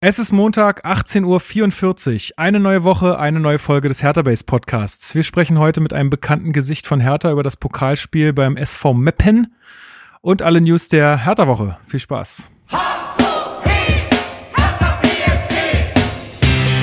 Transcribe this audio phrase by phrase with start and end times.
[0.00, 2.38] Es ist Montag, 18.44 Uhr.
[2.38, 5.16] Eine neue Woche, eine neue Folge des Hertha Base Podcasts.
[5.16, 9.52] Wir sprechen heute mit einem bekannten Gesicht von Hertha über das Pokalspiel beim SV Meppen
[10.20, 11.78] und alle News der Hertha-Woche.
[11.88, 12.48] Viel Spaß.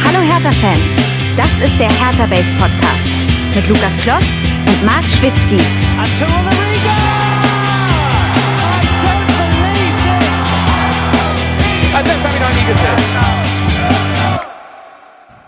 [0.04, 1.00] Hallo Hertha-Fans,
[1.38, 3.08] das ist der Hertha Base Podcast
[3.56, 4.28] mit Lukas Kloss
[4.68, 5.64] und Marc Schwitzky.
[12.04, 14.40] Das habe ich noch nie gesehen.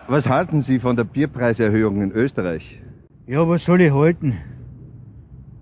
[0.08, 2.80] Was halten Sie von der Bierpreiserhöhung in Österreich?
[3.28, 4.38] Ja, was soll ich halten?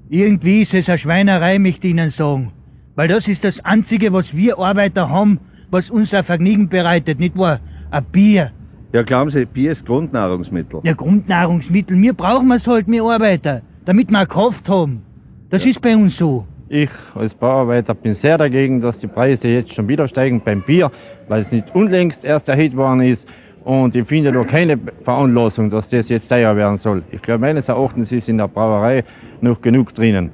[0.10, 2.52] Irgendwie ist es eine Schweinerei, möchte ich Ihnen sagen.
[2.94, 5.40] Weil das ist das Einzige, was wir Arbeiter haben,
[5.72, 7.60] was uns ein Vergnügen bereitet, nicht wahr?
[7.90, 8.52] Ein Bier.
[8.94, 10.82] Ja, glauben Sie, Bier ist Grundnahrungsmittel.
[10.84, 12.00] Ja, Grundnahrungsmittel.
[12.00, 15.02] Wir brauchen es halt, wir Arbeiter, damit wir eine Kraft haben.
[15.50, 16.46] Das ist bei uns so.
[16.76, 20.92] Ich als Bauarbeiter bin sehr dagegen, dass die Preise jetzt schon wieder steigen beim Bier,
[21.30, 23.30] weil es nicht unlängst erst erhöht worden ist.
[23.64, 27.02] Und ich finde da keine Veranlassung, dass das jetzt teuer werden soll.
[27.12, 29.06] Ich glaube, meines Erachtens ist in der Brauerei
[29.40, 30.32] noch genug drinnen.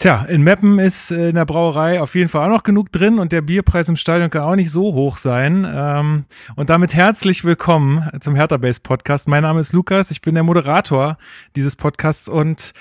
[0.00, 3.18] Tja, in Meppen ist äh, in der Brauerei auf jeden Fall auch noch genug drin
[3.18, 5.70] und der Bierpreis im Stadion kann auch nicht so hoch sein.
[5.70, 6.24] Ähm,
[6.56, 9.28] und damit herzlich willkommen zum Hertha Base Podcast.
[9.28, 11.18] Mein Name ist Lukas, ich bin der Moderator
[11.54, 12.72] dieses Podcasts und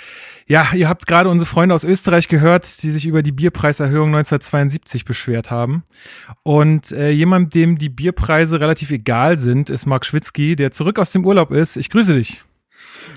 [0.47, 5.03] ja, ihr habt gerade unsere Freunde aus Österreich gehört, die sich über die Bierpreiserhöhung 1972
[5.03, 5.83] beschwert haben.
[6.43, 11.11] Und äh, jemand, dem die Bierpreise relativ egal sind, ist Marc Schwitzky, der zurück aus
[11.11, 11.75] dem Urlaub ist.
[11.75, 12.41] Ich grüße dich.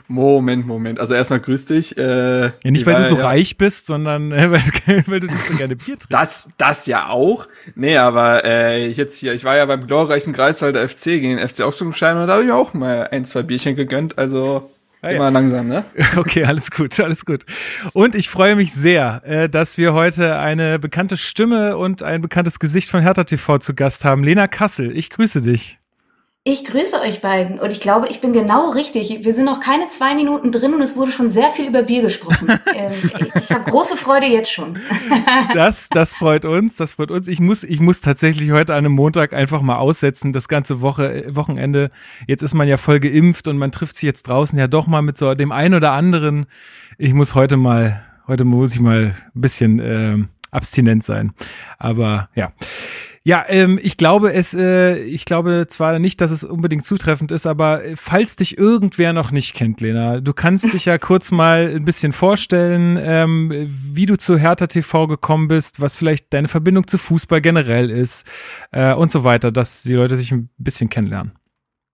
[0.08, 1.00] Moment, Moment.
[1.00, 1.96] Also erstmal grüß dich.
[1.96, 5.20] Äh, ja, nicht, weil war, du so ja, reich bist, sondern äh, weil, du, weil
[5.20, 6.12] du nicht so gerne Bier trinkst.
[6.12, 7.48] Das, das ja auch.
[7.74, 11.62] Nee, aber äh, jetzt hier, ich war ja beim glorreichen Greifswalder FC gegen den FC
[11.62, 14.18] Augsburg und da habe ich auch mal ein, zwei Bierchen gegönnt.
[14.18, 14.70] Also
[15.04, 15.30] Ah, Immer ja.
[15.30, 15.84] langsam, ne?
[16.16, 17.44] Okay, alles gut, alles gut.
[17.92, 22.60] Und ich freue mich sehr, äh, dass wir heute eine bekannte Stimme und ein bekanntes
[22.60, 24.22] Gesicht von Hertha TV zu Gast haben.
[24.22, 25.78] Lena Kassel, ich grüße dich.
[26.44, 29.16] Ich grüße euch beiden und ich glaube, ich bin genau richtig.
[29.22, 32.02] Wir sind noch keine zwei Minuten drin und es wurde schon sehr viel über Bier
[32.02, 32.48] gesprochen.
[32.74, 32.92] ähm,
[33.38, 34.76] ich habe große Freude jetzt schon.
[35.54, 37.28] das, das freut uns, das freut uns.
[37.28, 41.26] Ich muss, ich muss tatsächlich heute an einem Montag einfach mal aussetzen, das ganze Woche,
[41.28, 41.90] Wochenende.
[42.26, 45.02] Jetzt ist man ja voll geimpft und man trifft sich jetzt draußen ja doch mal
[45.02, 46.46] mit so dem einen oder anderen.
[46.98, 50.16] Ich muss heute mal, heute muss ich mal ein bisschen äh,
[50.50, 51.34] abstinent sein.
[51.78, 52.52] Aber ja.
[53.24, 57.46] Ja, ähm, ich glaube es, äh, ich glaube zwar nicht, dass es unbedingt zutreffend ist,
[57.46, 61.72] aber äh, falls dich irgendwer noch nicht kennt, Lena, du kannst dich ja kurz mal
[61.72, 66.88] ein bisschen vorstellen, ähm, wie du zu Hertha TV gekommen bist, was vielleicht deine Verbindung
[66.88, 68.26] zu Fußball generell ist
[68.72, 71.32] äh, und so weiter, dass die Leute sich ein bisschen kennenlernen.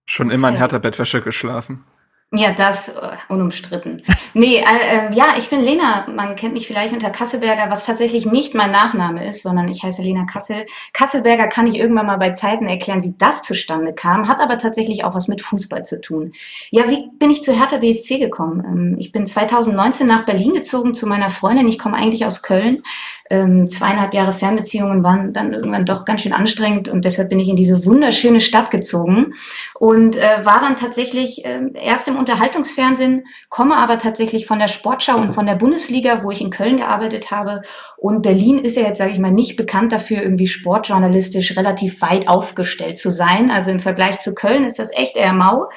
[0.08, 1.84] Schon immer in Hertha-Bettwäsche geschlafen.
[2.30, 4.02] Ja, das uh, unumstritten.
[4.34, 6.06] nee, äh, äh, ja, ich bin Lena.
[6.14, 10.02] Man kennt mich vielleicht unter Kasselberger, was tatsächlich nicht mein Nachname ist, sondern ich heiße
[10.02, 10.66] Lena Kassel.
[10.92, 15.04] Kasselberger kann ich irgendwann mal bei Zeiten erklären, wie das zustande kam, hat aber tatsächlich
[15.04, 16.32] auch was mit Fußball zu tun.
[16.70, 18.62] Ja, wie bin ich zu Hertha BSC gekommen?
[18.62, 21.66] Ähm, ich bin 2019 nach Berlin gezogen zu meiner Freundin.
[21.66, 22.82] Ich komme eigentlich aus Köln,
[23.30, 27.48] ähm, zweieinhalb Jahre Fernbeziehungen waren dann irgendwann doch ganz schön anstrengend und deshalb bin ich
[27.48, 29.34] in diese wunderschöne Stadt gezogen
[29.74, 35.16] und äh, war dann tatsächlich äh, erst im Unterhaltungsfernsehen, komme aber tatsächlich von der Sportschau
[35.16, 37.62] und von der Bundesliga, wo ich in Köln gearbeitet habe
[37.96, 42.28] und Berlin ist ja jetzt, sage ich mal, nicht bekannt dafür, irgendwie sportjournalistisch relativ weit
[42.28, 43.50] aufgestellt zu sein.
[43.50, 45.68] Also im Vergleich zu Köln ist das echt eher mau.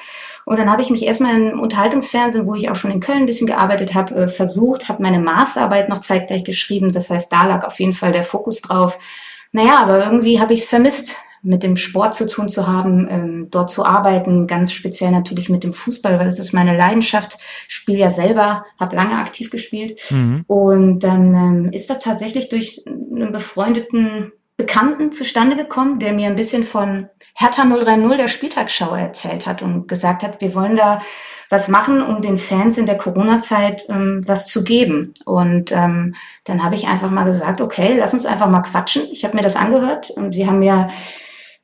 [0.44, 3.26] Und dann habe ich mich erstmal im Unterhaltungsfernsehen, wo ich auch schon in Köln ein
[3.26, 6.92] bisschen gearbeitet habe, äh, versucht, habe meine Masterarbeit noch zeitgleich geschrieben.
[6.92, 8.98] Das heißt, da lag auf jeden Fall der Fokus drauf.
[9.52, 13.48] Naja, aber irgendwie habe ich es vermisst, mit dem Sport zu tun zu haben, ähm,
[13.50, 17.36] dort zu arbeiten, ganz speziell natürlich mit dem Fußball, weil das ist meine Leidenschaft.
[17.66, 20.00] Spiele ja selber, habe lange aktiv gespielt.
[20.10, 20.44] Mhm.
[20.46, 26.36] Und dann ähm, ist das tatsächlich durch einen befreundeten Bekannten zustande gekommen, der mir ein
[26.36, 31.00] bisschen von Hertha 030 der Spieltagsschau erzählt hat und gesagt hat, wir wollen da
[31.48, 35.12] was machen, um den Fans in der Corona-Zeit ähm, was zu geben.
[35.26, 36.14] Und ähm,
[36.44, 39.08] dann habe ich einfach mal gesagt, okay, lass uns einfach mal quatschen.
[39.12, 40.88] Ich habe mir das angehört und sie haben mir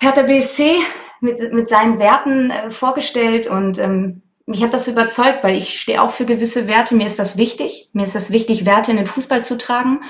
[0.00, 0.76] Hertha BSC
[1.20, 6.02] mit, mit seinen Werten äh, vorgestellt und ähm, mich hat das überzeugt, weil ich stehe
[6.02, 6.94] auch für gewisse Werte.
[6.94, 7.90] Mir ist das wichtig.
[7.92, 10.00] Mir ist das wichtig, Werte in den Fußball zu tragen.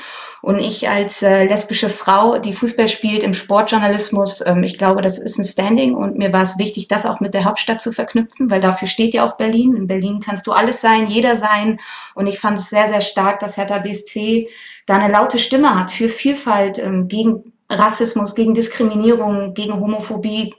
[0.43, 5.19] Und ich als äh, lesbische Frau, die Fußball spielt im Sportjournalismus, ähm, ich glaube, das
[5.19, 5.95] ist ein Standing.
[5.95, 9.13] Und mir war es wichtig, das auch mit der Hauptstadt zu verknüpfen, weil dafür steht
[9.13, 9.75] ja auch Berlin.
[9.75, 11.81] In Berlin kannst du alles sein, jeder sein.
[12.15, 14.49] Und ich fand es sehr, sehr stark, dass Hertha BSC
[14.87, 20.55] da eine laute Stimme hat für Vielfalt, ähm, gegen Rassismus, gegen Diskriminierung, gegen Homophobie,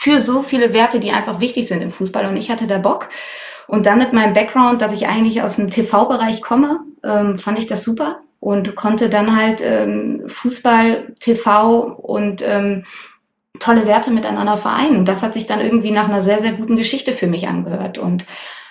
[0.00, 2.24] für so viele Werte, die einfach wichtig sind im Fußball.
[2.24, 3.10] Und ich hatte da Bock.
[3.66, 7.66] Und dann mit meinem Background, dass ich eigentlich aus dem TV-Bereich komme, ähm, fand ich
[7.66, 12.84] das super und konnte dann halt ähm, Fußball, TV und ähm,
[13.58, 14.96] tolle Werte miteinander vereinen.
[14.96, 17.98] Und das hat sich dann irgendwie nach einer sehr, sehr guten Geschichte für mich angehört.
[17.98, 18.24] Und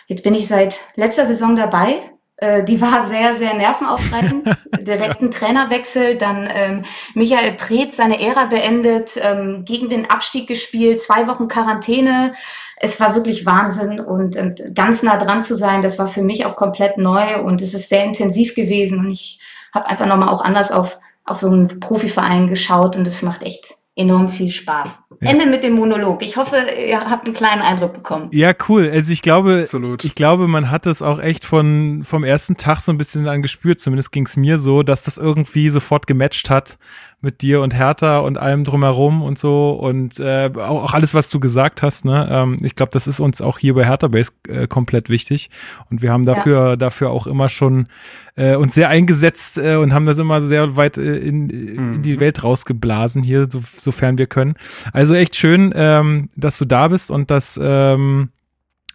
[0.07, 2.11] jetzt bin ich seit letzter Saison dabei.
[2.41, 4.47] Äh, die war sehr, sehr nervenaufreibend.
[4.80, 6.83] Direkten Trainerwechsel, dann ähm,
[7.13, 12.31] Michael Preetz seine Ära beendet, ähm, gegen den Abstieg gespielt, zwei Wochen Quarantäne.
[12.77, 16.45] Es war wirklich Wahnsinn und, und ganz nah dran zu sein, das war für mich
[16.45, 19.42] auch komplett neu und es ist sehr intensiv gewesen und ich
[19.75, 23.78] habe einfach nochmal auch anders auf, auf so einen Profiverein geschaut und es macht echt
[23.99, 25.01] enorm viel Spaß.
[25.21, 25.31] Ja.
[25.31, 26.23] Ende mit dem Monolog.
[26.23, 28.29] Ich hoffe, ihr habt einen kleinen Eindruck bekommen.
[28.31, 28.89] Ja, cool.
[28.89, 30.05] Also ich glaube, Absolut.
[30.05, 33.79] ich glaube, man hat das auch echt von vom ersten Tag so ein bisschen angespürt.
[33.79, 36.77] Zumindest ging es mir so, dass das irgendwie sofort gematcht hat
[37.21, 41.30] mit dir und Hertha und allem drumherum und so und äh, auch, auch alles, was
[41.30, 42.06] du gesagt hast.
[42.06, 42.27] Ne?
[42.31, 45.50] Ähm, ich glaube, das ist uns auch hier bei Hertha Base äh, komplett wichtig
[45.89, 46.75] und wir haben dafür ja.
[46.75, 47.88] dafür auch immer schon
[48.36, 51.94] äh, uns sehr eingesetzt äh, und haben das immer sehr weit äh, in, mhm.
[51.95, 54.56] in die Welt rausgeblasen hier, so, sofern wir können.
[54.94, 58.30] Also echt schön, ähm, dass du da bist und dass ähm,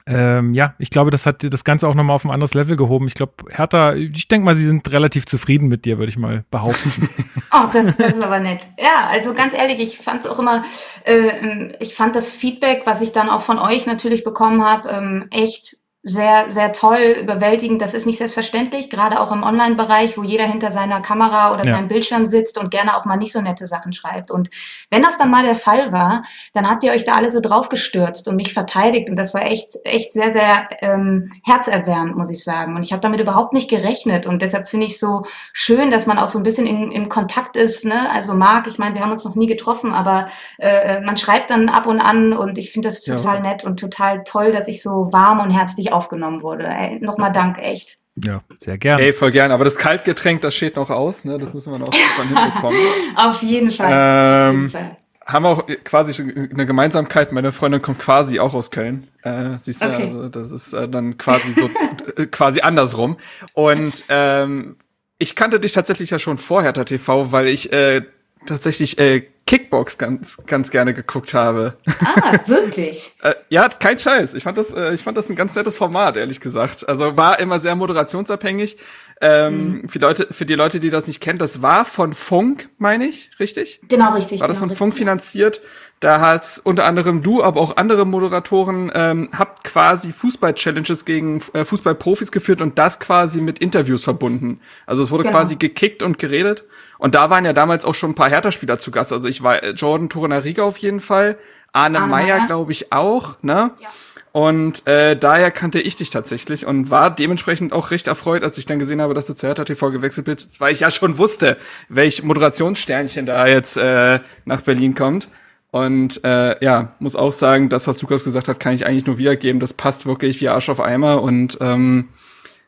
[0.07, 3.07] ähm, ja, ich glaube, das hat das Ganze auch nochmal auf ein anderes Level gehoben.
[3.07, 6.45] Ich glaube, Hertha, ich denke mal, sie sind relativ zufrieden mit dir, würde ich mal
[6.51, 7.09] behaupten.
[7.53, 8.67] oh, das, das, ist aber nett.
[8.79, 10.63] Ja, also ganz ehrlich, ich fand es auch immer,
[11.05, 15.27] äh, ich fand das Feedback, was ich dann auch von euch natürlich bekommen habe, ähm,
[15.31, 17.81] echt sehr, sehr toll, überwältigend.
[17.81, 21.75] Das ist nicht selbstverständlich, gerade auch im Online-Bereich, wo jeder hinter seiner Kamera oder ja.
[21.75, 24.31] seinem Bildschirm sitzt und gerne auch mal nicht so nette Sachen schreibt.
[24.31, 24.51] Und
[24.91, 26.23] wenn das dann mal der Fall war,
[26.53, 29.09] dann habt ihr euch da alle so draufgestürzt und mich verteidigt.
[29.09, 32.77] Und das war echt, echt sehr, sehr ähm, herzerwärmend, muss ich sagen.
[32.77, 34.27] Und ich habe damit überhaupt nicht gerechnet.
[34.27, 35.25] Und deshalb finde ich so
[35.55, 37.87] schön, dass man auch so ein bisschen in, im Kontakt ist.
[37.87, 38.11] Ne?
[38.11, 40.27] Also Marc, ich meine, wir haben uns noch nie getroffen, aber
[40.59, 43.43] äh, man schreibt dann ab und an und ich finde das total ja.
[43.43, 46.67] nett und total toll, dass ich so warm und herzlich aufgenommen wurde.
[46.67, 47.99] Ey, Nochmal Dank, echt.
[48.17, 49.03] Ja, sehr gerne.
[49.03, 49.51] Ey, voll gern.
[49.51, 51.39] Aber das Kaltgetränk, das steht noch aus, ne?
[51.39, 52.79] Das müssen wir noch hinbekommen.
[53.17, 53.91] Auf jeden Fall.
[53.93, 54.97] Ähm, Auf jeden Fall.
[55.27, 57.33] Haben auch quasi eine Gemeinsamkeit.
[57.33, 59.09] Meine Freundin kommt quasi auch aus Köln.
[59.23, 60.05] Äh, siehst du, okay.
[60.05, 61.71] also das ist äh, dann quasi so
[62.17, 63.17] äh, quasi andersrum.
[63.55, 64.77] Und ähm,
[65.19, 68.03] ich kannte dich tatsächlich ja schon vorher, TV, weil ich äh,
[68.47, 71.75] tatsächlich äh, Kickbox ganz ganz gerne geguckt habe.
[71.87, 73.13] Ah, wirklich?
[73.23, 74.35] äh, ja, kein Scheiß.
[74.35, 76.89] Ich fand das äh, ich fand das ein ganz nettes Format, ehrlich gesagt.
[76.89, 78.79] Also war immer sehr moderationsabhängig.
[79.21, 79.89] Ähm, mhm.
[79.89, 83.31] für, Leute, für die Leute, die das nicht kennen, das war von Funk, meine ich,
[83.39, 83.81] richtig?
[83.89, 84.41] Genau, richtig.
[84.41, 85.61] War das genau, von Funk finanziert?
[86.01, 91.65] Da hat unter anderem du, aber auch andere Moderatoren ähm, habt quasi Fußball-Challenges gegen äh,
[91.65, 94.61] Fußballprofis geführt und das quasi mit Interviews verbunden.
[94.85, 95.39] Also es wurde genau.
[95.39, 96.65] quasi gekickt und geredet.
[97.05, 99.13] Und da waren ja damals auch schon ein paar Hertha-Spieler zu Gast.
[99.13, 101.37] Also ich war äh, Jordan Torunariga auf jeden Fall,
[101.71, 103.73] Arne, Arne Meyer, glaube ich, auch, ne?
[103.79, 103.89] Ja.
[104.33, 108.65] Und äh, daher kannte ich dich tatsächlich und war dementsprechend auch recht erfreut, als ich
[108.65, 111.59] dann gesehen habe, dass du zu Hertha TV gewechselt bist, weil ich ja schon wusste,
[111.91, 115.29] welch Moderationssternchen da jetzt äh, nach Berlin kommt.
[115.73, 119.19] Und äh, ja, muss auch sagen, das, was Lukas gesagt hat, kann ich eigentlich nur
[119.19, 119.61] wiedergeben.
[119.61, 122.09] Das passt wirklich wie Arsch auf Eimer und ähm,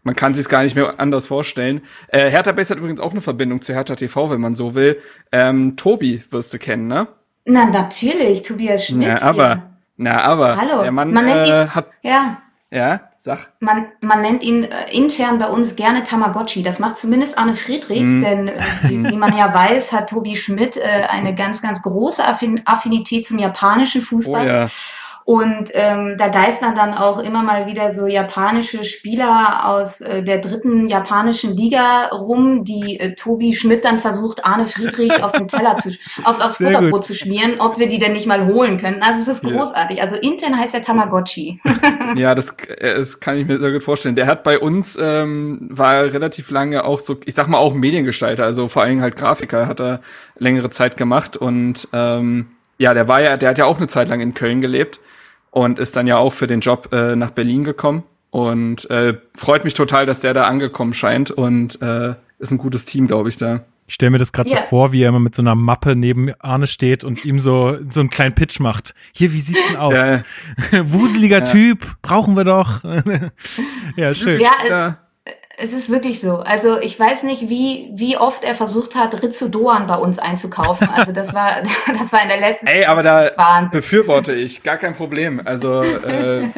[0.07, 1.83] man kann sich gar nicht mehr anders vorstellen.
[2.07, 5.03] Äh, Hertha Base hat übrigens auch eine Verbindung zu Hertha TV, wenn man so will.
[5.33, 7.09] Ähm, Tobi wirst du kennen, ne?
[7.45, 9.09] Na, natürlich, Tobias Schmidt.
[9.09, 9.49] Ja, aber.
[9.49, 9.63] Hier.
[9.97, 10.83] Na, aber Hallo.
[10.83, 11.89] der Mann man nennt äh, ihn, hat.
[12.03, 12.39] Ja.
[12.71, 13.53] Ja, sag.
[13.61, 16.63] Man, man nennt ihn äh, intern bei uns gerne Tamagotchi.
[16.63, 18.21] Das macht zumindest Arne Friedrich, mm.
[18.21, 22.25] denn äh, wie, wie, man ja weiß, hat Tobi Schmidt äh, eine ganz, ganz große
[22.25, 24.45] Affin Affinität zum japanischen Fußball.
[24.45, 24.67] Oh, ja.
[25.27, 30.39] Und ähm, da geistern dann auch immer mal wieder so japanische Spieler aus äh, der
[30.39, 35.79] dritten japanischen Liga rum, die äh, Tobi Schmidt dann versucht, Arne Friedrich auf den Teller
[35.79, 35.91] zu,
[36.25, 39.03] auf, aufs Butterbrot zu schmieren, ob wir die denn nicht mal holen können.
[39.03, 39.97] Also es ist großartig.
[39.97, 40.05] Ja.
[40.05, 41.61] Also intern heißt er Tamagotchi.
[42.15, 44.15] ja, das, äh, das kann ich mir sehr gut vorstellen.
[44.15, 48.45] Der hat bei uns, ähm, war relativ lange auch so, ich sag mal auch Mediengestalter,
[48.45, 50.03] also vor allem halt Grafiker hat er
[50.39, 52.47] längere Zeit gemacht und ähm,
[52.79, 55.01] ja, der war ja, der hat ja auch eine Zeit lang in Köln gelebt
[55.57, 58.03] und ist dann ja auch für den Job äh, nach Berlin gekommen.
[58.29, 62.85] Und äh, freut mich total, dass der da angekommen scheint und äh, ist ein gutes
[62.85, 63.61] Team, glaube ich, da.
[63.87, 64.61] Ich stelle mir das gerade yeah.
[64.61, 67.79] so vor, wie er immer mit so einer Mappe neben Arne steht und ihm so,
[67.89, 68.95] so einen kleinen Pitch macht.
[69.13, 69.95] Hier, wie sieht's denn aus?
[69.95, 70.23] Ja.
[70.93, 71.45] Wuseliger ja.
[71.45, 72.85] Typ, brauchen wir doch.
[73.97, 74.39] ja, schön.
[74.43, 74.99] Ja, ja,
[75.59, 76.39] es ist wirklich so.
[76.39, 80.89] Also ich weiß nicht, wie, wie oft er versucht hat, Ritsudoan bei uns einzukaufen.
[80.89, 81.63] Also das war,
[81.99, 83.79] das war in der letzten Ey, aber da Wahnsinn.
[83.79, 85.41] befürworte ich, gar kein Problem.
[85.45, 86.49] Also äh,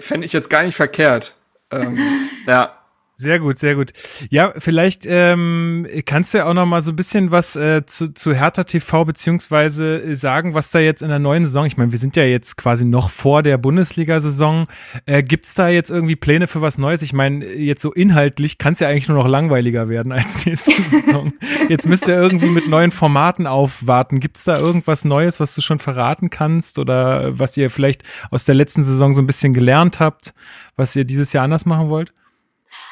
[0.00, 1.34] fände ich jetzt gar nicht verkehrt.
[1.70, 1.98] Ähm,
[2.46, 2.77] ja.
[3.20, 3.92] Sehr gut, sehr gut.
[4.30, 8.14] Ja, vielleicht ähm, kannst du ja auch noch mal so ein bisschen was äh, zu,
[8.14, 11.90] zu Hertha TV beziehungsweise äh, sagen, was da jetzt in der neuen Saison, ich meine,
[11.90, 14.68] wir sind ja jetzt quasi noch vor der Bundesliga-Saison,
[15.06, 17.02] äh, gibt da jetzt irgendwie Pläne für was Neues?
[17.02, 20.80] Ich meine, jetzt so inhaltlich kann es ja eigentlich nur noch langweiliger werden als nächste
[20.80, 21.32] Saison.
[21.68, 24.20] Jetzt müsst ihr irgendwie mit neuen Formaten aufwarten.
[24.20, 28.44] Gibt es da irgendwas Neues, was du schon verraten kannst oder was ihr vielleicht aus
[28.44, 30.34] der letzten Saison so ein bisschen gelernt habt,
[30.76, 32.12] was ihr dieses Jahr anders machen wollt?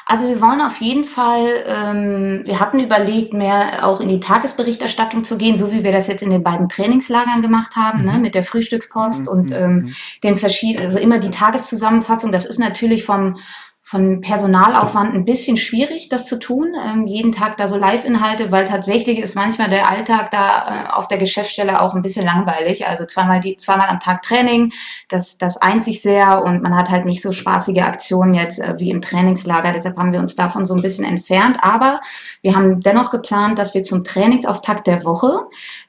[0.09, 5.25] Also wir wollen auf jeden Fall, ähm, wir hatten überlegt, mehr auch in die Tagesberichterstattung
[5.25, 8.17] zu gehen, so wie wir das jetzt in den beiden Trainingslagern gemacht haben, ne, mhm.
[8.17, 9.27] ne, mit der Frühstückspost mhm.
[9.27, 9.95] und ähm, mhm.
[10.23, 12.31] den verschiedenen, also immer die Tageszusammenfassung.
[12.31, 13.35] Das ist natürlich vom
[13.89, 16.73] von Personalaufwand ein bisschen schwierig, das zu tun.
[16.85, 21.07] Ähm, jeden Tag da so Live-Inhalte, weil tatsächlich ist manchmal der Alltag da äh, auf
[21.07, 22.85] der Geschäftsstelle auch ein bisschen langweilig.
[22.85, 24.73] Also zweimal die, zweimal am Tag Training,
[25.07, 28.75] das, das eint sich sehr und man hat halt nicht so spaßige Aktionen jetzt äh,
[28.77, 29.71] wie im Trainingslager.
[29.71, 31.57] Deshalb haben wir uns davon so ein bisschen entfernt.
[31.61, 32.01] Aber
[32.41, 35.43] wir haben dennoch geplant, dass wir zum Trainingsauftakt der Woche,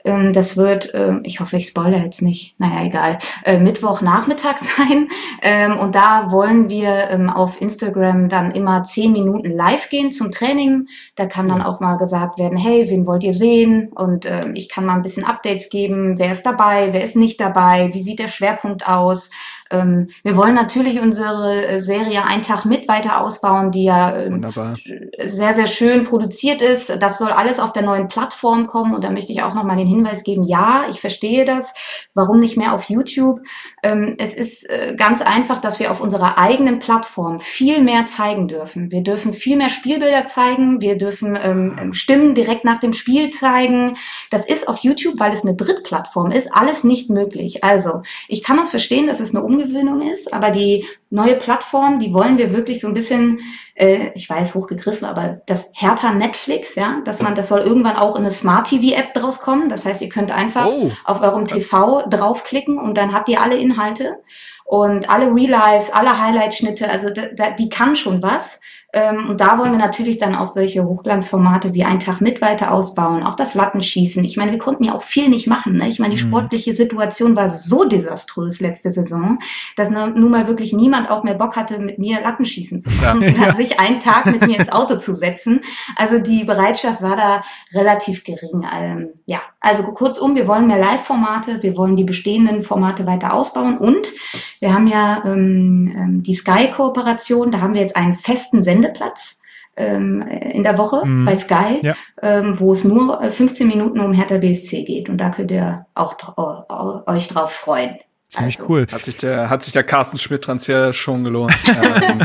[0.05, 5.09] ähm, das wird, äh, ich hoffe, ich spoilere jetzt nicht, naja, egal, äh, Mittwochnachmittag sein.
[5.43, 10.13] Ähm, und da wollen wir ähm, auf Instagram Instagram dann immer zehn Minuten live gehen
[10.13, 10.89] zum Training.
[11.17, 13.91] Da kann dann auch mal gesagt werden, hey, wen wollt ihr sehen?
[13.95, 16.19] Und äh, ich kann mal ein bisschen Updates geben.
[16.19, 16.93] Wer ist dabei?
[16.93, 17.91] Wer ist nicht dabei?
[17.93, 19.31] Wie sieht der Schwerpunkt aus?
[19.71, 24.47] Ähm, wir wollen natürlich unsere äh, Serie Ein Tag mit weiter ausbauen, die ja ähm,
[25.25, 26.91] sehr, sehr schön produziert ist.
[27.01, 28.95] Das soll alles auf der neuen Plattform kommen.
[28.95, 31.75] Und da möchte ich auch nochmal den Hinweis geben, ja, ich verstehe das.
[32.15, 33.41] Warum nicht mehr auf YouTube?
[33.83, 38.49] Ähm, es ist äh, ganz einfach, dass wir auf unserer eigenen Plattform viel mehr zeigen
[38.49, 38.91] dürfen.
[38.91, 40.81] Wir dürfen viel mehr Spielbilder zeigen.
[40.81, 43.97] Wir dürfen ähm, Stimmen direkt nach dem Spiel zeigen.
[44.31, 47.65] Das ist auf YouTube, weil es eine Drittplattform ist, alles nicht möglich.
[47.65, 52.13] Also, ich kann das verstehen, dass es eine Umgewöhnung ist, aber die neue Plattform, die
[52.13, 53.41] wollen wir wirklich so ein bisschen,
[53.75, 58.15] äh, ich weiß, hochgegriffen, aber das härter Netflix, ja, dass man, das soll irgendwann auch
[58.15, 59.69] in eine Smart TV App draus kommen.
[59.69, 63.57] Das heißt, ihr könnt einfach oh, auf eurem TV draufklicken und dann habt ihr alle
[63.57, 64.19] Inhalte
[64.65, 68.61] und alle Relives, alle Highlight-Schnitte, also da, da, die kann schon was.
[68.99, 72.73] Ähm, und da wollen wir natürlich dann auch solche Hochglanzformate wie ein Tag mit weiter
[72.73, 74.25] ausbauen, auch das Lattenschießen.
[74.25, 75.77] Ich meine, wir konnten ja auch viel nicht machen.
[75.77, 75.89] Ne?
[75.89, 76.29] Ich meine, die mhm.
[76.29, 79.39] sportliche Situation war so desaströs letzte Saison,
[79.77, 83.49] dass nun mal wirklich niemand auch mehr Bock hatte, mit mir Lattenschießen zu machen ja.
[83.49, 85.61] und sich einen Tag mit mir ins Auto zu setzen.
[85.95, 87.43] Also die Bereitschaft war da
[87.79, 88.67] relativ gering.
[88.75, 93.79] Ähm, ja, also kurzum, wir wollen mehr Live-Formate, wir wollen die bestehenden Formate weiter ausbauen
[93.79, 94.13] und
[94.61, 99.41] wir haben ja ähm, ähm die Sky-Kooperation, da haben wir jetzt einen festen Sender Sendeplatz
[99.77, 101.25] ähm, in der Woche mhm.
[101.25, 101.95] bei Sky, ja.
[102.23, 105.09] ähm, wo es nur 15 Minuten um Hertha BSC geht.
[105.09, 106.17] Und da könnt ihr auch
[107.07, 107.99] euch drauf freuen.
[108.29, 108.69] Ziemlich also.
[108.71, 108.87] cool.
[108.93, 111.55] Hat sich der, hat sich der Carsten Schmidt-Transfer schon gelohnt.
[111.99, 112.21] Ähm,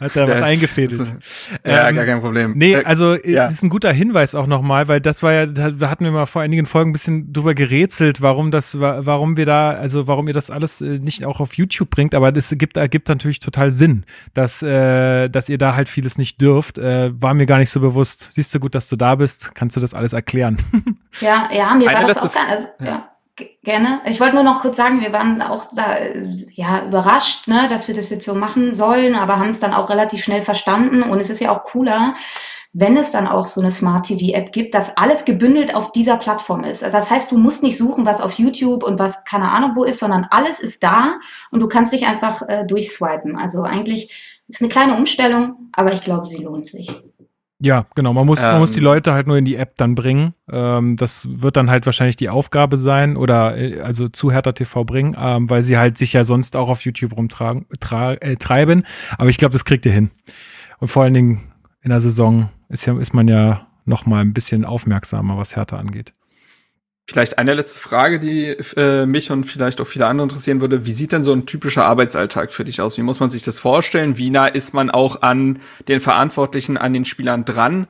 [0.00, 1.12] hat da was eingefädelt.
[1.66, 2.52] Ja, ähm, gar kein Problem.
[2.56, 3.44] Nee, äh, also äh, ja.
[3.44, 6.26] das ist ein guter Hinweis auch nochmal, weil das war ja, da hatten wir mal
[6.26, 10.34] vor einigen Folgen ein bisschen drüber gerätselt, warum das, warum wir da, also warum ihr
[10.34, 14.04] das alles äh, nicht auch auf YouTube bringt, aber das gibt, ergibt natürlich total Sinn,
[14.34, 16.78] dass, äh, dass ihr da halt vieles nicht dürft.
[16.78, 18.30] Äh, war mir gar nicht so bewusst.
[18.32, 20.56] Siehst du gut, dass du da bist, kannst du das alles erklären.
[21.20, 22.86] Ja, ja, mir Eine war das auch gar, also, ja.
[22.86, 23.11] ja.
[23.62, 24.00] Gerne.
[24.06, 25.96] Ich wollte nur noch kurz sagen, wir waren auch da
[26.50, 29.90] ja überrascht, ne, dass wir das jetzt so machen sollen, aber haben es dann auch
[29.90, 32.14] relativ schnell verstanden und es ist ja auch cooler,
[32.72, 36.16] wenn es dann auch so eine Smart TV App gibt, dass alles gebündelt auf dieser
[36.16, 36.82] Plattform ist.
[36.82, 39.84] Also das heißt, du musst nicht suchen, was auf YouTube und was keine Ahnung wo
[39.84, 41.18] ist, sondern alles ist da
[41.50, 43.36] und du kannst dich einfach äh, durchswipen.
[43.36, 46.90] Also eigentlich ist eine kleine Umstellung, aber ich glaube, sie lohnt sich.
[47.64, 48.12] Ja, genau.
[48.12, 48.84] Man muss, ähm, man muss die ähm.
[48.84, 50.34] Leute halt nur in die App dann bringen.
[50.50, 54.82] Ähm, das wird dann halt wahrscheinlich die Aufgabe sein oder äh, also zu Hertha TV
[54.82, 58.82] bringen, ähm, weil sie halt sich ja sonst auch auf YouTube rumtragen, äh, treiben.
[59.16, 60.10] Aber ich glaube, das kriegt ihr hin.
[60.80, 61.42] Und vor allen Dingen
[61.82, 65.76] in der Saison ist ja, ist man ja noch mal ein bisschen aufmerksamer, was Hertha
[65.76, 66.14] angeht.
[67.06, 70.86] Vielleicht eine letzte Frage, die äh, mich und vielleicht auch viele andere interessieren würde.
[70.86, 72.96] Wie sieht denn so ein typischer Arbeitsalltag für dich aus?
[72.96, 74.18] Wie muss man sich das vorstellen?
[74.18, 77.88] Wie nah ist man auch an den Verantwortlichen, an den Spielern dran?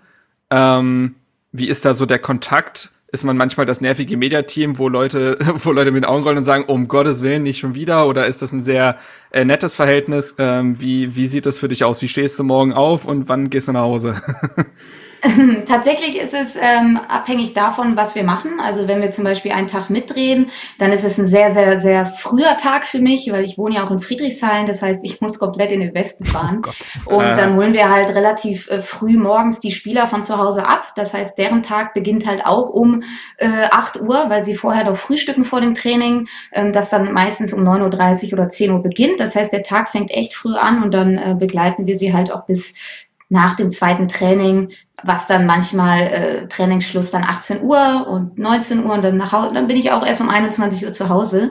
[0.50, 1.16] Ähm,
[1.52, 2.90] wie ist da so der Kontakt?
[3.12, 6.45] Ist man manchmal das nervige Mediateam, wo Leute, wo Leute mit den Augen rollen und
[6.45, 8.09] sagen, um Gottes Willen, nicht schon wieder?
[8.09, 8.99] Oder ist das ein sehr
[9.31, 10.35] äh, nettes Verhältnis?
[10.38, 12.00] Ähm, wie, wie sieht das für dich aus?
[12.00, 14.23] Wie stehst du morgen auf und wann gehst du nach Hause?
[15.67, 18.59] Tatsächlich ist es ähm, abhängig davon, was wir machen.
[18.61, 22.07] Also wenn wir zum Beispiel einen Tag mitdrehen, dann ist es ein sehr, sehr, sehr
[22.07, 24.67] früher Tag für mich, weil ich wohne ja auch in Friedrichshain.
[24.67, 26.62] Das heißt, ich muss komplett in den Westen fahren.
[27.07, 30.67] Oh und dann holen wir halt relativ äh, früh morgens die Spieler von zu Hause
[30.67, 30.88] ab.
[30.97, 33.05] Das heißt, deren Tag beginnt halt auch um
[33.37, 37.52] äh, 8 Uhr, weil sie vorher noch frühstücken vor dem Training, ähm, das dann meistens
[37.52, 39.21] um 9.30 Uhr oder 10 Uhr beginnt.
[39.21, 42.33] Das heißt, der Tag fängt echt früh an und dann äh, begleiten wir sie halt
[42.33, 42.75] auch bis
[43.33, 44.73] nach dem zweiten Training,
[45.03, 49.55] was dann manchmal äh, Trainingsschluss dann 18 Uhr und 19 Uhr und dann nach Hause,
[49.55, 51.51] dann bin ich auch erst um 21 Uhr zu Hause.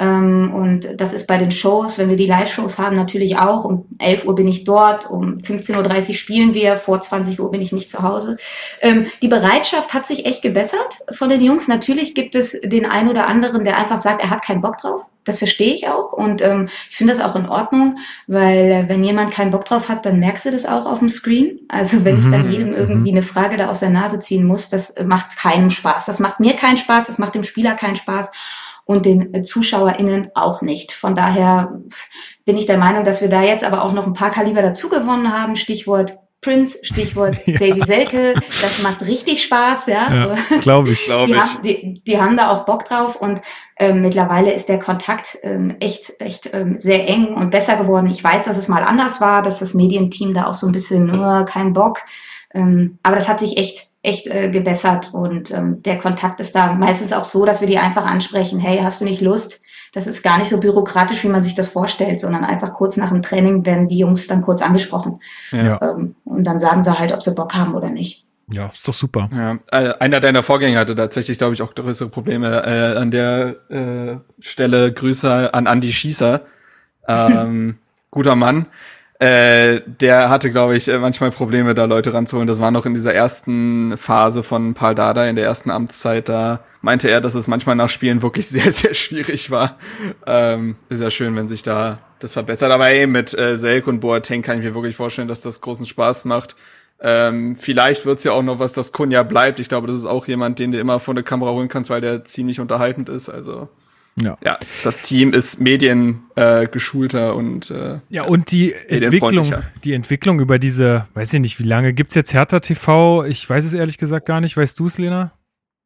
[0.00, 3.66] Ähm, und das ist bei den Shows, wenn wir die Live-Shows haben, natürlich auch.
[3.66, 7.60] Um 11 Uhr bin ich dort, um 15.30 Uhr spielen wir, vor 20 Uhr bin
[7.60, 8.38] ich nicht zu Hause.
[8.80, 11.68] Ähm, die Bereitschaft hat sich echt gebessert von den Jungs.
[11.68, 15.10] Natürlich gibt es den einen oder anderen, der einfach sagt, er hat keinen Bock drauf.
[15.24, 19.04] Das verstehe ich auch und ähm, ich finde das auch in Ordnung, weil äh, wenn
[19.04, 21.60] jemand keinen Bock drauf hat, dann merkst du das auch auf dem Screen.
[21.68, 22.20] Also wenn mhm.
[22.20, 22.52] ich dann mhm.
[22.52, 23.18] jedem irgendwie mhm.
[23.18, 26.06] eine Frage da aus der Nase ziehen muss, das macht keinen Spaß.
[26.06, 28.30] Das macht mir keinen Spaß, das macht dem Spieler keinen Spaß
[28.90, 30.90] und den ZuschauerInnen auch nicht.
[30.90, 31.80] Von daher
[32.44, 34.88] bin ich der Meinung, dass wir da jetzt aber auch noch ein paar Kaliber dazu
[34.88, 35.54] gewonnen haben.
[35.54, 37.56] Stichwort Prince, Stichwort ja.
[37.56, 38.34] Davy Selke.
[38.34, 40.12] Das macht richtig Spaß, ja.
[40.12, 41.06] ja Glaube ich.
[41.06, 43.40] die, haben, die, die, haben da auch Bock drauf und
[43.78, 48.08] ähm, mittlerweile ist der Kontakt ähm, echt, echt ähm, sehr eng und besser geworden.
[48.08, 51.04] Ich weiß, dass es mal anders war, dass das Medienteam da auch so ein bisschen
[51.06, 52.00] nur kein Bock.
[52.52, 56.72] Ähm, aber das hat sich echt echt äh, gebessert und ähm, der Kontakt ist da
[56.72, 59.60] meistens auch so, dass wir die einfach ansprechen, hey, hast du nicht Lust?
[59.92, 63.10] Das ist gar nicht so bürokratisch, wie man sich das vorstellt, sondern einfach kurz nach
[63.10, 65.20] dem Training werden die Jungs dann kurz angesprochen.
[65.50, 65.80] Ja.
[65.82, 68.24] Ähm, und dann sagen sie halt, ob sie Bock haben oder nicht.
[68.52, 69.28] Ja, ist doch super.
[69.32, 72.62] Ja, äh, einer deiner Vorgänger hatte tatsächlich, glaube ich, auch größere Probleme.
[72.64, 76.42] Äh, an der äh, Stelle Grüße an Andy Schießer.
[77.08, 77.78] Ähm,
[78.12, 78.66] guter Mann.
[79.20, 82.46] Äh, der hatte, glaube ich, äh, manchmal Probleme, da Leute ranzuholen.
[82.46, 86.30] Das war noch in dieser ersten Phase von Paul Dada, in der ersten Amtszeit.
[86.30, 89.76] Da meinte er, dass es manchmal nach Spielen wirklich sehr, sehr schwierig war.
[90.26, 92.72] Ähm, ist ja schön, wenn sich da das verbessert.
[92.72, 95.84] Aber ey, mit äh, Selk und Boateng kann ich mir wirklich vorstellen, dass das großen
[95.84, 96.56] Spaß macht.
[97.02, 99.60] Ähm, vielleicht wird's ja auch noch was, dass Kunja bleibt.
[99.60, 102.00] Ich glaube, das ist auch jemand, den du immer vor der Kamera holen kannst, weil
[102.00, 103.28] der ziemlich unterhaltend ist.
[103.28, 103.68] Also
[104.16, 104.36] ja.
[104.44, 109.52] ja, das Team ist mediengeschulter äh, und äh, ja und die Entwicklung,
[109.84, 113.24] die Entwicklung über diese, weiß ich nicht, wie lange gibt's jetzt Hertha TV?
[113.24, 114.56] Ich weiß es ehrlich gesagt gar nicht.
[114.56, 115.32] Weißt du es, Lena?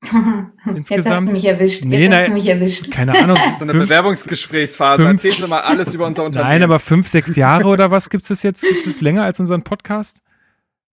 [0.05, 0.91] Insgesamt?
[0.91, 1.85] Jetzt hast du mich erwischt.
[1.85, 2.91] Nee, Jetzt nein, hast du mich erwischt.
[2.91, 3.39] Keine Ahnung.
[3.59, 5.03] so eine Bewerbungsgesprächsphase.
[5.03, 6.51] Fünf, Erzählen Sie mal alles über unser Unternehmen.
[6.51, 8.63] Nein, aber fünf, sechs Jahre oder was gibt es jetzt?
[8.63, 10.21] Gibt es länger als unseren Podcast?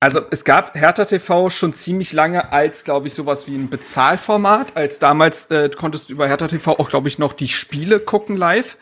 [0.00, 4.76] Also es gab Hertha TV schon ziemlich lange als, glaube ich, sowas wie ein Bezahlformat.
[4.76, 8.36] Als damals äh, konntest du über Hertha TV auch, glaube ich, noch die Spiele gucken
[8.36, 8.76] live.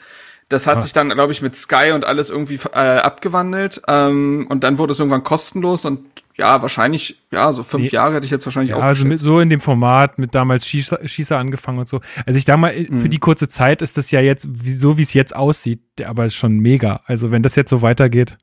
[0.49, 0.81] Das hat ah.
[0.81, 3.81] sich dann, glaube ich, mit Sky und alles irgendwie äh, abgewandelt.
[3.87, 6.01] Ähm, und dann wurde es irgendwann kostenlos und
[6.37, 7.91] ja, wahrscheinlich, ja, so fünf nee.
[7.91, 8.83] Jahre hätte ich jetzt wahrscheinlich ja, auch.
[8.83, 12.01] Also mit, so in dem Format, mit damals Schießer, Schießer angefangen und so.
[12.27, 13.01] Also ich damals, mhm.
[13.01, 16.59] für die kurze Zeit ist das ja jetzt, so wie es jetzt aussieht, aber schon
[16.59, 17.03] mega.
[17.07, 18.37] Also wenn das jetzt so weitergeht,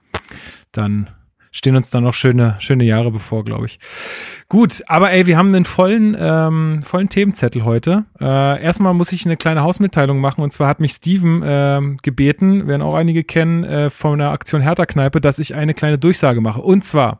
[0.72, 1.10] dann
[1.52, 3.80] stehen uns da noch schöne, schöne Jahre bevor, glaube ich.
[4.50, 8.06] Gut, aber ey, wir haben einen vollen, ähm, vollen Themenzettel heute.
[8.20, 12.68] Äh, erstmal muss ich eine kleine Hausmitteilung machen und zwar hat mich Steven äh, gebeten,
[12.68, 16.42] werden auch einige kennen, äh, von der Aktion Hertha Kneipe, dass ich eine kleine Durchsage
[16.42, 16.62] mache.
[16.62, 17.20] Und zwar,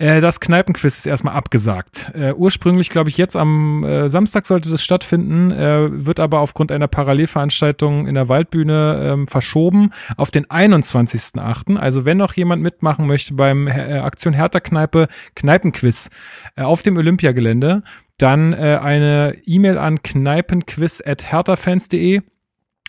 [0.00, 2.10] äh, das Kneipenquiz ist erstmal abgesagt.
[2.14, 6.72] Äh, ursprünglich, glaube ich, jetzt am äh, Samstag sollte das stattfinden, äh, wird aber aufgrund
[6.72, 11.76] einer Parallelveranstaltung in der Waldbühne äh, verschoben auf den 21.8.
[11.76, 16.08] Also wenn noch jemand mitmachen möchte beim äh, Aktion Hertha Kneipe Kneipenquiz
[16.56, 17.82] auf dem Olympiagelände,
[18.16, 22.22] dann eine E-Mail an kneipenquiz.hertafans.de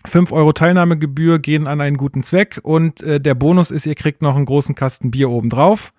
[0.06, 4.22] 5 Euro Teilnahmegebühr gehen an einen guten Zweck und äh, der Bonus ist, ihr kriegt
[4.22, 5.94] noch einen großen Kasten Bier obendrauf.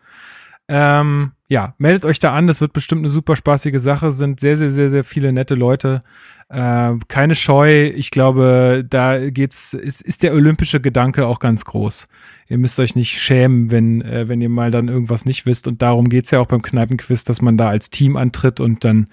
[0.74, 4.56] Ähm, ja, meldet euch da an, das wird bestimmt eine super spaßige Sache, sind sehr,
[4.56, 6.02] sehr, sehr, sehr viele nette Leute.
[6.48, 12.06] Äh, keine Scheu, ich glaube, da geht's, ist, ist der olympische Gedanke auch ganz groß.
[12.48, 15.68] Ihr müsst euch nicht schämen, wenn, äh, wenn ihr mal dann irgendwas nicht wisst.
[15.68, 19.08] Und darum geht's ja auch beim Kneipenquiz, dass man da als Team antritt und dann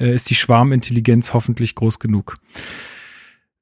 [0.00, 2.38] äh, ist die Schwarmintelligenz hoffentlich groß genug.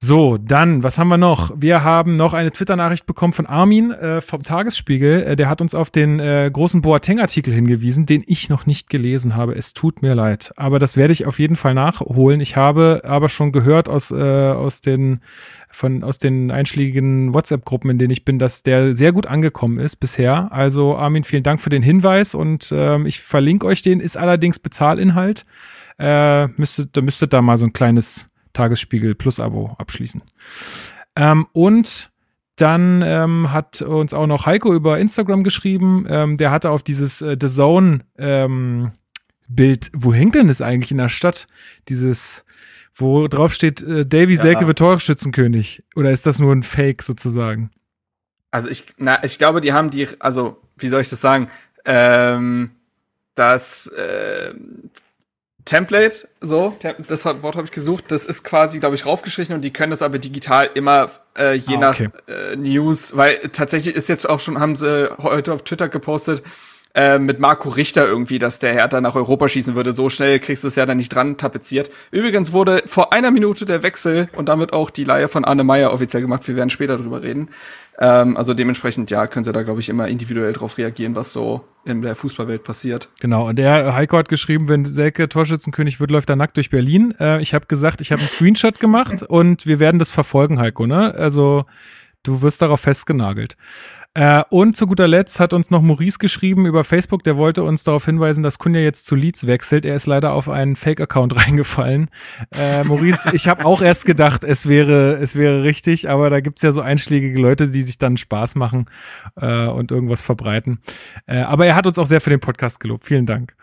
[0.01, 1.53] So, dann, was haben wir noch?
[1.57, 5.23] Wir haben noch eine Twitter-Nachricht bekommen von Armin äh, vom Tagesspiegel.
[5.23, 9.35] Äh, der hat uns auf den äh, großen Boateng-Artikel hingewiesen, den ich noch nicht gelesen
[9.35, 9.55] habe.
[9.55, 10.53] Es tut mir leid.
[10.57, 12.43] Aber das werde ich auf jeden Fall nachholen.
[12.43, 15.21] Ich habe aber schon gehört aus, äh, aus den
[15.71, 19.97] von aus den einschlägigen WhatsApp-Gruppen, in denen ich bin, dass der sehr gut angekommen ist
[19.97, 20.53] bisher.
[20.53, 24.01] Also Armin, vielen Dank für den Hinweis und ähm, ich verlinke euch den.
[24.01, 25.47] Ist allerdings Bezahlinhalt.
[25.99, 30.23] Äh, müsstet, da müsstet da mal so ein kleines Tagesspiegel Plus Abo abschließen.
[31.17, 32.11] Ähm, und
[32.57, 36.07] dann ähm, hat uns auch noch Heiko über Instagram geschrieben.
[36.09, 38.93] Ähm, der hatte auf dieses äh, The Zone ähm,
[39.49, 39.91] Bild.
[39.93, 41.47] Wo hängt denn das eigentlich in der Stadt?
[41.89, 42.45] Dieses,
[42.95, 44.41] wo drauf steht, äh, Davy Ja.
[44.41, 45.83] Selke wird Torschützenkönig.
[45.97, 47.71] Oder ist das nur ein Fake sozusagen?
[48.53, 51.49] Also ich, na, ich glaube, die haben die, also wie soll ich das sagen?
[51.85, 52.71] Ähm,
[53.35, 54.55] das äh,
[55.65, 56.77] Template, so,
[57.09, 60.03] das Wort habe ich gesucht, das ist quasi, glaube ich, raufgestrichen und die können das
[60.03, 62.09] aber digital immer äh, je Ah, nach okay.
[62.29, 66.43] äh, News, weil tatsächlich ist jetzt auch schon, haben sie heute auf Twitter gepostet,
[66.95, 69.93] äh, mit Marco Richter irgendwie, dass der Hertha nach Europa schießen würde.
[69.93, 71.91] So schnell kriegst du es ja dann nicht dran tapeziert.
[72.11, 75.93] Übrigens wurde vor einer Minute der Wechsel und damit auch die Leihe von Arne Meyer
[75.93, 76.47] offiziell gemacht.
[76.47, 77.49] Wir werden später drüber reden.
[77.99, 81.65] Ähm, also dementsprechend, ja, können sie da, glaube ich, immer individuell drauf reagieren, was so
[81.85, 83.09] in der Fußballwelt passiert.
[83.21, 87.15] Genau, und der Heiko hat geschrieben, wenn Selke Torschützenkönig wird, läuft er nackt durch Berlin.
[87.21, 90.87] Äh, ich habe gesagt, ich habe einen Screenshot gemacht und wir werden das verfolgen, Heiko,
[90.87, 91.15] ne?
[91.15, 91.67] Also
[92.23, 93.57] du wirst darauf festgenagelt.
[94.17, 97.83] Äh, und zu guter Letzt hat uns noch Maurice geschrieben über Facebook, der wollte uns
[97.83, 99.85] darauf hinweisen, dass Kunja jetzt zu Leeds wechselt.
[99.85, 102.09] Er ist leider auf einen Fake-Account reingefallen.
[102.55, 106.63] Äh, Maurice, ich habe auch erst gedacht, es wäre, es wäre richtig, aber da gibt's
[106.63, 108.87] ja so einschlägige Leute, die sich dann Spaß machen
[109.35, 110.79] äh, und irgendwas verbreiten.
[111.27, 113.05] Äh, aber er hat uns auch sehr für den Podcast gelobt.
[113.05, 113.57] Vielen Dank.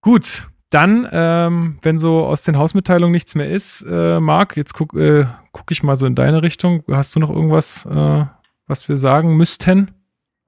[0.00, 4.94] Gut, dann, ähm, wenn so aus den Hausmitteilungen nichts mehr ist, äh, Marc, jetzt guck,
[4.94, 6.82] äh, guck ich mal so in deine Richtung.
[6.90, 8.24] Hast du noch irgendwas, äh,
[8.66, 9.90] was wir sagen müssten?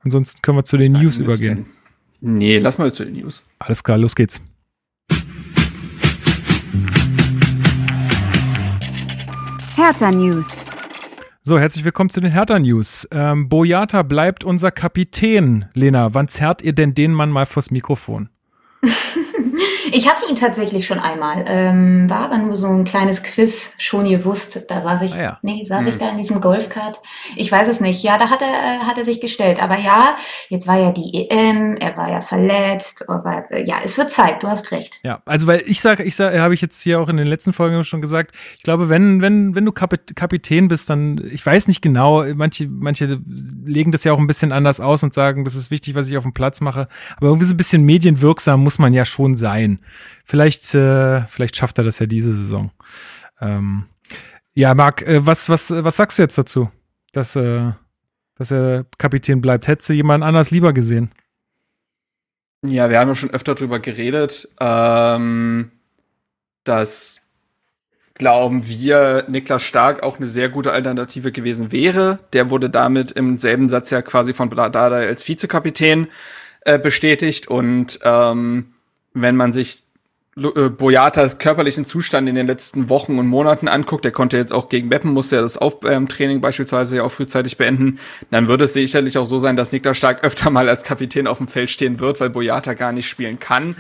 [0.01, 1.59] Ansonsten können wir zu den News Sagen übergehen.
[1.59, 1.75] müssten.
[2.39, 3.45] Nee, lass mal zu den News.
[3.59, 4.41] Alles klar, los geht's.
[9.77, 10.65] Hertha News.
[11.43, 13.07] So, herzlich willkommen zu den Hertha News.
[13.11, 15.67] Ähm, Boyata bleibt unser Kapitän.
[15.75, 18.31] Lena, wann zerrt ihr denn den Mann mal vors Mikrofon?
[19.97, 24.09] Ich hatte ihn tatsächlich schon einmal, ähm, war aber nur so ein kleines Quiz, schon
[24.09, 24.65] gewusst.
[24.67, 25.39] Da saß ich, Ah ja.
[25.43, 27.01] nee, saß ich da in diesem Golfkart.
[27.37, 28.03] Ich weiß es nicht.
[28.03, 29.63] Ja, da hat er, äh, hat er sich gestellt.
[29.63, 30.17] Aber ja,
[30.49, 34.43] jetzt war ja die EM, er war ja verletzt, aber äh, ja, es wird Zeit,
[34.43, 34.99] du hast recht.
[35.05, 37.53] Ja, also weil ich sage, ich sage, habe ich jetzt hier auch in den letzten
[37.53, 41.69] Folgen schon gesagt, ich glaube, wenn, wenn, wenn du Kapit Kapitän bist, dann, ich weiß
[41.69, 43.21] nicht genau, manche, manche
[43.65, 46.17] legen das ja auch ein bisschen anders aus und sagen, das ist wichtig, was ich
[46.17, 46.89] auf dem Platz mache.
[47.17, 49.79] Aber irgendwie so ein bisschen medienwirksam muss man ja schon sein.
[50.25, 52.71] Vielleicht, äh, vielleicht schafft er das ja diese Saison.
[53.41, 53.85] Ähm,
[54.55, 56.71] ja, Marc, äh, was, was, was sagst du jetzt dazu,
[57.13, 57.73] dass, äh,
[58.37, 59.67] dass er Kapitän bleibt?
[59.67, 61.13] Hättest du jemand anders lieber gesehen?
[62.67, 65.71] Ja, wir haben ja schon öfter drüber geredet, ähm,
[66.65, 67.25] dass
[68.15, 72.21] glauben wir, Niklas Stark auch eine sehr gute Alternative gewesen wäre.
[72.33, 76.09] Der wurde damit im selben Satz ja quasi von Bladada als Vizekapitän
[76.61, 77.49] äh, bestätigt.
[77.49, 78.74] Und ähm,
[79.15, 79.85] wenn man sich
[80.37, 84.69] äh, Boyatas körperlichen Zustand in den letzten Wochen und Monaten anguckt, der konnte jetzt auch
[84.69, 88.01] gegen Meppen, musste er das Auftraining beispielsweise ja auch frühzeitig beenden,
[88.31, 91.39] dann würde es sicherlich auch so sein, dass Niklas Stark öfter mal als Kapitän auf
[91.39, 93.77] dem Feld stehen wird, weil Boyata gar nicht spielen kann.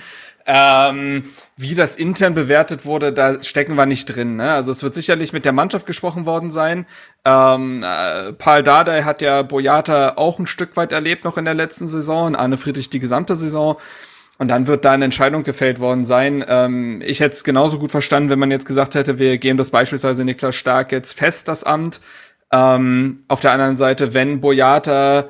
[0.46, 1.24] Ähm,
[1.56, 4.36] wie das intern bewertet wurde, da stecken wir nicht drin.
[4.36, 4.52] Ne?
[4.52, 6.84] Also es wird sicherlich mit der Mannschaft gesprochen worden sein.
[7.24, 11.54] Ähm, äh, Paul Dardai hat ja Boyata auch ein Stück weit erlebt noch in der
[11.54, 13.78] letzten Saison, Arne Friedrich die gesamte Saison.
[14.38, 16.44] Und dann wird da eine Entscheidung gefällt worden sein.
[16.48, 19.70] Ähm, ich hätte es genauso gut verstanden, wenn man jetzt gesagt hätte, wir geben das
[19.70, 22.00] beispielsweise Niklas Stark jetzt fest, das Amt.
[22.52, 25.28] Ähm, auf der anderen Seite, wenn Boyata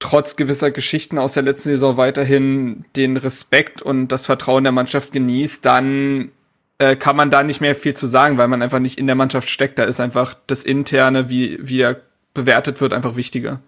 [0.00, 5.12] trotz gewisser Geschichten aus der letzten Saison weiterhin den Respekt und das Vertrauen der Mannschaft
[5.12, 6.30] genießt, dann
[6.78, 9.16] äh, kann man da nicht mehr viel zu sagen, weil man einfach nicht in der
[9.16, 9.78] Mannschaft steckt.
[9.78, 12.00] Da ist einfach das Interne, wie, wie er
[12.34, 13.60] bewertet wird, einfach wichtiger.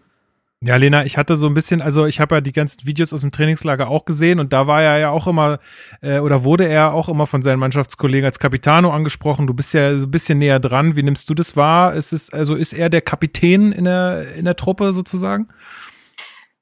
[0.62, 3.22] Ja, Lena, ich hatte so ein bisschen, also ich habe ja die ganzen Videos aus
[3.22, 5.58] dem Trainingslager auch gesehen und da war er ja auch immer,
[6.02, 9.46] äh, oder wurde er auch immer von seinen Mannschaftskollegen als Capitano angesprochen.
[9.46, 10.96] Du bist ja so ein bisschen näher dran.
[10.96, 11.94] Wie nimmst du das wahr?
[11.94, 15.48] Ist es, also ist er der Kapitän in der, in der Truppe sozusagen?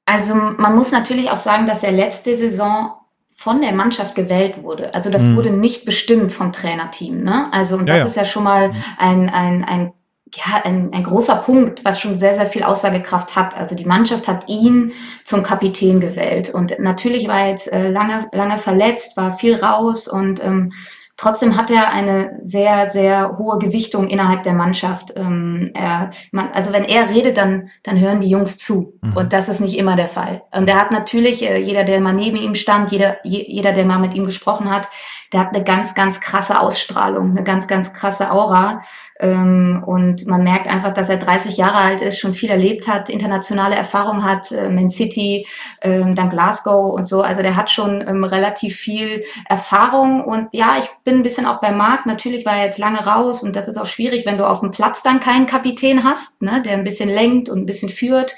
[0.05, 2.93] Also man muss natürlich auch sagen, dass er letzte Saison
[3.35, 4.93] von der Mannschaft gewählt wurde.
[4.93, 5.35] Also das Mhm.
[5.35, 7.21] wurde nicht bestimmt vom Trainerteam.
[7.21, 7.47] Ne?
[7.51, 8.05] Also und Ja, das ja.
[8.07, 9.91] ist ja schon mal ein, ein, ein,
[10.35, 13.57] ja, ein, ein großer Punkt, was schon sehr, sehr viel Aussagekraft hat.
[13.57, 16.49] Also die Mannschaft hat ihn zum Kapitän gewählt.
[16.49, 20.71] Und natürlich war er jetzt äh, lange, lange verletzt, war viel raus und ähm,
[21.19, 25.11] Trotzdem hat er eine sehr, sehr hohe Gewichtung innerhalb der Mannschaft.
[25.17, 28.93] Ähm, er, man, also wenn er redet, dann, dann hören die Jungs zu.
[29.01, 29.17] Mhm.
[29.17, 30.43] Und das ist nicht immer der Fall.
[30.53, 33.83] Und er hat natürlich, äh, jeder, der mal neben ihm stand, jeder, je, jeder, der
[33.83, 34.87] mal mit ihm gesprochen hat,
[35.33, 38.79] der hat eine ganz, ganz krasse Ausstrahlung, eine ganz, ganz krasse Aura.
[39.19, 43.09] Ähm, und man merkt einfach, dass er 30 Jahre alt ist, schon viel erlebt hat,
[43.09, 45.45] internationale Erfahrung hat, äh, Man City,
[45.81, 47.21] ähm, dann Glasgow und so.
[47.21, 50.23] Also der hat schon ähm, relativ viel Erfahrung.
[50.23, 52.05] Und ja, ich bin ein bisschen auch bei Marc.
[52.05, 54.71] Natürlich war er jetzt lange raus und das ist auch schwierig, wenn du auf dem
[54.71, 58.35] Platz dann keinen Kapitän hast, ne, der ein bisschen lenkt und ein bisschen führt.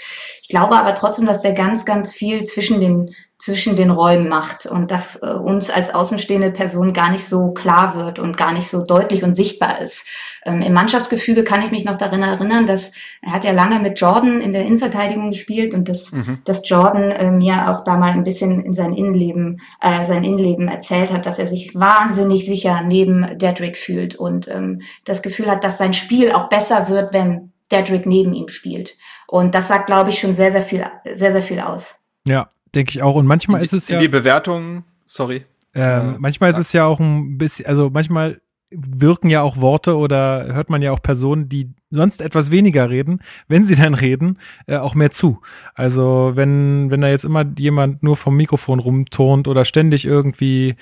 [0.51, 4.65] Ich glaube aber trotzdem, dass der ganz, ganz viel zwischen den, zwischen den Räumen macht
[4.65, 8.67] und dass äh, uns als außenstehende Person gar nicht so klar wird und gar nicht
[8.67, 10.05] so deutlich und sichtbar ist.
[10.43, 13.97] Ähm, Im Mannschaftsgefüge kann ich mich noch daran erinnern, dass er hat ja lange mit
[13.97, 16.39] Jordan in der Innenverteidigung gespielt und dass, mhm.
[16.43, 20.67] dass Jordan äh, mir auch da mal ein bisschen in sein Innenleben, äh, sein Innenleben
[20.67, 25.63] erzählt hat, dass er sich wahnsinnig sicher neben Dedrick fühlt und ähm, das Gefühl hat,
[25.63, 28.95] dass sein Spiel auch besser wird, wenn Dedrick neben ihm spielt.
[29.31, 31.95] Und das sagt, glaube ich, schon sehr, sehr viel, sehr, sehr viel aus.
[32.27, 33.15] Ja, denke ich auch.
[33.15, 33.97] Und manchmal die, ist es ja.
[33.97, 35.45] Die Bewertung, sorry.
[35.73, 40.53] Ähm, manchmal ist es ja auch ein bisschen, also manchmal wirken ja auch Worte oder
[40.53, 44.77] hört man ja auch Personen, die sonst etwas weniger reden, wenn sie dann reden, äh,
[44.77, 45.41] auch mehr zu.
[45.75, 50.75] Also wenn, wenn da jetzt immer jemand nur vom Mikrofon rumturnt oder ständig irgendwie,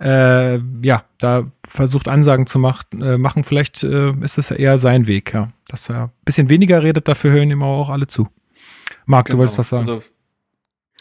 [0.00, 4.78] äh, ja, da versucht Ansagen zu machen, äh, machen vielleicht äh, ist es ja eher
[4.78, 5.48] sein Weg, ja.
[5.68, 8.28] Dass er ein bisschen weniger redet, dafür hören ihm auch alle zu.
[9.04, 9.36] Marc, genau.
[9.36, 9.88] du wolltest was sagen.
[9.88, 10.02] Also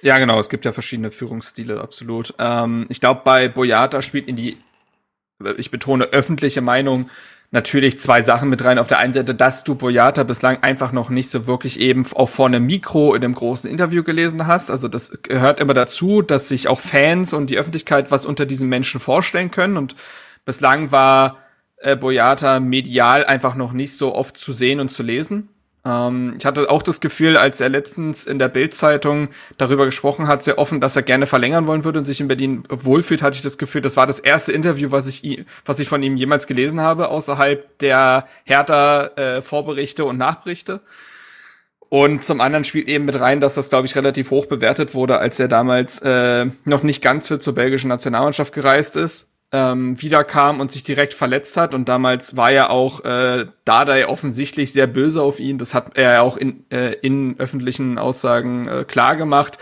[0.01, 2.33] ja, genau, es gibt ja verschiedene Führungsstile, absolut.
[2.37, 4.57] Ähm, ich glaube, bei Boyata spielt in die
[5.57, 7.09] ich betone öffentliche Meinung,
[7.51, 8.79] natürlich zwei Sachen mit rein.
[8.79, 12.29] Auf der einen Seite, dass du Boyata bislang einfach noch nicht so wirklich eben auch
[12.29, 14.69] vor einem Mikro in einem großen Interview gelesen hast.
[14.69, 18.69] Also das gehört immer dazu, dass sich auch Fans und die Öffentlichkeit was unter diesen
[18.69, 19.77] Menschen vorstellen können.
[19.77, 19.95] Und
[20.43, 21.39] bislang war
[21.77, 25.49] äh, Boyata medial einfach noch nicht so oft zu sehen und zu lesen.
[25.85, 30.43] Ähm, ich hatte auch das Gefühl, als er letztens in der Bild-Zeitung darüber gesprochen hat,
[30.43, 33.43] sehr offen, dass er gerne verlängern wollen würde und sich in Berlin wohlfühlt, hatte ich
[33.43, 36.81] das Gefühl, das war das erste Interview, was ich, was ich von ihm jemals gelesen
[36.81, 40.81] habe, außerhalb der härter äh, Vorberichte und Nachberichte.
[41.87, 45.19] Und zum anderen spielt eben mit rein, dass das, glaube ich, relativ hoch bewertet wurde,
[45.19, 50.59] als er damals äh, noch nicht ganz fit zur belgischen Nationalmannschaft gereist ist ähm, wiederkam
[50.59, 51.73] und sich direkt verletzt hat.
[51.73, 55.57] Und damals war ja auch äh, Dardai offensichtlich sehr böse auf ihn.
[55.57, 59.57] Das hat er auch in, äh, in öffentlichen Aussagen äh, klar gemacht.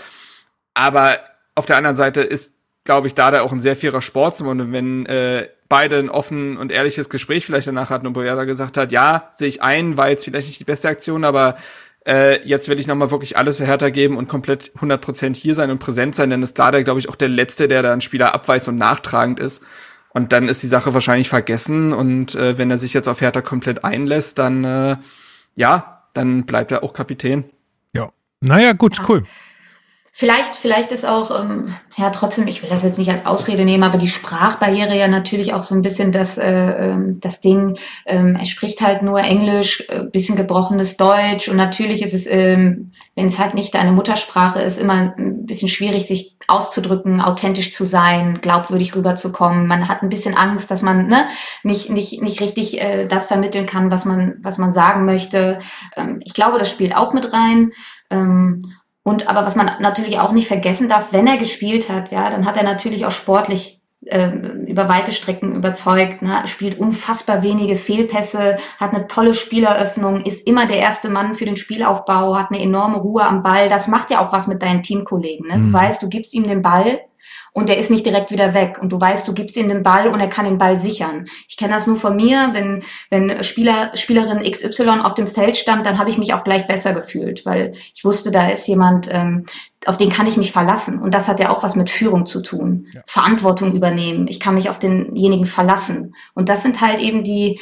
[0.73, 1.17] Aber
[1.55, 4.61] auf der anderen Seite ist, glaube ich, Dardai auch ein sehr fairer Sportsmann.
[4.61, 8.77] Und wenn äh, beide ein offen und ehrliches Gespräch vielleicht danach hatten und Boyada gesagt
[8.77, 11.57] hat, ja, sehe ich ein, war jetzt vielleicht nicht die beste Aktion, aber
[12.05, 15.71] äh, jetzt will ich nochmal wirklich alles für Hertha geben und komplett 100% hier sein
[15.71, 18.33] und präsent sein, denn ist Dada, glaube ich, auch der Letzte, der da einen Spieler
[18.33, 19.63] abweist und nachtragend ist.
[20.09, 23.41] Und dann ist die Sache wahrscheinlich vergessen und äh, wenn er sich jetzt auf Hertha
[23.41, 24.97] komplett einlässt, dann äh,
[25.55, 27.45] ja, dann bleibt er auch Kapitän.
[27.93, 29.05] Ja, naja, gut, ja.
[29.09, 29.23] cool.
[30.15, 33.81] Vielleicht, vielleicht ist auch, ähm, ja, trotzdem, ich will das jetzt nicht als Ausrede nehmen,
[33.81, 37.79] aber die Sprachbarriere ja natürlich auch so ein bisschen das, äh, ähm, das Ding.
[38.05, 42.91] Ähm, er spricht halt nur Englisch, äh, bisschen gebrochenes Deutsch und natürlich ist es, ähm,
[43.15, 47.83] wenn es halt nicht deine Muttersprache ist, immer ein bisschen schwierig, sich auszudrücken, authentisch zu
[47.83, 49.65] sein, glaubwürdig rüberzukommen.
[49.65, 51.25] Man hat ein bisschen Angst, dass man ne,
[51.63, 55.57] nicht, nicht, nicht richtig äh, das vermitteln kann, was man, was man sagen möchte.
[55.95, 57.71] Ähm, ich glaube, das spielt auch mit rein.
[58.11, 58.59] Ähm,
[59.03, 62.45] und aber was man natürlich auch nicht vergessen darf, wenn er gespielt hat, ja, dann
[62.45, 66.43] hat er natürlich auch sportlich äh, über weite Strecken überzeugt, ne?
[66.45, 71.57] spielt unfassbar wenige Fehlpässe, hat eine tolle Spieleröffnung, ist immer der erste Mann für den
[71.57, 73.69] Spielaufbau, hat eine enorme Ruhe am Ball.
[73.69, 75.47] Das macht ja auch was mit deinen Teamkollegen.
[75.47, 75.57] Ne?
[75.57, 75.67] Mhm.
[75.67, 77.01] Du weißt, du gibst ihm den Ball
[77.53, 78.79] und der ist nicht direkt wieder weg.
[78.81, 81.27] Und du weißt, du gibst ihm den Ball und er kann den Ball sichern.
[81.47, 85.85] Ich kenne das nur von mir, wenn, wenn Spieler, Spielerin XY auf dem Feld stand,
[85.85, 89.45] dann habe ich mich auch gleich besser gefühlt, weil ich wusste, da ist jemand, ähm,
[89.85, 90.99] auf den kann ich mich verlassen.
[90.99, 92.87] Und das hat ja auch was mit Führung zu tun.
[92.91, 93.01] Ja.
[93.05, 94.27] Verantwortung übernehmen.
[94.27, 96.15] Ich kann mich auf denjenigen verlassen.
[96.33, 97.59] Und das sind halt eben die,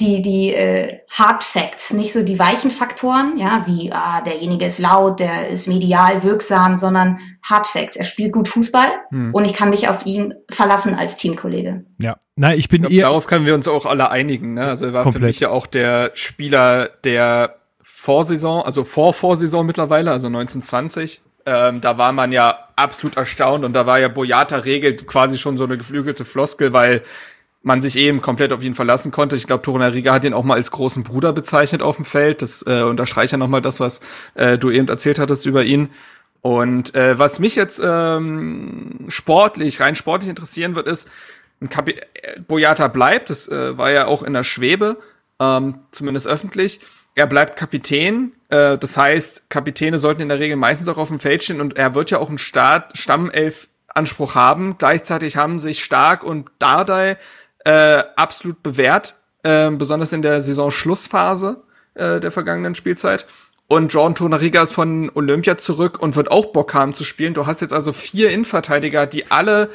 [0.00, 4.78] die, die äh, Hard Facts, nicht so die weichen Faktoren, ja, wie ah, derjenige ist
[4.78, 7.96] laut, der ist medial wirksam, sondern Hard Facts.
[7.96, 9.34] Er spielt gut Fußball hm.
[9.34, 11.84] und ich kann mich auf ihn verlassen als Teamkollege.
[11.98, 14.54] Ja, na, ich bin ich glaub, Darauf können wir uns auch alle einigen.
[14.54, 14.66] Ne?
[14.66, 15.20] Also er war komplett.
[15.20, 21.22] für mich ja auch der Spieler der Vorsaison, also vor Vorsaison mittlerweile, also 1920.
[21.46, 25.56] Ähm, da war man ja absolut erstaunt und da war ja Boyata regelt quasi schon
[25.56, 27.02] so eine geflügelte Floskel, weil
[27.62, 29.36] man sich eben komplett auf ihn verlassen konnte.
[29.36, 32.42] Ich glaube, Torunariga hat ihn auch mal als großen Bruder bezeichnet auf dem Feld.
[32.42, 34.00] Das äh, unterstreicht ja nochmal das, was
[34.34, 35.90] äh, du eben erzählt hattest über ihn.
[36.40, 41.08] Und äh, was mich jetzt ähm, sportlich, rein sportlich interessieren wird, ist,
[41.60, 44.96] ein Kapi äh, Boyata bleibt, das äh, war ja auch in der Schwebe,
[45.38, 46.80] ähm, zumindest öffentlich.
[47.14, 51.18] Er bleibt Kapitän, äh, das heißt, Kapitäne sollten in der Regel meistens auch auf dem
[51.18, 54.78] Feld stehen und er wird ja auch einen Start Stammelf Anspruch haben.
[54.78, 57.16] Gleichzeitig haben sich Stark und Dardai
[57.64, 61.62] äh, absolut bewährt, äh, besonders in der Saisonschlussphase
[61.94, 63.26] äh, der vergangenen Spielzeit.
[63.68, 67.34] Und Jordan Tonariga ist von Olympia zurück und wird auch Bock haben zu spielen.
[67.34, 69.70] Du hast jetzt also vier Innenverteidiger, die alle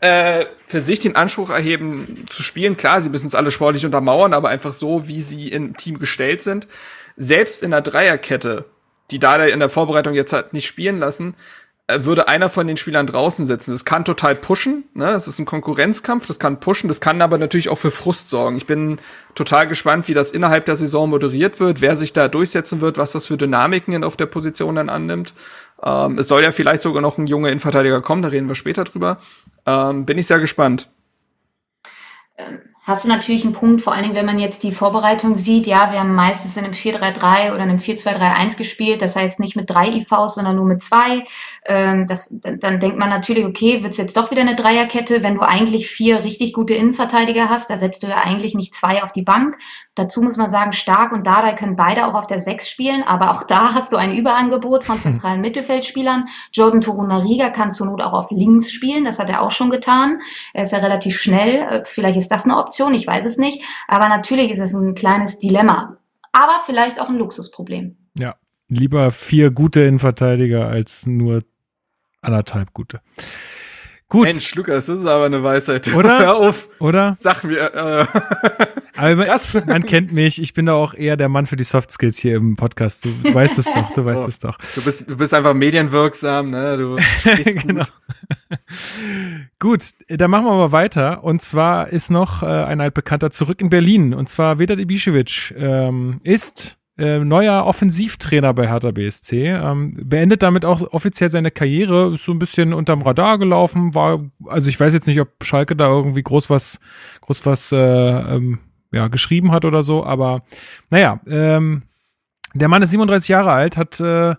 [0.00, 2.76] äh, für sich den Anspruch erheben zu spielen.
[2.76, 6.42] Klar, sie müssen es alle sportlich untermauern, aber einfach so, wie sie im Team gestellt
[6.42, 6.68] sind.
[7.16, 8.66] Selbst in der Dreierkette
[9.10, 11.34] die da in der Vorbereitung jetzt halt nicht spielen lassen,
[11.90, 13.72] würde einer von den Spielern draußen sitzen.
[13.72, 15.06] Das kann total pushen, ne?
[15.06, 18.58] Das ist ein Konkurrenzkampf, das kann pushen, das kann aber natürlich auch für Frust sorgen.
[18.58, 18.98] Ich bin
[19.34, 23.12] total gespannt, wie das innerhalb der Saison moderiert wird, wer sich da durchsetzen wird, was
[23.12, 25.32] das für Dynamiken auf der Position dann annimmt.
[25.82, 28.84] Ähm, es soll ja vielleicht sogar noch ein junger Innenverteidiger kommen, da reden wir später
[28.84, 29.18] drüber.
[29.64, 30.90] Ähm, bin ich sehr gespannt.
[32.36, 35.66] Ähm, hast du natürlich einen Punkt, vor allen Dingen, wenn man jetzt die Vorbereitung sieht.
[35.66, 39.02] Ja, wir haben meistens in einem 4-3-3 oder einem 4-2-3-1 gespielt.
[39.02, 41.24] Das heißt nicht mit drei IVs, sondern nur mit zwei.
[41.66, 45.34] Ähm, das, dann, dann denkt man natürlich, okay, wird's jetzt doch wieder eine Dreierkette, wenn
[45.34, 47.68] du eigentlich vier richtig gute Innenverteidiger hast.
[47.68, 49.58] Da setzt du ja eigentlich nicht zwei auf die Bank.
[49.98, 53.32] Dazu muss man sagen, Stark und Dardai können beide auch auf der Sechs spielen, aber
[53.32, 56.26] auch da hast du ein Überangebot von zentralen Mittelfeldspielern.
[56.52, 60.20] Jordan Torunariga kann zur Not auch auf links spielen, das hat er auch schon getan.
[60.54, 63.62] Er ist ja relativ schnell, äh, vielleicht ist das eine Option, ich weiß es nicht,
[63.86, 65.98] aber natürlich ist es ein kleines Dilemma,
[66.32, 67.96] aber vielleicht auch ein Luxusproblem.
[68.18, 68.36] Ja,
[68.68, 71.42] lieber vier gute Innenverteidiger als nur
[72.20, 73.00] anderthalb gute.
[74.10, 74.24] Gut.
[74.24, 75.86] Mensch, Lukas, das ist aber eine Weisheit.
[75.94, 76.18] Oder?
[76.18, 76.68] Hör auf.
[76.80, 77.14] Oder?
[77.18, 77.74] Sag mir.
[77.74, 78.06] Äh.
[78.96, 79.66] Aber das.
[79.66, 80.40] man kennt mich.
[80.40, 83.04] Ich bin da auch eher der Mann für die Soft Skills hier im Podcast.
[83.04, 83.92] Du weißt es doch.
[83.92, 84.26] Du weißt oh.
[84.26, 84.58] es doch.
[84.74, 86.78] Du bist, du bist einfach medienwirksam, ne?
[86.78, 87.84] Du sprichst genau.
[89.60, 89.60] gut.
[89.60, 91.22] gut, dann machen wir mal weiter.
[91.22, 94.14] Und zwar ist noch äh, ein altbekannter zurück in Berlin.
[94.14, 99.46] Und zwar Vedat Ibišević ähm, ist äh, neuer Offensivtrainer bei Hertha BSC.
[99.46, 104.20] Ähm, beendet damit auch offiziell seine Karriere, ist so ein bisschen unterm Radar gelaufen, war,
[104.46, 106.80] also ich weiß jetzt nicht, ob Schalke da irgendwie groß was,
[107.20, 108.58] groß was, äh, ähm,
[108.92, 110.42] ja, geschrieben hat oder so, aber
[110.90, 111.82] naja, ähm,
[112.54, 114.34] der Mann ist 37 Jahre alt, hat äh,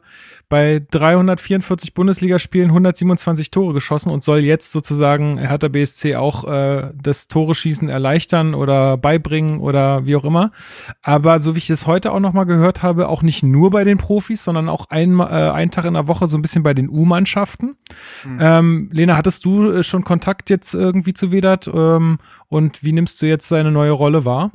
[0.50, 7.28] bei 344 Bundesligaspielen 127 Tore geschossen und soll jetzt sozusagen Hertha BSC auch äh, das
[7.28, 10.52] Tore-Schießen erleichtern oder beibringen oder wie auch immer.
[11.04, 14.00] Aber so wie ich das heute auch nochmal gehört habe, auch nicht nur bei den
[14.00, 16.90] Profis, sondern auch ein, äh, einen Tag in der Woche so ein bisschen bei den
[16.90, 17.76] U-Mannschaften.
[18.26, 18.38] Mhm.
[18.42, 23.22] Ähm, Lena, hattest du äh, schon Kontakt jetzt irgendwie zu Vedat ähm, und wie nimmst
[23.22, 24.52] du jetzt seine neue Rolle wahr?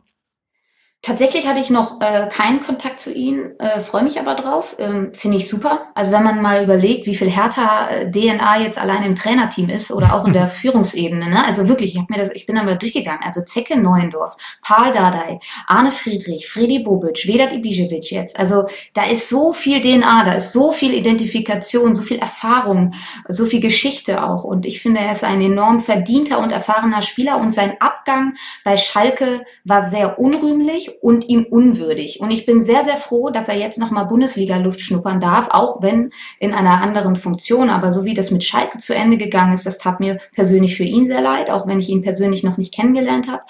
[1.04, 5.12] Tatsächlich hatte ich noch äh, keinen Kontakt zu ihnen, äh, freue mich aber drauf, ähm,
[5.12, 5.92] finde ich super.
[5.94, 9.92] Also wenn man mal überlegt, wie viel härter äh, DNA jetzt allein im Trainerteam ist
[9.92, 11.44] oder auch in der Führungsebene, ne?
[11.44, 13.20] Also wirklich, ich habe mir das, ich bin da mal durchgegangen.
[13.22, 18.40] Also Zecke Neuendorf, Paul Dardai, Arne Friedrich, Freddy Bobic, Vedat Ibišević jetzt.
[18.40, 18.64] Also
[18.94, 22.94] da ist so viel DNA, da ist so viel Identifikation, so viel Erfahrung,
[23.28, 24.42] so viel Geschichte auch.
[24.42, 28.78] Und ich finde, er ist ein enorm verdienter und erfahrener Spieler und sein Abgang bei
[28.78, 32.20] Schalke war sehr unrühmlich und ihm unwürdig.
[32.20, 36.10] Und ich bin sehr, sehr froh, dass er jetzt nochmal Bundesliga-Luft schnuppern darf, auch wenn
[36.38, 37.70] in einer anderen Funktion.
[37.70, 40.84] Aber so wie das mit Schalke zu Ende gegangen ist, das tat mir persönlich für
[40.84, 43.42] ihn sehr leid, auch wenn ich ihn persönlich noch nicht kennengelernt habe.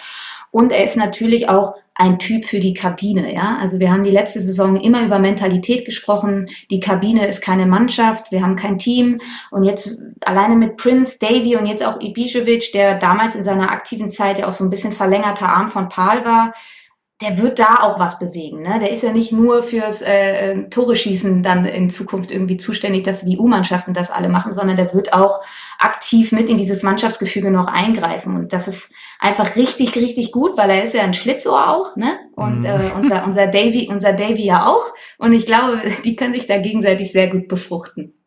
[0.50, 3.56] Und er ist natürlich auch ein Typ für die Kabine, ja.
[3.60, 6.48] Also wir haben die letzte Saison immer über Mentalität gesprochen.
[6.70, 9.20] Die Kabine ist keine Mannschaft, wir haben kein Team.
[9.52, 14.08] Und jetzt alleine mit Prince, Davy und jetzt auch Ibišević, der damals in seiner aktiven
[14.08, 16.52] Zeit ja auch so ein bisschen verlängerter Arm von Paul war,
[17.20, 18.62] der wird da auch was bewegen.
[18.62, 18.78] Ne?
[18.80, 23.04] Der ist ja nicht nur fürs äh, ähm, Tore schießen dann in Zukunft irgendwie zuständig,
[23.04, 25.40] dass die U-Mannschaften das alle machen, sondern der wird auch
[25.78, 28.36] aktiv mit in dieses Mannschaftsgefüge noch eingreifen.
[28.36, 32.18] Und das ist einfach richtig, richtig gut, weil er ist ja ein Schlitzohr auch, ne?
[32.34, 32.66] Und mhm.
[32.66, 34.84] äh, unser, unser Davy, unser Davy ja auch.
[35.18, 38.23] Und ich glaube, die können sich da gegenseitig sehr gut befruchten.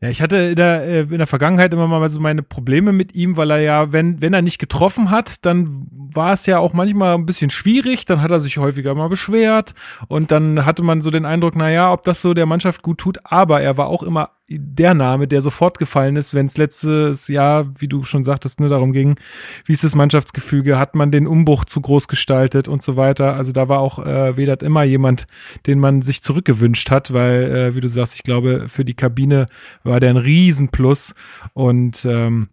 [0.00, 3.14] Ja, ich hatte in der, äh, in der Vergangenheit immer mal so meine Probleme mit
[3.14, 6.74] ihm, weil er ja, wenn, wenn er nicht getroffen hat, dann war es ja auch
[6.74, 9.74] manchmal ein bisschen schwierig, dann hat er sich häufiger mal beschwert
[10.08, 13.18] und dann hatte man so den Eindruck, naja, ob das so der Mannschaft gut tut,
[13.24, 17.66] aber er war auch immer der Name, der sofort gefallen ist, wenn es letztes Jahr,
[17.78, 19.16] wie du schon sagtest, nur darum ging,
[19.64, 23.34] wie ist das Mannschaftsgefüge, hat man den Umbruch zu groß gestaltet und so weiter.
[23.34, 25.26] Also da war auch äh, Vedat immer jemand,
[25.66, 29.46] den man sich zurückgewünscht hat, weil, äh, wie du sagst, ich glaube, für die Kabine
[29.82, 31.14] war der ein Riesenplus
[31.54, 32.48] und ähm,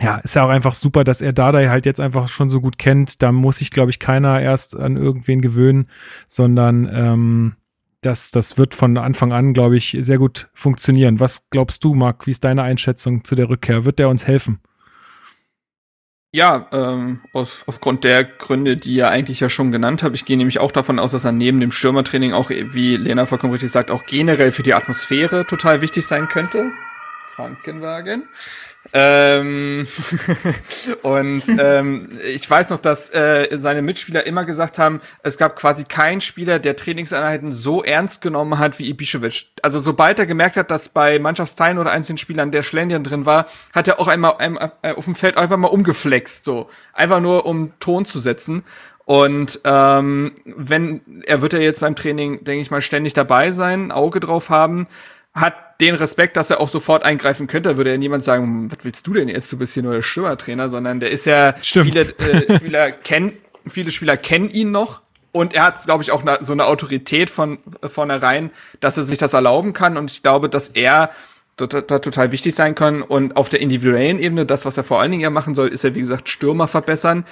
[0.00, 2.78] ja, ist ja auch einfach super, dass er Dardai halt jetzt einfach schon so gut
[2.78, 3.22] kennt.
[3.22, 5.86] Da muss sich, glaube ich, keiner erst an irgendwen gewöhnen,
[6.26, 7.52] sondern ähm,
[8.02, 11.20] das, das wird von Anfang an, glaube ich, sehr gut funktionieren.
[11.20, 12.26] Was glaubst du, Marc?
[12.26, 13.84] Wie ist deine Einschätzung zu der Rückkehr?
[13.84, 14.60] Wird der uns helfen?
[16.34, 20.16] Ja, ähm, aus, aufgrund der Gründe, die ihr eigentlich ja schon genannt habt.
[20.16, 23.52] Ich gehe nämlich auch davon aus, dass er neben dem Stürmertraining auch, wie Lena vollkommen
[23.52, 26.72] richtig sagt, auch generell für die Atmosphäre total wichtig sein könnte.
[27.34, 28.28] Krankenwagen.
[28.94, 29.86] Ähm,
[31.02, 35.84] und ähm, ich weiß noch, dass äh, seine Mitspieler immer gesagt haben, es gab quasi
[35.84, 39.46] keinen Spieler, der Trainingseinheiten so ernst genommen hat wie Ibišević.
[39.62, 43.46] Also sobald er gemerkt hat, dass bei Mannschaftsteilen oder einzelnen Spielern der Schlendern drin war,
[43.72, 47.46] hat er auch einmal, einmal äh, auf dem Feld einfach mal umgeflext, so einfach nur
[47.46, 48.62] um Ton zu setzen.
[49.04, 53.90] Und ähm, wenn er wird ja jetzt beim Training, denke ich mal, ständig dabei sein,
[53.90, 54.86] Auge drauf haben,
[55.34, 57.76] hat den Respekt, dass er auch sofort eingreifen könnte.
[57.76, 59.52] würde ja niemand sagen, hm, was willst du denn jetzt?
[59.52, 61.86] Du bist hier nur der Stürmertrainer, sondern der ist ja Stimmt.
[61.86, 63.32] viele äh, Spieler kennen,
[63.66, 65.02] viele Spieler kennen ihn noch.
[65.32, 69.32] Und er hat, glaube ich, auch so eine Autorität von vornherein, dass er sich das
[69.32, 69.96] erlauben kann.
[69.96, 71.10] Und ich glaube, dass er
[71.56, 73.00] da total wichtig sein kann.
[73.00, 75.84] Und auf der individuellen Ebene, das, was er vor allen Dingen ja machen soll, ist
[75.84, 77.24] ja, wie gesagt, Stürmer verbessern.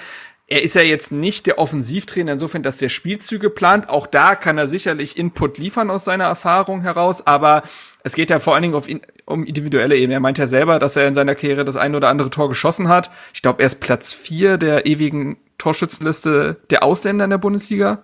[0.51, 3.87] Er ist ja jetzt nicht der Offensivtrainer insofern, dass der Spielzüge plant.
[3.87, 7.25] Auch da kann er sicherlich Input liefern aus seiner Erfahrung heraus.
[7.25, 7.63] Aber
[8.03, 10.15] es geht ja vor allen Dingen auf ihn, um individuelle Ebene.
[10.15, 12.89] Er meint ja selber, dass er in seiner Karriere das ein oder andere Tor geschossen
[12.89, 13.11] hat.
[13.33, 18.03] Ich glaube, er ist Platz vier der ewigen Torschützenliste der Ausländer in der Bundesliga.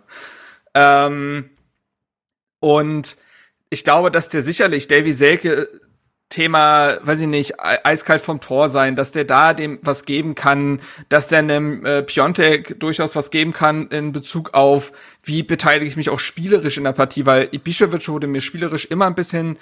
[0.74, 1.50] Ähm,
[2.62, 3.18] und
[3.70, 5.68] ich glaube, dass der sicherlich Davy Selke
[6.30, 10.82] Thema, weiß ich nicht, eiskalt vom Tor sein, dass der da dem was geben kann,
[11.08, 14.92] dass der einem äh, Piontek durchaus was geben kann in Bezug auf,
[15.24, 19.06] wie beteilige ich mich auch spielerisch in der Partie, weil Ibišević wurde mir spielerisch immer
[19.06, 19.58] ein bisschen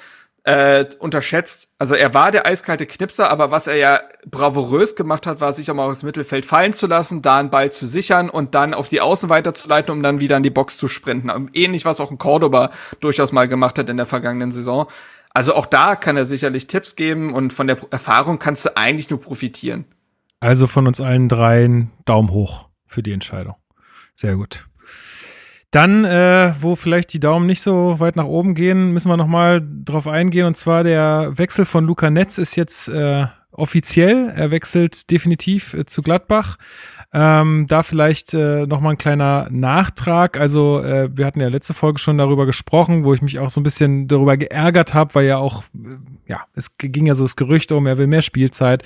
[0.46, 1.70] äh, unterschätzt.
[1.80, 4.00] Also er war der eiskalte Knipser, aber was er ja
[4.30, 7.72] bravourös gemacht hat, war sich auch mal aus Mittelfeld fallen zu lassen, da einen Ball
[7.72, 10.88] zu sichern und dann auf die Außen weiterzuleiten, um dann wieder in die Box zu
[10.88, 11.50] sprinten.
[11.54, 14.88] Ähnlich, was auch ein Cordoba durchaus mal gemacht hat in der vergangenen Saison.
[15.36, 19.10] Also auch da kann er sicherlich Tipps geben und von der Erfahrung kannst du eigentlich
[19.10, 19.84] nur profitieren.
[20.40, 23.56] Also von uns allen dreien Daumen hoch für die Entscheidung.
[24.16, 24.66] Sehr gut.
[25.72, 29.62] Dann, äh, wo vielleicht die Daumen nicht so weit nach oben gehen, müssen wir nochmal
[29.84, 30.46] drauf eingehen.
[30.46, 34.32] Und zwar der Wechsel von Luca Netz ist jetzt äh, offiziell.
[34.34, 36.56] Er wechselt definitiv äh, zu Gladbach.
[37.18, 40.38] Ähm, da vielleicht äh, nochmal ein kleiner Nachtrag.
[40.38, 43.62] Also äh, wir hatten ja letzte Folge schon darüber gesprochen, wo ich mich auch so
[43.62, 45.96] ein bisschen darüber geärgert habe, weil ja auch, äh,
[46.28, 48.84] ja, es ging ja so das Gerücht um, er will mehr Spielzeit.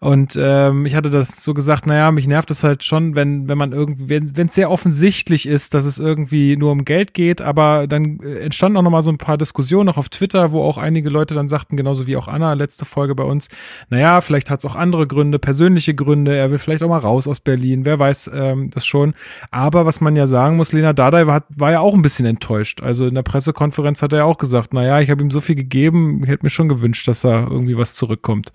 [0.00, 3.56] Und ähm, ich hatte das so gesagt, naja, mich nervt es halt schon, wenn, wenn
[3.56, 7.86] man irgendwie, wenn es sehr offensichtlich ist, dass es irgendwie nur um Geld geht, aber
[7.86, 11.08] dann äh, entstanden auch nochmal so ein paar Diskussionen auch auf Twitter, wo auch einige
[11.08, 13.48] Leute dann sagten, genauso wie auch Anna, letzte Folge bei uns,
[13.88, 17.26] naja, vielleicht hat es auch andere Gründe, persönliche Gründe, er will vielleicht auch mal raus
[17.26, 19.14] aus Berlin Berlin, wer weiß ähm, das schon.
[19.50, 22.82] Aber was man ja sagen muss, Lena Dardai war, war ja auch ein bisschen enttäuscht.
[22.82, 25.54] Also in der Pressekonferenz hat er ja auch gesagt, naja, ich habe ihm so viel
[25.54, 28.52] gegeben, ich hätte mir schon gewünscht, dass da irgendwie was zurückkommt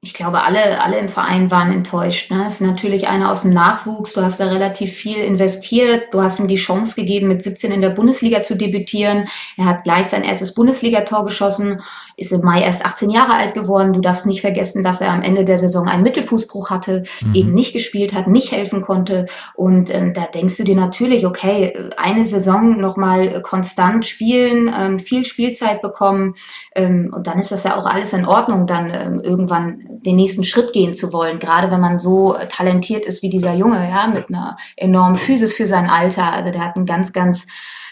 [0.00, 2.30] ich glaube, alle, alle im Verein waren enttäuscht.
[2.30, 2.44] Ne?
[2.46, 4.12] Es ist natürlich einer aus dem Nachwuchs.
[4.12, 6.14] Du hast da relativ viel investiert.
[6.14, 9.26] Du hast ihm die Chance gegeben, mit 17 in der Bundesliga zu debütieren.
[9.56, 11.82] Er hat gleich sein erstes Bundesligator geschossen,
[12.16, 13.92] ist im Mai erst 18 Jahre alt geworden.
[13.92, 17.34] Du darfst nicht vergessen, dass er am Ende der Saison einen Mittelfußbruch hatte, mhm.
[17.34, 19.26] eben nicht gespielt hat, nicht helfen konnte.
[19.56, 25.24] Und ähm, da denkst du dir natürlich, okay, eine Saison nochmal konstant spielen, ähm, viel
[25.24, 26.34] Spielzeit bekommen.
[26.76, 30.44] Ähm, und dann ist das ja auch alles in Ordnung, dann ähm, irgendwann den nächsten
[30.44, 34.28] Schritt gehen zu wollen, gerade wenn man so talentiert ist wie dieser Junge, ja, mit
[34.28, 36.32] einer enormen Physis für sein Alter.
[36.32, 37.46] Also der hat einen ganz, ganz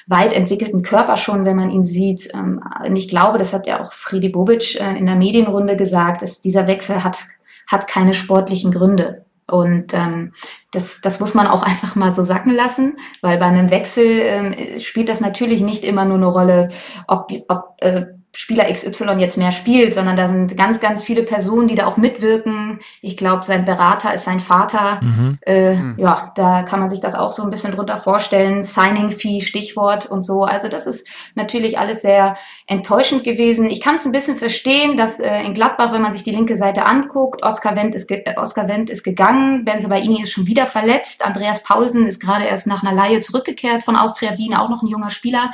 [0.07, 2.33] weit entwickelten Körper schon, wenn man ihn sieht.
[2.33, 6.23] Ähm, und ich glaube, das hat ja auch Friedi Bobic äh, in der Medienrunde gesagt,
[6.23, 7.25] dass dieser Wechsel hat,
[7.67, 9.25] hat keine sportlichen Gründe.
[9.49, 10.33] Und ähm,
[10.73, 14.55] das, das muss man auch einfach mal so sacken lassen, weil bei einem Wechsel ähm,
[14.81, 16.69] spielt das natürlich nicht immer nur eine Rolle,
[17.09, 18.07] ob, ob äh,
[18.39, 21.97] Spieler XY jetzt mehr spielt, sondern da sind ganz, ganz viele Personen, die da auch
[21.97, 22.81] mitwirken.
[23.01, 25.01] Ich glaube, sein Berater ist sein Vater.
[25.01, 25.39] Mhm.
[25.47, 25.95] Äh, mhm.
[25.97, 28.63] Ja, da kann man sich das auch so ein bisschen drunter vorstellen.
[28.63, 30.45] Signing-Fee, Stichwort und so.
[30.45, 33.65] Also das ist natürlich alles sehr enttäuschend gewesen.
[33.71, 36.59] Ich kann es ein bisschen verstehen, dass äh, in Gladbach, wenn man sich die linke
[36.59, 40.67] Seite anguckt, Oskar Wendt ist, äh, Oskar Wendt ist gegangen, Benzo Baini ist schon wieder
[40.67, 44.83] verletzt, Andreas Paulsen ist gerade erst nach einer Laie zurückgekehrt von Austria Wien, auch noch
[44.83, 45.53] ein junger Spieler.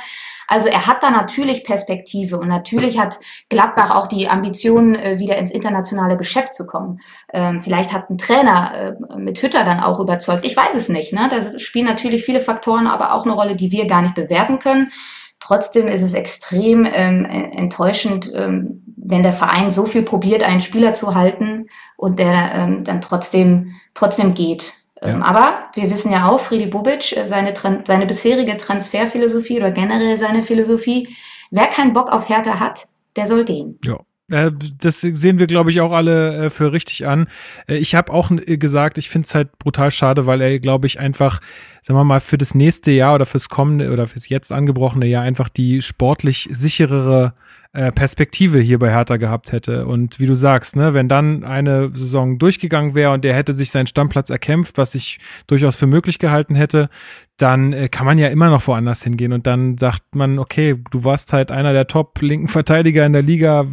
[0.53, 5.35] Also er hat da natürlich Perspektive und natürlich hat Gladbach auch die Ambition, äh, wieder
[5.37, 6.99] ins internationale Geschäft zu kommen.
[7.33, 10.45] Ähm, vielleicht hat ein Trainer äh, mit Hütter dann auch überzeugt.
[10.45, 11.11] Ich weiß es nicht.
[11.11, 11.27] Ne?
[11.27, 14.91] Da spielen natürlich viele Faktoren, aber auch eine Rolle, die wir gar nicht bewerten können.
[15.39, 20.93] Trotzdem ist es extrem ähm, enttäuschend, ähm, wenn der Verein so viel probiert, einen Spieler
[20.93, 21.65] zu halten
[21.97, 24.82] und der ähm, dann trotzdem, trotzdem geht.
[25.03, 25.25] Ähm, ja.
[25.25, 27.53] Aber wir wissen ja auch, Friedi Bubic, äh, seine,
[27.85, 31.15] seine bisherige Transferphilosophie oder generell seine Philosophie,
[31.51, 33.79] wer keinen Bock auf Härte hat, der soll gehen.
[33.83, 33.99] Ja.
[34.31, 37.27] Äh, das sehen wir, glaube ich, auch alle äh, für richtig an.
[37.67, 41.41] Ich habe auch gesagt, ich finde es halt brutal schade, weil er, glaube ich, einfach,
[41.81, 45.23] sagen wir mal, für das nächste Jahr oder fürs kommende oder fürs jetzt angebrochene Jahr
[45.23, 47.33] einfach die sportlich sicherere
[47.75, 49.87] äh, Perspektive hier bei Hertha gehabt hätte.
[49.87, 53.71] Und wie du sagst, ne, wenn dann eine Saison durchgegangen wäre und der hätte sich
[53.71, 56.89] seinen Stammplatz erkämpft, was ich durchaus für möglich gehalten hätte,
[57.37, 61.03] dann äh, kann man ja immer noch woanders hingehen und dann sagt man, okay, du
[61.03, 63.65] warst halt einer der top linken Verteidiger in der Liga,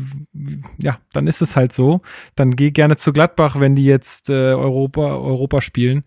[0.79, 2.01] ja, dann ist es halt so.
[2.37, 6.05] Dann geh gerne zu Gladbach, wenn die jetzt äh, Europa, Europa spielen.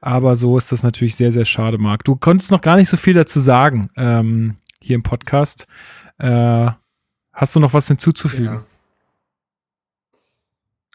[0.00, 2.04] Aber so ist das natürlich sehr, sehr schade, Marc.
[2.04, 5.66] Du konntest noch gar nicht so viel dazu sagen ähm, hier im Podcast.
[6.18, 6.70] Äh,
[7.32, 8.46] hast du noch was hinzuzufügen?
[8.46, 8.64] Ja.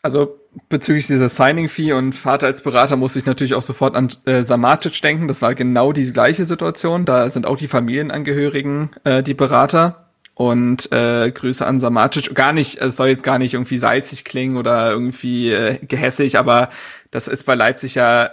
[0.02, 4.44] Also bezüglich dieser Signing-Fee und Vater als Berater muss ich natürlich auch sofort an äh,
[4.44, 5.28] Samatic denken.
[5.28, 7.06] Das war genau die gleiche Situation.
[7.06, 10.06] Da sind auch die Familienangehörigen äh, die Berater.
[10.34, 12.34] Und äh, Grüße an Samatic.
[12.34, 16.70] Gar nicht, es soll jetzt gar nicht irgendwie salzig klingen oder irgendwie äh, gehässig, aber
[17.12, 18.30] das ist bei Leipzig ja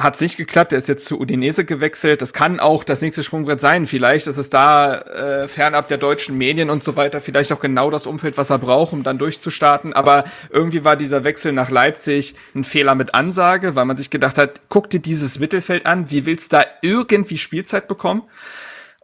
[0.00, 2.22] hat es nicht geklappt, er ist jetzt zu Udinese gewechselt.
[2.22, 3.84] Das kann auch das nächste Sprungbrett sein.
[3.84, 7.90] Vielleicht ist es da äh, fernab der deutschen Medien und so weiter vielleicht auch genau
[7.90, 9.92] das Umfeld, was er braucht, um dann durchzustarten.
[9.94, 14.38] Aber irgendwie war dieser Wechsel nach Leipzig ein Fehler mit Ansage, weil man sich gedacht
[14.38, 18.22] hat, guck dir dieses Mittelfeld an, wie willst du da irgendwie Spielzeit bekommen?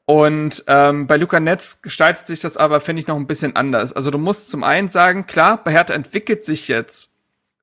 [0.07, 3.93] Und ähm, bei Luca Netz gestaltet sich das aber, finde ich, noch ein bisschen anders.
[3.95, 7.14] Also du musst zum einen sagen, klar, bei Hertha entwickelt sich jetzt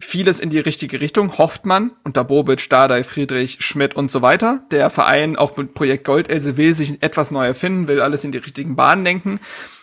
[0.01, 4.63] vieles in die richtige Richtung, hofft man, unter Bobic, Dardai, Friedrich, Schmidt und so weiter.
[4.71, 8.39] Der Verein, auch mit Projekt Goldelse, will sich etwas neu erfinden, will alles in die
[8.39, 9.39] richtigen Bahnen denken.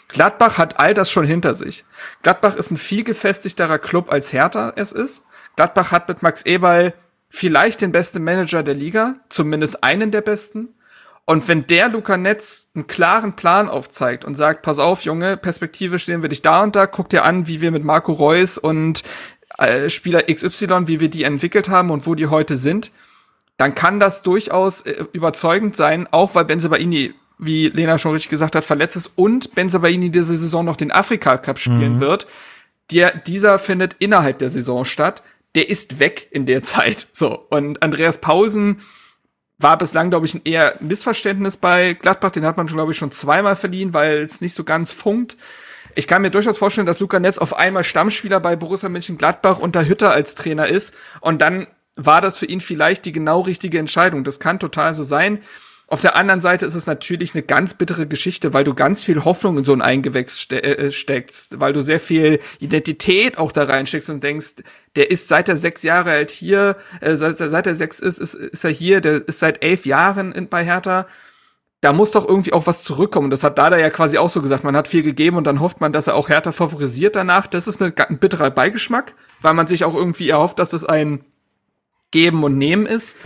[0.09, 1.85] Gladbach hat all das schon hinter sich.
[2.23, 5.25] Gladbach ist ein viel gefestigterer Club als Hertha es ist.
[5.57, 6.95] Gladbach hat mit Max Eberl
[7.29, 10.75] vielleicht den besten Manager der Liga, zumindest einen der besten.
[11.27, 16.07] Und wenn der Luca Netz einen klaren Plan aufzeigt und sagt, pass auf, Junge, perspektivisch
[16.07, 19.03] sehen wir dich da und da, guck dir an, wie wir mit Marco Reus und
[19.59, 22.91] äh, Spieler XY, wie wir die entwickelt haben und wo die heute sind,
[23.57, 28.55] dann kann das durchaus äh, überzeugend sein, auch weil Benzebaini, wie Lena schon richtig gesagt
[28.55, 32.01] hat, verletzt ist und Benzebaini diese Saison noch den Afrika Cup spielen mhm.
[32.01, 32.27] wird.
[32.91, 35.23] Der, dieser findet innerhalb der Saison statt.
[35.55, 37.09] Der ist weg in der Zeit.
[37.13, 37.47] So.
[37.51, 38.81] Und Andreas Pausen
[39.59, 42.31] war bislang, glaube ich, ein eher Missverständnis bei Gladbach.
[42.31, 45.37] Den hat man, glaube ich, schon zweimal verliehen, weil es nicht so ganz funkt.
[45.99, 49.85] Ich kann mir durchaus vorstellen, dass Luca Netz auf einmal Stammspieler bei Borussia Mönchengladbach unter
[49.85, 54.23] Hütter als Trainer ist und dann war das für ihn vielleicht die genau richtige Entscheidung.
[54.23, 55.41] Das kann total so sein.
[55.89, 59.25] Auf der anderen Seite ist es natürlich eine ganz bittere Geschichte, weil du ganz viel
[59.25, 63.65] Hoffnung in so ein Eingewächs ste äh, steckst, weil du sehr viel Identität auch da
[63.65, 64.63] reinsteckst und denkst,
[64.95, 68.35] der ist seit er sechs Jahre alt hier, äh, seit, seit er sechs ist, ist,
[68.35, 71.09] ist er hier, der ist seit elf Jahren in, bei Hertha
[71.81, 73.31] da muss doch irgendwie auch was zurückkommen.
[73.31, 74.65] Das hat Dada ja quasi auch so gesagt.
[74.65, 77.47] Man hat viel gegeben und dann hofft man, dass er auch härter favorisiert danach.
[77.47, 81.25] Das ist eine, ein bitterer Beigeschmack, weil man sich auch irgendwie erhofft, dass es ein
[82.11, 83.17] Geben und Nehmen ist.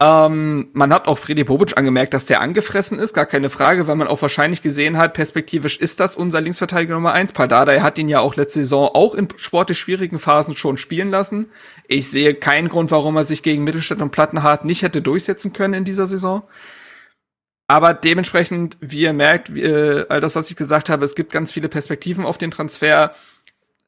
[0.00, 3.96] Ähm, man hat auch Freddy Bobic angemerkt, dass der angefressen ist, gar keine Frage, weil
[3.96, 7.32] man auch wahrscheinlich gesehen hat, perspektivisch ist das unser Linksverteidiger Nummer eins.
[7.32, 11.08] Pardada, er hat ihn ja auch letzte Saison auch in sportlich schwierigen Phasen schon spielen
[11.08, 11.50] lassen.
[11.88, 15.74] Ich sehe keinen Grund, warum er sich gegen Mittelstadt und Plattenhardt nicht hätte durchsetzen können
[15.74, 16.44] in dieser Saison.
[17.68, 21.30] Aber dementsprechend, wie ihr merkt, wie, äh, all das, was ich gesagt habe, es gibt
[21.30, 23.14] ganz viele Perspektiven auf den Transfer.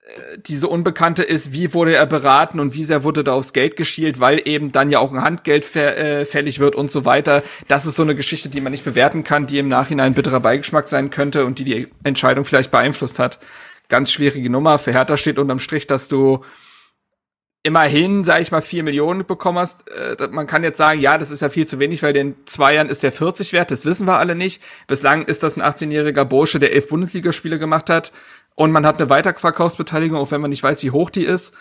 [0.05, 3.76] Äh, diese Unbekannte ist, wie wurde er beraten und wie sehr wurde da aufs Geld
[3.76, 7.43] geschielt, weil eben dann ja auch ein Handgeld äh, fällig wird und so weiter.
[7.68, 10.87] Das ist so eine Geschichte, die man nicht bewerten kann, die im Nachhinein bitterer Beigeschmack
[10.87, 13.39] sein könnte und die die Entscheidung vielleicht beeinflusst hat.
[13.89, 14.78] Ganz schwierige Nummer.
[14.78, 16.45] Für Hertha steht unterm Strich, dass du
[17.62, 19.88] immerhin, sag ich mal, vier Millionen bekommen hast.
[19.90, 22.74] Äh, man kann jetzt sagen, ja, das ist ja viel zu wenig, weil in zwei
[22.74, 24.62] Jahren ist der 40 wert, das wissen wir alle nicht.
[24.86, 28.12] Bislang ist das ein 18-jähriger Bursche, der elf Bundesligaspiele gemacht hat
[28.54, 31.54] und man hat eine Weiterverkaufsbeteiligung, auch wenn man nicht weiß, wie hoch die ist.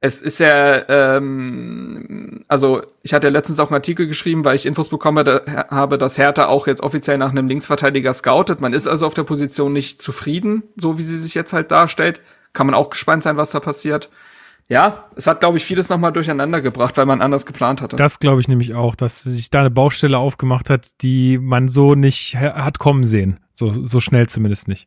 [0.00, 4.90] Es ist ja, ähm, also ich hatte letztens auch einen Artikel geschrieben, weil ich Infos
[4.90, 8.60] bekommen habe, dass Hertha auch jetzt offiziell nach einem Linksverteidiger scoutet.
[8.60, 12.20] Man ist also auf der Position nicht zufrieden, so wie sie sich jetzt halt darstellt.
[12.52, 14.08] Kann man auch gespannt sein, was da passiert
[14.68, 17.96] ja, es hat, glaube ich, vieles nochmal durcheinander gebracht, weil man anders geplant hatte.
[17.96, 21.94] Das glaube ich nämlich auch, dass sich da eine Baustelle aufgemacht hat, die man so
[21.94, 23.40] nicht hat kommen sehen.
[23.52, 24.86] So, so schnell zumindest nicht.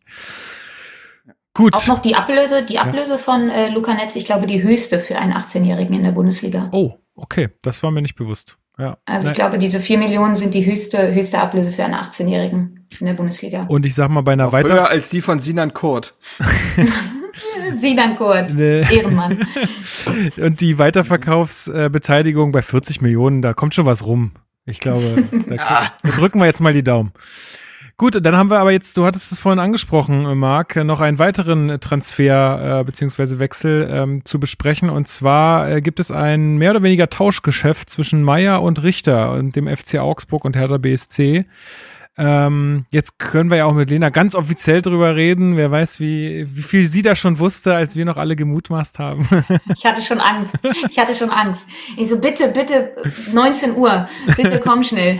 [1.53, 1.73] Gut.
[1.73, 3.17] Auch noch die Ablöse, die Ablöse ja.
[3.17, 6.69] von äh, Luca Netz, ich glaube, die höchste für einen 18-Jährigen in der Bundesliga.
[6.71, 8.57] Oh, okay, das war mir nicht bewusst.
[8.77, 8.97] Ja.
[9.05, 13.05] Also ich glaube, diese 4 Millionen sind die höchste, höchste Ablöse für einen 18-Jährigen in
[13.05, 13.63] der Bundesliga.
[13.63, 14.77] Und ich sag mal bei einer weiteren.
[14.77, 16.15] Höher als die von Sinan Kurt.
[17.79, 18.81] Sinan Kurt, nee.
[18.81, 19.39] Ehrenmann.
[20.37, 24.31] Und die Weiterverkaufsbeteiligung bei 40 Millionen, da kommt schon was rum.
[24.65, 25.55] Ich glaube, da,
[26.03, 27.11] da drücken wir jetzt mal die Daumen.
[27.97, 31.79] Gut, dann haben wir aber jetzt, du hattest es vorhin angesprochen, Marc, noch einen weiteren
[31.79, 33.37] Transfer äh, bzw.
[33.37, 34.89] Wechsel ähm, zu besprechen.
[34.89, 39.55] Und zwar äh, gibt es ein mehr oder weniger Tauschgeschäft zwischen Meier und Richter und
[39.55, 41.45] dem FC Augsburg und Hertha BSC.
[42.17, 45.55] Ähm, jetzt können wir ja auch mit Lena ganz offiziell drüber reden.
[45.55, 49.27] Wer weiß, wie, wie viel sie da schon wusste, als wir noch alle gemutmaßt haben.
[49.75, 50.55] Ich hatte schon Angst.
[50.89, 51.67] Ich hatte schon Angst.
[51.97, 52.91] Ich so, bitte, bitte,
[53.33, 54.07] 19 Uhr.
[54.35, 55.19] Bitte komm schnell.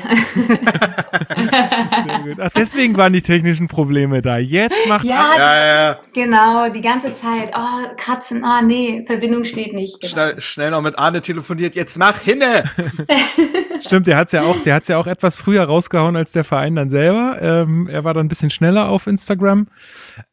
[2.39, 4.37] Ach, deswegen waren die technischen Probleme da.
[4.37, 7.51] Jetzt macht ja, Ja, ja, genau, die ganze Zeit.
[7.55, 10.01] Oh, kratzen, oh nee, Verbindung steht nicht.
[10.01, 10.11] Genau.
[10.11, 11.75] Schnell, schnell noch mit Arne telefoniert.
[11.75, 12.63] Jetzt mach hinne!
[13.81, 16.75] Stimmt, der hat's ja auch, der hat's ja auch etwas früher rausgehauen als der Verein
[16.82, 17.38] dann selber.
[17.41, 19.67] Ähm, er war dann ein bisschen schneller auf Instagram.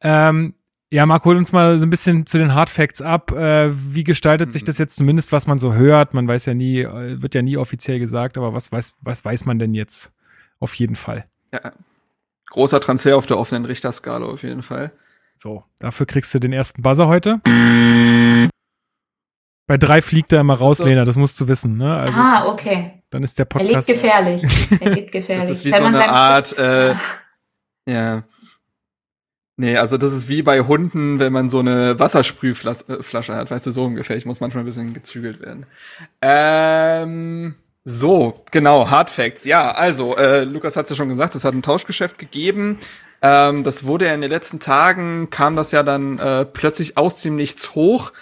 [0.00, 0.54] Ähm,
[0.90, 3.30] ja, Marc, hol uns mal so ein bisschen zu den Hard Facts ab.
[3.32, 6.14] Äh, wie gestaltet sich das jetzt zumindest, was man so hört?
[6.14, 9.44] Man weiß ja nie, äh, wird ja nie offiziell gesagt, aber was weiß, was weiß
[9.44, 10.12] man denn jetzt?
[10.60, 11.26] Auf jeden Fall.
[11.52, 11.72] Ja.
[12.50, 14.92] Großer Transfer auf der offenen Richterskala auf jeden Fall.
[15.36, 17.40] So, dafür kriegst du den ersten Buzzer heute.
[19.68, 21.94] Bei drei fliegt er immer Das raus, so- Lena, das musst du wissen, ne?
[21.94, 23.02] Also, ah, okay.
[23.10, 23.88] dann ist der Er lebt Podcast.
[23.88, 24.42] gefährlich.
[24.80, 25.46] Er lebt gefährlich.
[25.48, 26.94] Das ist wie Wenn so eine Art, äh,
[27.88, 28.24] ja.
[29.60, 33.70] Nee, also das ist wie bei Hunden, wenn man so eine Wassersprühflasche hat, weißt du,
[33.72, 34.16] so ungefähr.
[34.16, 35.66] Ich muss manchmal ein bisschen gezügelt werden.
[36.22, 37.54] Ähm,
[37.84, 39.44] so, genau, Hard Facts.
[39.44, 42.78] Ja, also, äh, Lukas hat es ja schon gesagt, es hat ein Tauschgeschäft gegeben.
[43.20, 47.20] Ähm, das wurde ja in den letzten Tagen, kam das ja dann äh, plötzlich aus
[47.22, 48.12] dem Nichts hoch.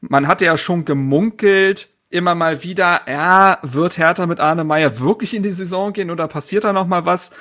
[0.00, 5.34] Man hatte ja schon gemunkelt, immer mal wieder, ja, wird Hertha mit Arne Meyer wirklich
[5.34, 7.32] in die Saison gehen oder passiert da noch mal was?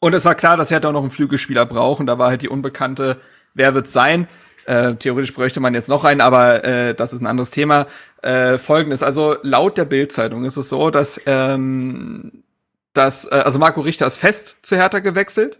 [0.00, 2.42] Und es war klar, dass Hertha auch noch einen Flügelspieler braucht und da war halt
[2.42, 3.20] die Unbekannte,
[3.54, 4.28] wer wird sein?
[4.64, 7.86] Äh, theoretisch bräuchte man jetzt noch einen, aber äh, das ist ein anderes Thema.
[8.22, 12.44] Äh, Folgendes, also laut der Bildzeitung ist es so, dass, ähm,
[12.92, 15.58] dass äh, also Marco Richter ist fest zu Hertha gewechselt.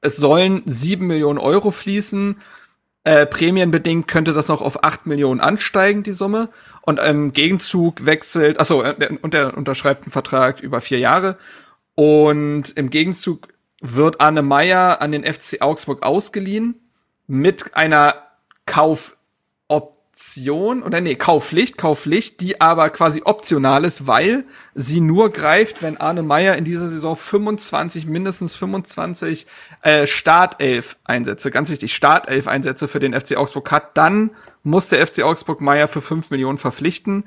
[0.00, 2.40] Es sollen sieben Millionen Euro fließen.
[3.08, 6.50] Äh, prämienbedingt könnte das noch auf acht Millionen ansteigen, die Summe.
[6.82, 11.38] Und im Gegenzug wechselt, achso, äh, und der unterschreibt einen Vertrag über vier Jahre.
[11.94, 13.48] Und im Gegenzug
[13.80, 16.74] wird Arne Meyer an den FC Augsburg ausgeliehen
[17.26, 18.14] mit einer
[20.18, 24.44] Kaufoption oder nee, Kaufpflicht, Kaufpflicht, die aber quasi optional ist, weil
[24.74, 29.46] sie nur greift, wenn Arne Meyer in dieser Saison 25, mindestens 25
[29.82, 34.30] äh, Startelf-Einsätze, ganz wichtig, Startelf-Einsätze für den FC Augsburg hat, dann
[34.64, 37.24] muss der FC Augsburg Meyer für 5 Millionen verpflichten.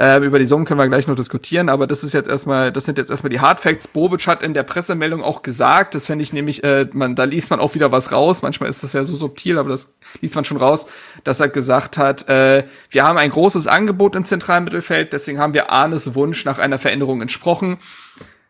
[0.00, 2.86] Äh, über die Summen können wir gleich noch diskutieren, aber das ist jetzt erstmal, das
[2.86, 3.86] sind jetzt erstmal die Hard Facts.
[3.86, 7.50] Bobic hat in der Pressemeldung auch gesagt, das fände ich nämlich, äh, man, da liest
[7.50, 8.40] man auch wieder was raus.
[8.40, 10.86] Manchmal ist das ja so subtil, aber das liest man schon raus,
[11.22, 15.52] dass er gesagt hat, äh, wir haben ein großes Angebot im zentralen Mittelfeld, deswegen haben
[15.52, 17.76] wir Arnes Wunsch nach einer Veränderung entsprochen.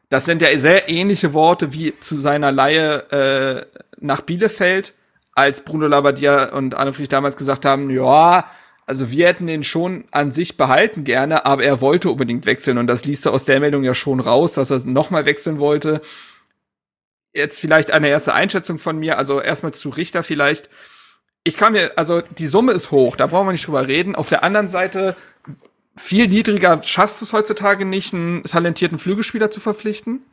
[0.09, 4.93] Das sind ja sehr ähnliche Worte wie zu seiner Leihe äh, nach Bielefeld,
[5.35, 8.45] als Bruno Labbadia und Arne Friedrich damals gesagt haben, ja,
[8.91, 12.89] also wir hätten den schon an sich behalten gerne, aber er wollte unbedingt wechseln und
[12.89, 16.01] das liest er aus der Meldung ja schon raus, dass er nochmal wechseln wollte.
[17.33, 20.69] Jetzt vielleicht eine erste Einschätzung von mir, also erstmal zu Richter vielleicht.
[21.45, 24.17] Ich kann mir, also die Summe ist hoch, da brauchen wir nicht drüber reden.
[24.17, 25.15] Auf der anderen Seite,
[25.97, 30.25] viel niedriger schaffst du es heutzutage nicht, einen talentierten Flügelspieler zu verpflichten.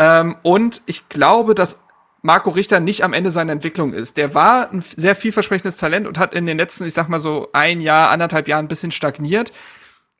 [0.00, 1.78] Ähm, und ich glaube, dass
[2.22, 4.16] Marco Richter nicht am Ende seiner Entwicklung ist.
[4.16, 7.48] Der war ein sehr vielversprechendes Talent und hat in den letzten, ich sag mal so
[7.52, 9.52] ein Jahr, anderthalb Jahren ein bisschen stagniert.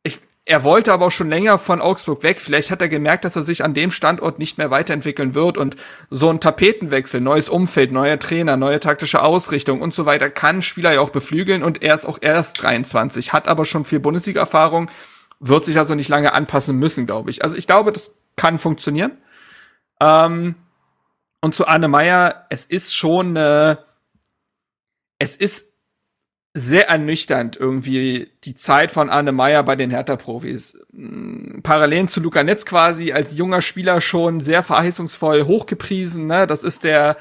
[0.03, 2.41] Ich, er wollte aber auch schon länger von Augsburg weg.
[2.41, 5.77] Vielleicht hat er gemerkt, dass er sich an dem Standort nicht mehr weiterentwickeln wird und
[6.11, 10.95] so ein Tapetenwechsel, neues Umfeld, neuer Trainer, neue taktische Ausrichtung und so weiter kann Spieler
[10.95, 14.91] ja auch beflügeln und er ist auch erst 23, hat aber schon viel Bundesliga-Erfahrung,
[15.39, 17.45] wird sich also nicht lange anpassen müssen, glaube ich.
[17.45, 19.13] Also ich glaube, das kann funktionieren.
[20.01, 20.57] Ähm,
[21.43, 23.77] und zu Arne Meyer, es ist schon, äh,
[25.19, 25.73] es ist
[26.55, 30.79] sehr ernüchternd irgendwie die Zeit von Arne Meyer bei den Hertha-Profis.
[30.93, 36.27] Mm, Parallel zu Luca Netz quasi als junger Spieler schon sehr verheißungsvoll hochgepriesen.
[36.27, 36.47] Ne?
[36.47, 37.17] Das ist der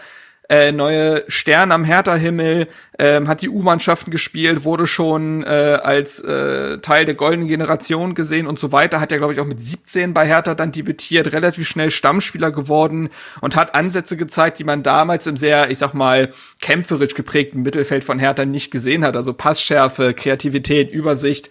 [0.52, 2.68] äh, neue Stern am Hertha-Himmel,
[3.00, 8.48] ähm, hat die U-Mannschaften gespielt, wurde schon äh, als äh, Teil der goldenen Generation gesehen
[8.48, 9.00] und so weiter.
[9.00, 13.10] Hat ja, glaube ich, auch mit 17 bei Hertha dann debütiert, relativ schnell Stammspieler geworden
[13.40, 18.04] und hat Ansätze gezeigt, die man damals im sehr, ich sag mal, kämpferisch geprägten Mittelfeld
[18.04, 19.16] von Hertha nicht gesehen hat.
[19.16, 21.50] Also Passschärfe, Kreativität, Übersicht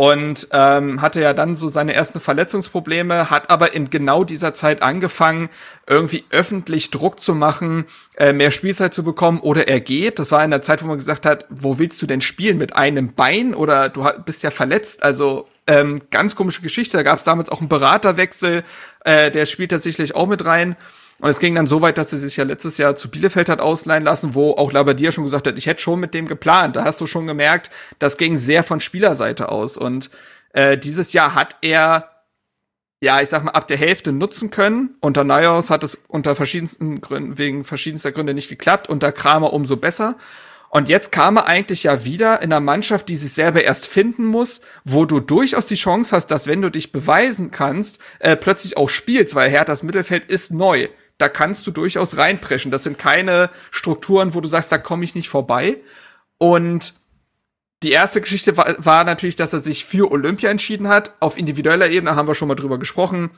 [0.00, 4.80] und ähm, hatte ja dann so seine ersten Verletzungsprobleme, hat aber in genau dieser Zeit
[4.80, 5.50] angefangen,
[5.86, 7.84] irgendwie öffentlich Druck zu machen,
[8.16, 10.18] äh, mehr Spielzeit zu bekommen oder er geht.
[10.18, 12.56] Das war in der Zeit, wo man gesagt hat, wo willst du denn spielen?
[12.56, 15.02] Mit einem Bein oder du bist ja verletzt?
[15.02, 16.96] Also ähm, ganz komische Geschichte.
[16.96, 18.64] Da gab es damals auch einen Beraterwechsel,
[19.04, 20.76] äh, der spielt tatsächlich auch mit rein.
[21.20, 23.60] Und es ging dann so weit, dass er sich ja letztes Jahr zu Bielefeld hat
[23.60, 26.76] ausleihen lassen, wo auch Labadia schon gesagt hat, ich hätte schon mit dem geplant.
[26.76, 29.76] Da hast du schon gemerkt, das ging sehr von Spielerseite aus.
[29.76, 30.10] Und
[30.52, 32.10] äh, dieses Jahr hat er
[33.02, 34.96] ja, ich sag mal, ab der Hälfte nutzen können.
[35.00, 39.76] Unter Neuhaus hat es unter verschiedensten Gründen, wegen verschiedenster Gründe nicht geklappt, unter Kramer umso
[39.76, 40.16] besser.
[40.68, 44.24] Und jetzt kam er eigentlich ja wieder in einer Mannschaft, die sich selber erst finden
[44.24, 48.76] muss, wo du durchaus die Chance hast, dass wenn du dich beweisen kannst, äh, plötzlich
[48.76, 50.88] auch spielst, weil Herthas Mittelfeld ist neu.
[51.20, 52.70] Da kannst du durchaus reinpreschen.
[52.70, 55.78] Das sind keine Strukturen, wo du sagst, da komme ich nicht vorbei.
[56.38, 56.94] Und
[57.82, 61.12] die erste Geschichte war, war natürlich, dass er sich für Olympia entschieden hat.
[61.20, 63.30] Auf individueller Ebene haben wir schon mal drüber gesprochen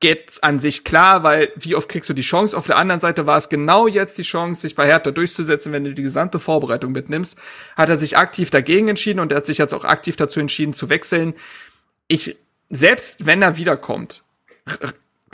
[0.00, 2.56] geht's an sich klar, weil wie oft kriegst du die Chance?
[2.56, 5.84] Auf der anderen Seite war es genau jetzt die Chance, sich bei Hertha durchzusetzen, wenn
[5.84, 7.38] du die gesamte Vorbereitung mitnimmst.
[7.76, 10.74] Hat er sich aktiv dagegen entschieden und er hat sich jetzt auch aktiv dazu entschieden
[10.74, 11.34] zu wechseln.
[12.08, 12.36] Ich,
[12.68, 14.22] selbst wenn er wiederkommt,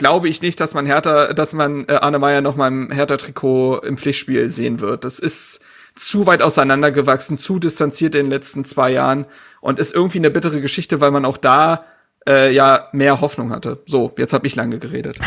[0.03, 3.79] glaube ich nicht, dass man Hertha, dass man äh, Arne Meyer noch mal im Hertha-Trikot
[3.85, 5.05] im Pflichtspiel sehen wird.
[5.05, 5.63] Das ist
[5.95, 9.25] zu weit auseinandergewachsen, zu distanziert in den letzten zwei Jahren
[9.61, 11.85] und ist irgendwie eine bittere Geschichte, weil man auch da
[12.27, 13.81] äh, ja mehr Hoffnung hatte.
[13.85, 15.17] So, jetzt habe ich lange geredet.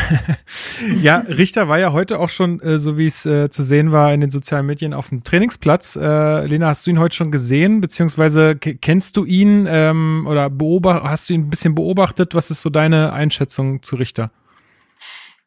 [1.01, 4.13] ja, Richter war ja heute auch schon, äh, so wie es äh, zu sehen war
[4.13, 5.95] in den sozialen Medien, auf dem Trainingsplatz.
[5.95, 11.01] Äh, Lena, hast du ihn heute schon gesehen, beziehungsweise kennst du ihn ähm, oder beobacht,
[11.03, 12.35] hast du ihn ein bisschen beobachtet?
[12.35, 14.29] Was ist so deine Einschätzung zu Richter?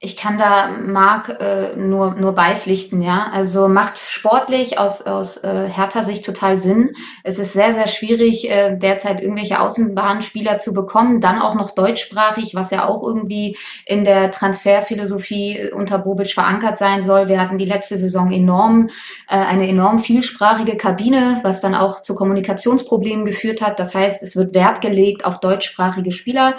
[0.02, 3.28] Ich kann da Marc äh, nur, nur beipflichten, ja.
[3.34, 6.94] Also macht sportlich aus, aus äh, härter Sicht total Sinn.
[7.22, 12.54] Es ist sehr, sehr schwierig, äh, derzeit irgendwelche Außenbahnspieler zu bekommen, dann auch noch deutschsprachig,
[12.54, 17.28] was ja auch irgendwie in der Transferphilosophie unter Bobic verankert sein soll.
[17.28, 18.88] Wir hatten die letzte Saison enorm,
[19.28, 23.78] äh, eine enorm vielsprachige Kabine, was dann auch zu Kommunikationsproblemen geführt hat.
[23.78, 26.56] Das heißt, es wird Wert gelegt auf deutschsprachige Spieler.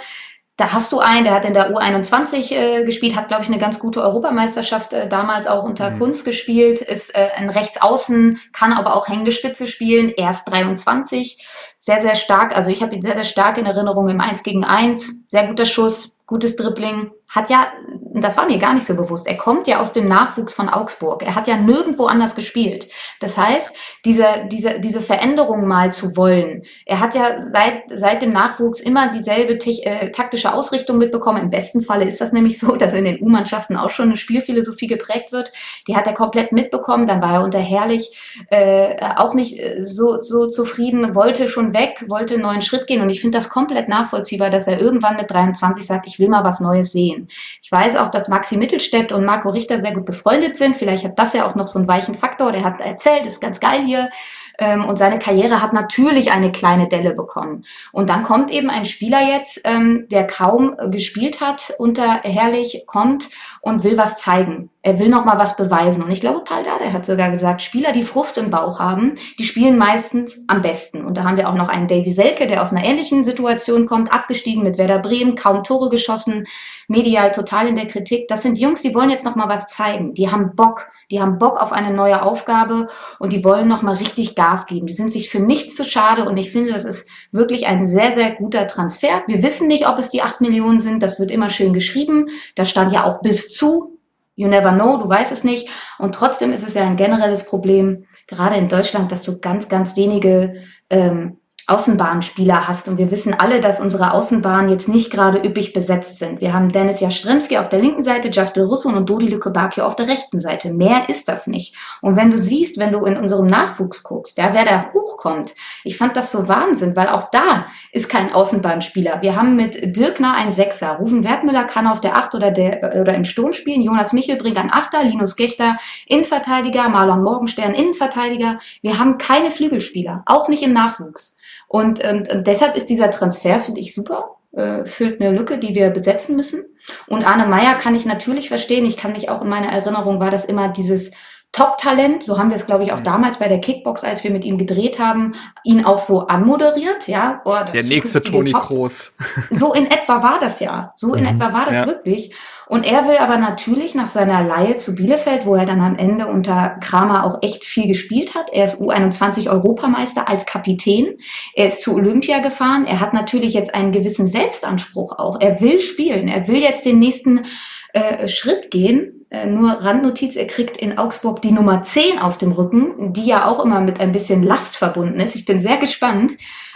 [0.62, 3.58] Da hast du einen, der hat in der U21 äh, gespielt, hat, glaube ich, eine
[3.58, 5.98] ganz gute Europameisterschaft äh, damals auch unter mhm.
[5.98, 11.44] Kunst gespielt, ist äh, ein Rechtsaußen, kann aber auch hängende Spitze spielen, erst 23,
[11.80, 12.54] sehr, sehr stark.
[12.56, 15.66] Also ich habe ihn sehr, sehr stark in Erinnerung im 1 gegen 1, sehr guter
[15.66, 17.72] Schuss, gutes Dribbling, hat ja,
[18.12, 21.22] das war mir gar nicht so bewusst, er kommt ja aus dem Nachwuchs von Augsburg.
[21.22, 22.88] Er hat ja nirgendwo anders gespielt.
[23.20, 23.70] Das heißt,
[24.04, 29.10] diese, diese, diese Veränderung mal zu wollen, er hat ja seit, seit dem Nachwuchs immer
[29.10, 31.44] dieselbe äh, taktische Ausrichtung mitbekommen.
[31.44, 34.86] Im besten Falle ist das nämlich so, dass in den U-Mannschaften auch schon eine Spielphilosophie
[34.86, 35.52] geprägt wird.
[35.88, 37.06] Die hat er komplett mitbekommen.
[37.06, 38.14] Dann war er unter Herrlich
[38.50, 43.00] äh, auch nicht äh, so, so zufrieden, wollte schon weg, wollte einen neuen Schritt gehen.
[43.00, 46.44] Und ich finde das komplett nachvollziehbar, dass er irgendwann mit 23 sagt, ich will mal
[46.44, 47.21] was Neues sehen.
[47.62, 50.76] Ich weiß auch, dass Maxi Mittelstädt und Marco Richter sehr gut befreundet sind.
[50.76, 52.52] Vielleicht hat das ja auch noch so einen weichen Faktor.
[52.52, 54.10] Der hat erzählt, ist ganz geil hier.
[54.58, 57.64] Ähm, und seine Karriere hat natürlich eine kleine Delle bekommen.
[57.92, 63.30] Und dann kommt eben ein Spieler jetzt, ähm, der kaum gespielt hat unter Herrlich, kommt
[63.60, 64.70] und will was zeigen.
[64.84, 66.02] Er will noch mal was beweisen.
[66.02, 69.44] Und ich glaube, Paul Dardai hat sogar gesagt, Spieler, die Frust im Bauch haben, die
[69.44, 71.04] spielen meistens am besten.
[71.04, 74.12] Und da haben wir auch noch einen Davy Selke, der aus einer ähnlichen Situation kommt,
[74.12, 76.46] abgestiegen mit Werder Bremen, kaum Tore geschossen,
[76.88, 78.26] medial total in der Kritik.
[78.26, 80.14] Das sind Jungs, die wollen jetzt noch mal was zeigen.
[80.14, 80.88] Die haben Bock.
[81.12, 84.86] Die haben Bock auf eine neue Aufgabe und die wollen noch mal richtig Gas geben.
[84.86, 88.12] Die sind sich für nichts zu schade und ich finde, das ist wirklich ein sehr,
[88.12, 89.22] sehr guter Transfer.
[89.26, 91.02] Wir wissen nicht, ob es die acht Millionen sind.
[91.02, 92.30] Das wird immer schön geschrieben.
[92.54, 93.98] Da stand ja auch bis zu.
[94.34, 95.68] You never know, du weißt es nicht.
[95.98, 99.96] Und trotzdem ist es ja ein generelles Problem, gerade in Deutschland, dass du ganz, ganz
[99.96, 102.88] wenige ähm, Außenbahnspieler hast.
[102.88, 106.40] Und wir wissen alle, dass unsere Außenbahnen jetzt nicht gerade üppig besetzt sind.
[106.40, 110.08] Wir haben Dennis Jastremski auf der linken Seite, Jasper Russo und Dodi Lukebakio auf der
[110.08, 110.72] rechten Seite.
[110.72, 111.74] Mehr ist das nicht.
[112.00, 115.54] Und wenn du siehst, wenn du in unserem Nachwuchs guckst, ja, wer da hochkommt,
[115.84, 119.22] ich fand das so Wahnsinn, weil auch da ist kein Außenbahnspieler.
[119.22, 120.92] Wir haben mit Dirkner einen Sechser.
[120.96, 123.82] Rufen Wertmüller kann auf der Acht oder, der, oder im Sturm spielen.
[123.82, 125.02] Jonas Michel bringt einen Achter.
[125.04, 126.88] Linus Gechter Innenverteidiger.
[126.88, 128.58] Marlon Morgenstern Innenverteidiger.
[128.80, 130.22] Wir haben keine Flügelspieler.
[130.26, 131.36] Auch nicht im Nachwuchs.
[131.72, 134.36] Und, und, und deshalb ist dieser Transfer, finde ich, super.
[134.54, 136.66] Äh, füllt eine Lücke, die wir besetzen müssen.
[137.06, 138.84] Und Arne Meyer kann ich natürlich verstehen.
[138.84, 141.12] Ich kann mich auch in meiner Erinnerung war das immer dieses
[141.52, 144.44] Top-Talent, so haben wir es, glaube ich, auch damals bei der Kickbox, als wir mit
[144.44, 145.32] ihm gedreht haben,
[145.64, 147.40] ihn auch so anmoderiert, ja.
[147.46, 149.16] Oh, der nächste Toni Kroos.
[149.50, 150.90] So in etwa war das ja.
[150.96, 151.30] So in mhm.
[151.30, 151.86] etwa war das ja.
[151.86, 152.34] wirklich.
[152.66, 156.26] Und er will aber natürlich nach seiner Laie zu Bielefeld, wo er dann am Ende
[156.26, 158.50] unter Kramer auch echt viel gespielt hat.
[158.52, 161.18] Er ist U21 Europameister als Kapitän.
[161.54, 162.86] Er ist zu Olympia gefahren.
[162.86, 165.40] Er hat natürlich jetzt einen gewissen Selbstanspruch auch.
[165.40, 166.28] Er will spielen.
[166.28, 167.46] Er will jetzt den nächsten
[167.92, 169.26] äh, Schritt gehen.
[169.30, 173.46] Äh, nur Randnotiz, er kriegt in Augsburg die Nummer 10 auf dem Rücken, die ja
[173.46, 175.34] auch immer mit ein bisschen Last verbunden ist.
[175.34, 176.32] Ich bin sehr gespannt.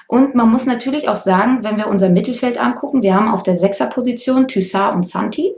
[0.08, 3.56] Und man muss natürlich auch sagen, wenn wir unser Mittelfeld angucken, wir haben auf der
[3.56, 5.52] Sechserposition Thyssar und Santi.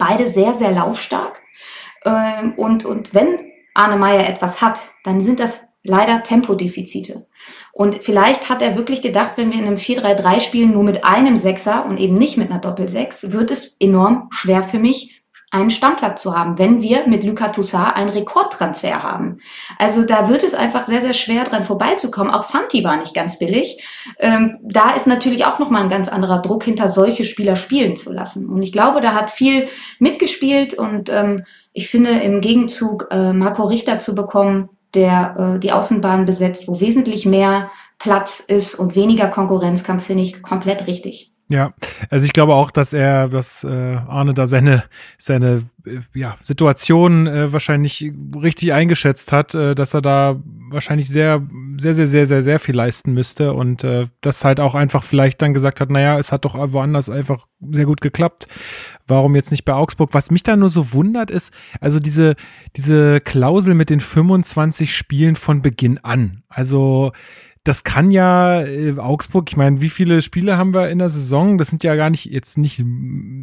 [0.00, 1.40] Beide sehr, sehr laufstark.
[2.04, 7.26] Ähm, und, und wenn Arne Meyer etwas hat, dann sind das leider Tempodefizite.
[7.72, 11.36] Und vielleicht hat er wirklich gedacht, wenn wir in einem 4-3-3 spielen, nur mit einem
[11.36, 15.19] Sechser und eben nicht mit einer Doppel-6, wird es enorm schwer für mich,
[15.50, 19.38] einen Stammplatz zu haben, wenn wir mit Lucas Toussaint einen Rekordtransfer haben.
[19.78, 22.32] Also da wird es einfach sehr, sehr schwer dran vorbeizukommen.
[22.32, 23.82] Auch Santi war nicht ganz billig.
[24.18, 28.12] Ähm, da ist natürlich auch nochmal ein ganz anderer Druck hinter solche Spieler spielen zu
[28.12, 28.48] lassen.
[28.48, 29.66] Und ich glaube, da hat viel
[29.98, 35.72] mitgespielt und ähm, ich finde im Gegenzug äh, Marco Richter zu bekommen, der äh, die
[35.72, 41.29] Außenbahn besetzt, wo wesentlich mehr Platz ist und weniger Konkurrenzkampf, finde ich komplett richtig.
[41.50, 41.74] Ja,
[42.10, 44.84] also ich glaube auch, dass er, dass äh, Arne da seine
[45.18, 50.40] seine äh, ja, Situation äh, wahrscheinlich richtig eingeschätzt hat, äh, dass er da
[50.70, 51.42] wahrscheinlich sehr,
[51.76, 55.42] sehr, sehr, sehr, sehr, sehr viel leisten müsste und äh, das halt auch einfach vielleicht
[55.42, 58.46] dann gesagt hat, naja, es hat doch woanders einfach sehr gut geklappt.
[59.08, 60.10] Warum jetzt nicht bei Augsburg?
[60.12, 62.36] Was mich da nur so wundert ist, also diese,
[62.76, 66.44] diese Klausel mit den 25 Spielen von Beginn an.
[66.48, 67.10] Also
[67.64, 71.58] das kann ja äh, Augsburg, ich meine, wie viele Spiele haben wir in der Saison?
[71.58, 72.82] Das sind ja gar nicht jetzt nicht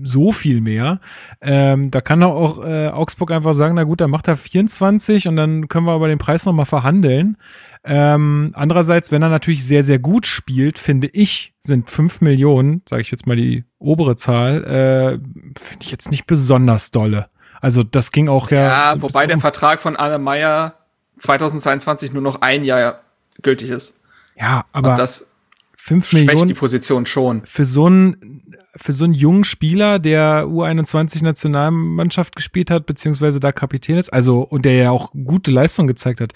[0.04, 1.00] so viel mehr.
[1.40, 5.36] Ähm, da kann auch äh, Augsburg einfach sagen, na gut, dann macht er 24 und
[5.36, 7.38] dann können wir über den Preis nochmal verhandeln.
[7.84, 13.04] Ähm, andererseits, wenn er natürlich sehr, sehr gut spielt, finde ich, sind 5 Millionen, sage
[13.04, 15.12] ich jetzt mal die obere Zahl, äh,
[15.60, 17.30] finde ich jetzt nicht besonders dolle.
[17.62, 18.94] Also das ging auch ja.
[18.94, 20.74] Ja, wobei der Vertrag von Arne Meyer
[21.20, 23.02] 2022 nur noch ein Jahr
[23.42, 23.97] gültig ist.
[24.40, 25.32] Ja, aber Und das
[25.76, 27.44] 5 Millionen die Position schon.
[27.46, 28.44] Für so einen
[28.80, 34.42] für so einen jungen Spieler, der U21 Nationalmannschaft gespielt hat, beziehungsweise da Kapitän ist, also
[34.42, 36.34] und der ja auch gute Leistung gezeigt hat.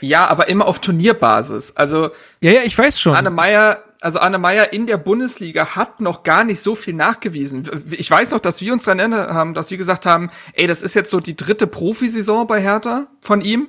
[0.00, 1.76] Ja, aber immer auf Turnierbasis.
[1.76, 3.14] Also ja, ja, ich weiß schon.
[3.14, 7.68] Anne Meyer, also Anne Meyer in der Bundesliga hat noch gar nicht so viel nachgewiesen.
[7.90, 10.82] Ich weiß noch, dass wir uns daran erinnert haben, dass wir gesagt haben, ey, das
[10.82, 13.68] ist jetzt so die dritte Profisaison bei Hertha von ihm.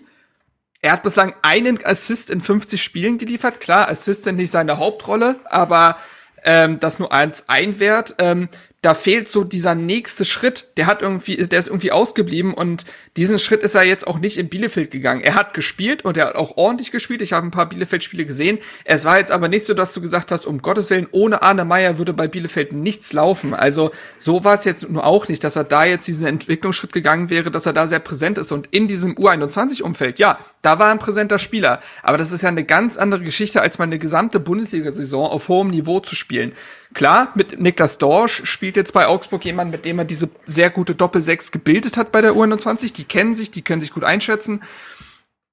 [0.82, 3.60] Er hat bislang einen Assist in 50 Spielen geliefert.
[3.60, 5.98] Klar, Assist sind nicht seine Hauptrolle, aber
[6.44, 8.16] ähm, das nur eins ein Wert.
[8.18, 8.48] Ähm,
[8.82, 10.78] da fehlt so dieser nächste Schritt.
[10.78, 12.86] Der hat irgendwie, der ist irgendwie ausgeblieben und
[13.18, 15.22] diesen Schritt ist er jetzt auch nicht in Bielefeld gegangen.
[15.22, 17.22] Er hat gespielt und er hat auch ordentlich gespielt.
[17.22, 18.58] Ich habe ein paar Bielefeld-Spiele gesehen.
[18.86, 21.66] Es war jetzt aber nicht so, dass du gesagt hast, um Gottes Willen, ohne Arne
[21.66, 23.54] Meyer würde bei Bielefeld nichts laufen.
[23.54, 27.30] Also so war es jetzt nur auch nicht, dass er da jetzt diesen Entwicklungsschritt gegangen
[27.30, 31.00] wäre, dass er da sehr präsent ist und in diesem U21-Umfeld, ja, da war ein
[31.00, 31.82] präsenter Spieler.
[32.02, 35.70] Aber das ist ja eine ganz andere Geschichte, als mal eine gesamte Bundesliga-Saison auf hohem
[35.70, 36.54] Niveau zu spielen.
[36.94, 40.96] Klar, mit Niklas Dorsch spielt jetzt bei Augsburg jemand, mit dem er diese sehr gute
[40.96, 42.94] Doppel-6 gebildet hat bei der U21.
[42.94, 44.64] Die kennen sich, die können sich gut einschätzen.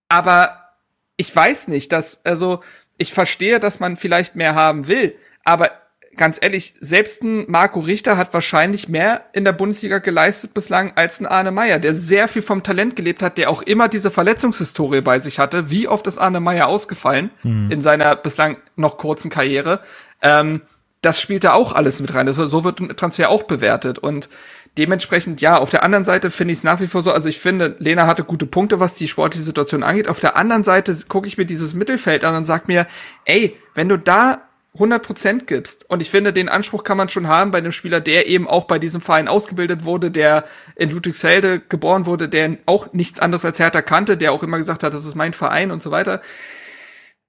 [0.08, 0.72] Aber
[1.16, 2.62] ich weiß nicht, dass, also,
[2.96, 5.14] ich verstehe, dass man vielleicht mehr haben will,
[5.44, 5.70] aber
[6.16, 11.20] ganz ehrlich, selbst ein Marco Richter hat wahrscheinlich mehr in der Bundesliga geleistet bislang als
[11.20, 15.02] ein Arne Meyer, der sehr viel vom Talent gelebt hat, der auch immer diese Verletzungshistorie
[15.02, 15.70] bei sich hatte.
[15.70, 17.70] Wie oft ist Arne Meyer ausgefallen hm.
[17.70, 19.80] in seiner bislang noch kurzen Karriere?
[20.22, 20.62] Ähm,
[21.02, 22.26] das spielt da auch alles mit rein.
[22.26, 23.98] Das, so wird ein Transfer auch bewertet.
[23.98, 24.28] Und
[24.78, 27.38] dementsprechend, ja, auf der anderen Seite finde ich es nach wie vor so, also ich
[27.38, 30.08] finde, Lena hatte gute Punkte, was die sportliche Situation angeht.
[30.08, 32.86] Auf der anderen Seite gucke ich mir dieses Mittelfeld an und sag mir,
[33.24, 34.42] ey, wenn du da
[34.78, 35.88] 100% gibst.
[35.88, 38.64] Und ich finde, den Anspruch kann man schon haben bei einem Spieler, der eben auch
[38.64, 40.44] bei diesem Verein ausgebildet wurde, der
[40.76, 44.82] in Ludwigsfelde geboren wurde, der auch nichts anderes als Hertha kannte, der auch immer gesagt
[44.82, 46.20] hat, das ist mein Verein und so weiter.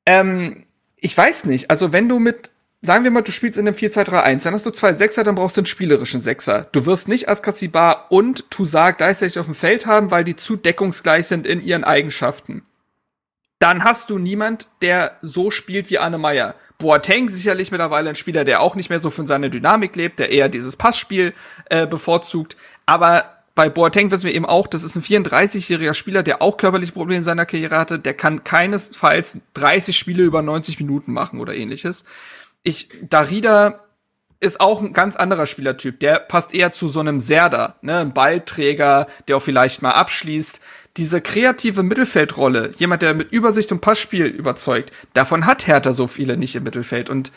[0.05, 0.65] Ähm,
[0.97, 1.69] ich weiß nicht.
[1.69, 2.51] Also wenn du mit
[2.81, 5.57] sagen wir mal, du spielst in einem 4-2-3-1, dann hast du zwei Sechser, dann brauchst
[5.57, 6.67] du einen spielerischen Sechser.
[6.71, 11.27] Du wirst nicht Askasibar und Toussaint gleichzeitig auf dem Feld haben, weil die zu deckungsgleich
[11.27, 12.63] sind in ihren Eigenschaften.
[13.59, 16.53] Dann hast du niemand, der so spielt wie Anne Meyer.
[16.77, 20.31] Boateng sicherlich mittlerweile ein Spieler, der auch nicht mehr so von seiner Dynamik lebt, der
[20.31, 21.33] eher dieses Passspiel
[21.71, 22.55] äh, bevorzugt.
[22.85, 26.91] Aber bei Boateng wissen wir eben auch, das ist ein 34-jähriger Spieler, der auch körperliche
[26.91, 27.97] Probleme in seiner Karriere hatte.
[27.97, 32.05] Der kann keinesfalls 30 Spiele über 90 Minuten machen oder ähnliches
[32.67, 33.85] ich, Darida
[34.39, 35.99] ist auch ein ganz anderer Spielertyp.
[35.99, 40.59] Der passt eher zu so einem Serda, ne, ein Ballträger, der auch vielleicht mal abschließt.
[40.97, 46.37] Diese kreative Mittelfeldrolle, jemand, der mit Übersicht und Passspiel überzeugt, davon hat Hertha so viele
[46.37, 47.09] nicht im Mittelfeld.
[47.09, 47.31] Und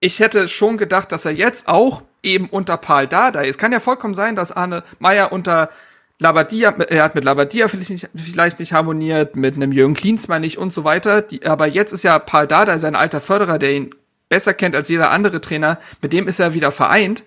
[0.00, 3.80] ich hätte schon gedacht, dass er jetzt auch eben unter Paul Dardai, es kann ja
[3.80, 5.70] vollkommen sein, dass Arne Meyer unter
[6.18, 10.58] Labadia, er hat mit Labadia vielleicht nicht, vielleicht nicht harmoniert, mit einem Jürgen Klinsmann nicht
[10.58, 11.22] und so weiter.
[11.22, 13.94] Die, aber jetzt ist ja Paul Dardai sein alter Förderer, der ihn
[14.30, 17.24] besser kennt als jeder andere Trainer, mit dem ist er wieder vereint.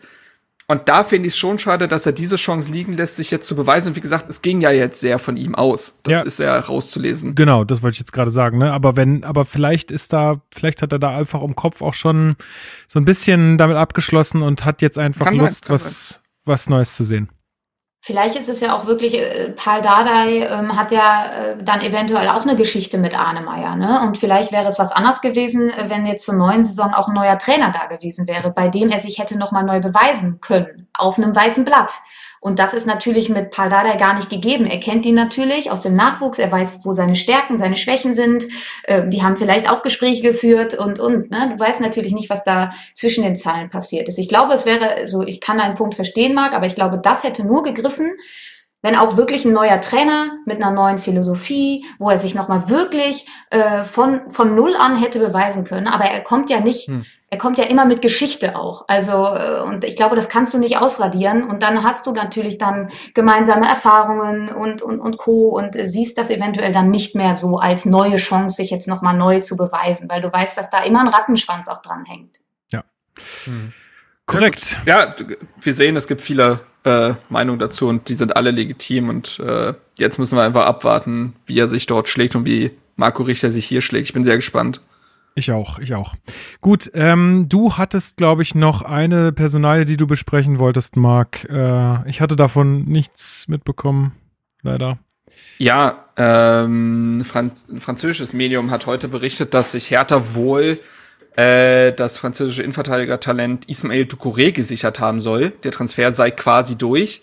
[0.68, 3.48] Und da finde ich es schon schade, dass er diese Chance liegen lässt, sich jetzt
[3.48, 3.90] zu beweisen.
[3.90, 6.00] Und wie gesagt, es ging ja jetzt sehr von ihm aus.
[6.04, 6.22] Das ja.
[6.22, 7.36] ist ja rauszulesen.
[7.36, 8.60] Genau, das wollte ich jetzt gerade sagen.
[8.60, 8.72] Ne?
[8.72, 12.38] Aber wenn, aber vielleicht ist da, vielleicht hat er da einfach im Kopf auch schon
[12.88, 16.96] so ein bisschen damit abgeschlossen und hat jetzt einfach kann Lust, sein, was, was Neues
[16.96, 17.30] zu sehen.
[18.06, 22.28] Vielleicht ist es ja auch wirklich, äh, Paul Dardai ähm, hat ja äh, dann eventuell
[22.28, 24.02] auch eine Geschichte mit Arne Meyer, ne?
[24.02, 27.14] Und vielleicht wäre es was anders gewesen, äh, wenn jetzt zur neuen Saison auch ein
[27.14, 31.18] neuer Trainer da gewesen wäre, bei dem er sich hätte nochmal neu beweisen können, auf
[31.18, 31.94] einem weißen Blatt.
[32.44, 34.66] Und das ist natürlich mit Paul Dardai gar nicht gegeben.
[34.66, 38.46] Er kennt ihn natürlich aus dem Nachwuchs, er weiß, wo seine Stärken, seine Schwächen sind.
[38.84, 41.32] Äh, die haben vielleicht auch Gespräche geführt und, und.
[41.32, 41.54] Ne?
[41.54, 44.20] Du weißt natürlich nicht, was da zwischen den Zahlen passiert ist.
[44.20, 47.24] Ich glaube, es wäre, so ich kann deinen Punkt verstehen, Marc, aber ich glaube, das
[47.24, 48.12] hätte nur gegriffen,
[48.82, 53.26] wenn auch wirklich ein neuer Trainer mit einer neuen Philosophie, wo er sich nochmal wirklich
[53.52, 55.88] äh, von, von Null an hätte beweisen können.
[55.88, 58.86] Aber er kommt ja nicht hm er kommt ja immer mit Geschichte auch.
[58.88, 61.50] Also, äh, und ich glaube, das kannst du nicht ausradieren.
[61.50, 65.48] Und dann hast du natürlich dann gemeinsame Erfahrungen und, und, und Co.
[65.48, 69.40] und siehst das eventuell dann nicht mehr so als neue Chance, sich jetzt nochmal neu
[69.40, 72.40] zu beweisen, weil du weißt, dass da immer ein Rattenschwanz auch dran hängt.
[72.70, 72.84] Ja.
[73.46, 73.74] Hm.
[74.28, 74.78] Korrekt.
[74.86, 75.16] Ja,
[75.60, 79.74] wir sehen, es gibt viele äh, Meinungen dazu und die sind alle legitim und äh,
[79.98, 83.66] jetzt müssen wir einfach abwarten, wie er sich dort schlägt und wie Marco Richter sich
[83.66, 84.06] hier schlägt.
[84.06, 84.82] Ich bin sehr gespannt.
[85.36, 86.16] Ich auch, ich auch.
[86.62, 91.46] Gut, ähm, du hattest, glaube ich, noch eine Personalie, die du besprechen wolltest, Marc.
[91.50, 94.14] Äh, ich hatte davon nichts mitbekommen,
[94.62, 95.00] leider.
[95.58, 100.80] Ja, ähm, Franz französisches Medium hat heute berichtet, dass sich Hertha wohl
[101.36, 105.52] äh, das französische Innenverteidiger-Talent Ismail Ducouré gesichert haben soll.
[105.64, 107.22] Der Transfer sei quasi durch.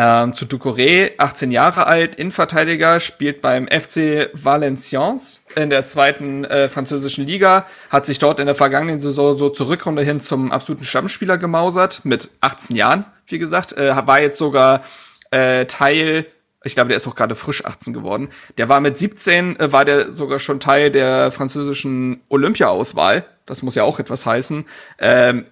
[0.00, 6.68] Ähm, zu Ducouré, 18 Jahre alt, Innenverteidiger, spielt beim FC Valenciennes in der zweiten äh,
[6.68, 10.84] französischen Liga, hat sich dort in der vergangenen Saison so zur Rückrunde hin zum absoluten
[10.84, 14.84] Stammspieler gemausert, mit 18 Jahren, wie gesagt, äh, war jetzt sogar
[15.32, 16.26] äh, Teil
[16.64, 18.28] ich glaube, der ist auch gerade frisch 18 geworden.
[18.56, 23.24] Der war mit 17, äh, war der sogar schon Teil der französischen Olympia-Auswahl.
[23.46, 24.64] Das muss ja auch etwas heißen.
[24.98, 25.46] Ähm,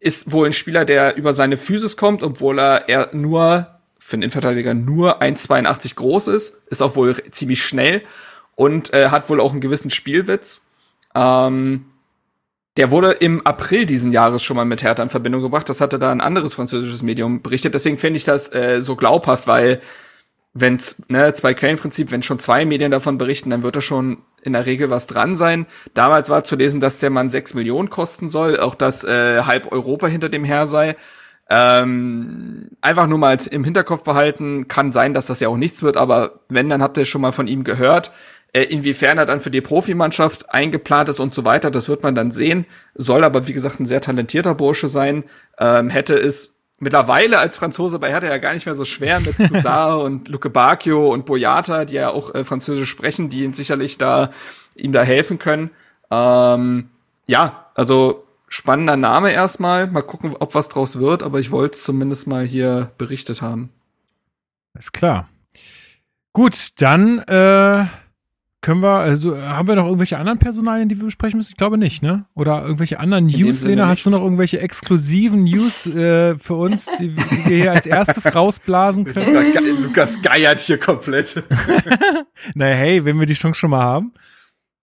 [0.00, 3.77] ist wohl ein Spieler, der über seine Physis kommt, obwohl er, er nur
[4.08, 8.00] für einen Innenverteidiger nur 1,82 groß ist, ist auch wohl ziemlich schnell
[8.54, 10.66] und äh, hat wohl auch einen gewissen Spielwitz.
[11.14, 11.84] Ähm,
[12.78, 15.68] der wurde im April diesen Jahres schon mal mit Hertha in Verbindung gebracht.
[15.68, 17.74] Das hatte da ein anderes französisches Medium berichtet.
[17.74, 19.82] Deswegen finde ich das äh, so glaubhaft, weil
[20.54, 24.54] wenn's ne zwei Quellenprinzip, wenn schon zwei Medien davon berichten, dann wird da schon in
[24.54, 25.66] der Regel was dran sein.
[25.92, 29.70] Damals war zu lesen, dass der Mann sechs Millionen kosten soll, auch dass äh, halb
[29.70, 30.96] Europa hinter dem her sei.
[31.50, 35.96] Ähm, einfach nur mal im Hinterkopf behalten, kann sein, dass das ja auch nichts wird,
[35.96, 38.10] aber wenn, dann habt ihr schon mal von ihm gehört.
[38.52, 42.14] Äh, inwiefern er dann für die Profimannschaft eingeplant ist und so weiter, das wird man
[42.14, 42.66] dann sehen.
[42.94, 45.24] Soll aber, wie gesagt, ein sehr talentierter Bursche sein.
[45.58, 49.36] Ähm, hätte es mittlerweile als Franzose bei Hertha ja gar nicht mehr so schwer mit
[49.52, 53.98] Cousar und Luke Bacchio und Boyata, die ja auch äh, Französisch sprechen, die ihn sicherlich
[53.98, 54.30] da
[54.74, 55.70] ihm da helfen können.
[56.10, 56.88] Ähm,
[57.26, 59.86] ja, also spannender Name erstmal.
[59.88, 63.70] Mal gucken, ob was draus wird, aber ich wollte es zumindest mal hier berichtet haben.
[64.78, 65.28] Ist klar.
[66.32, 67.86] Gut, dann äh,
[68.60, 71.52] können wir, also haben wir noch irgendwelche anderen Personalien, die wir besprechen müssen?
[71.52, 72.26] Ich glaube nicht, ne?
[72.34, 73.86] Oder irgendwelche anderen News, Lena?
[73.86, 78.26] Hast du noch irgendwelche exklusiven News äh, für uns, die, die, wir hier als erstes
[78.34, 79.82] rausblasen können?
[79.82, 81.42] Lukas geiert hier komplett.
[82.54, 84.12] naja, hey, wenn wir die Chance schon mal haben.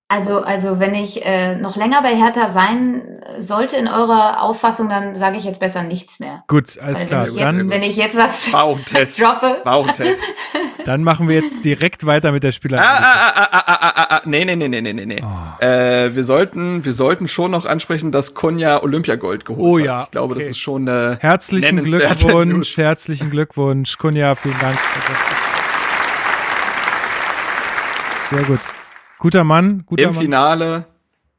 [0.07, 5.15] Also, also wenn ich äh, noch länger bei Hertha sein sollte in eurer Auffassung, dann
[5.15, 6.43] sage ich jetzt besser nichts mehr.
[6.47, 7.25] Gut, alles Weil klar.
[7.25, 9.19] Wenn ich, jetzt, dann, wenn ich jetzt was War auch ein Test.
[9.25, 9.61] droppe.
[9.63, 10.23] War auch ein Test.
[10.85, 12.79] Dann machen wir jetzt direkt weiter mit der Spieler.
[12.79, 15.23] Ah, ah, ah, ah, ah, ah, ah, nee, nee, nee, nee, nee, nee.
[15.23, 15.65] Oh.
[15.65, 19.85] Äh, wir sollten, wir sollten schon noch ansprechen, dass Konya Olympiagold geholt oh, hat.
[19.85, 20.03] ja.
[20.03, 20.43] Ich glaube, okay.
[20.43, 23.97] das ist schon eine Herzlichen Glückwunsch, herzlichen Glückwunsch.
[23.97, 24.77] Konya, vielen Dank.
[28.29, 28.74] Sehr gut.
[29.19, 30.19] Guter Mann, guter Im Mann.
[30.19, 30.85] Finale,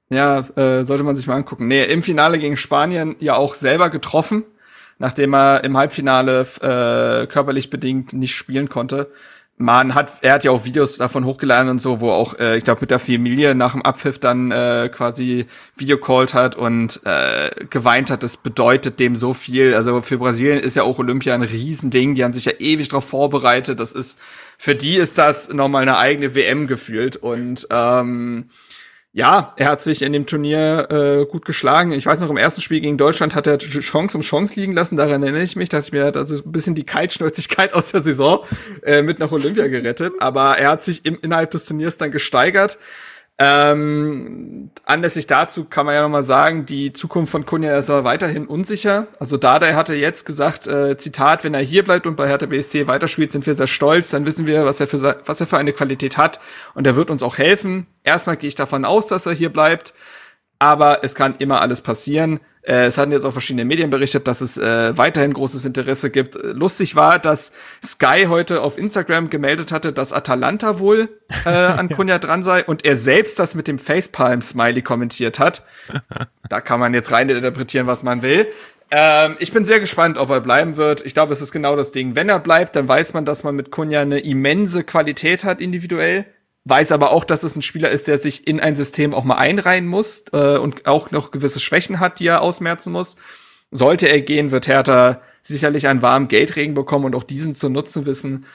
[0.08, 1.66] ja, äh, sollte man sich mal angucken.
[1.68, 4.44] Nee, im Finale gegen Spanien ja auch selber getroffen,
[4.98, 9.10] nachdem er im Halbfinale äh, körperlich bedingt nicht spielen konnte.
[9.58, 12.64] Man hat, er hat ja auch Videos davon hochgeladen und so, wo auch, äh, ich
[12.64, 15.46] glaube, mit der Familie nach dem Abpfiff dann äh, quasi
[15.76, 18.22] Videocallt hat und äh, geweint hat.
[18.22, 19.74] Das bedeutet dem so viel.
[19.74, 22.14] Also für Brasilien ist ja auch Olympia ein Riesending.
[22.14, 23.80] Die haben sich ja ewig darauf vorbereitet.
[23.80, 24.20] Das ist
[24.58, 27.16] für die ist das nochmal eine eigene WM gefühlt.
[27.16, 28.50] Und ähm,
[29.12, 31.92] ja, er hat sich in dem Turnier äh, gut geschlagen.
[31.92, 34.96] Ich weiß noch, im ersten Spiel gegen Deutschland hat er Chance um Chance liegen lassen.
[34.96, 35.70] Daran erinnere ich mich.
[35.70, 38.44] Dachte ich mir, also ein bisschen die Kaltschnäuzigkeit aus der Saison
[38.82, 40.12] äh, mit nach Olympia gerettet.
[40.20, 42.78] Aber er hat sich im, innerhalb des Turniers dann gesteigert.
[43.38, 48.46] Ähm, anlässlich dazu kann man ja nochmal sagen, die Zukunft von Kunja ist aber weiterhin
[48.46, 49.08] unsicher.
[49.20, 52.86] Also Dardai hatte jetzt gesagt, äh, Zitat, wenn er hier bleibt und bei Hertha BSC
[52.86, 55.74] weiterspielt, sind wir sehr stolz, dann wissen wir, was er für, was er für eine
[55.74, 56.40] Qualität hat
[56.74, 57.86] und er wird uns auch helfen.
[58.04, 59.92] Erstmal gehe ich davon aus, dass er hier bleibt,
[60.58, 62.40] aber es kann immer alles passieren.
[62.66, 66.34] Äh, es hatten jetzt auch verschiedene Medien berichtet, dass es äh, weiterhin großes Interesse gibt.
[66.42, 67.52] Lustig war, dass
[67.84, 71.08] Sky heute auf Instagram gemeldet hatte, dass Atalanta wohl
[71.44, 75.64] äh, an Kunja dran sei und er selbst das mit dem Facepalm-Smiley kommentiert hat.
[76.48, 78.48] da kann man jetzt rein interpretieren, was man will.
[78.90, 81.06] Ähm, ich bin sehr gespannt, ob er bleiben wird.
[81.06, 82.16] Ich glaube, es ist genau das Ding.
[82.16, 86.24] Wenn er bleibt, dann weiß man, dass man mit Kunja eine immense Qualität hat individuell
[86.66, 89.36] weiß aber auch, dass es ein Spieler ist, der sich in ein System auch mal
[89.36, 93.16] einreihen muss äh, und auch noch gewisse Schwächen hat, die er ausmerzen muss.
[93.70, 98.04] Sollte er gehen, wird Hertha sicherlich einen warmen Geldregen bekommen und auch diesen zu nutzen
[98.04, 98.46] wissen.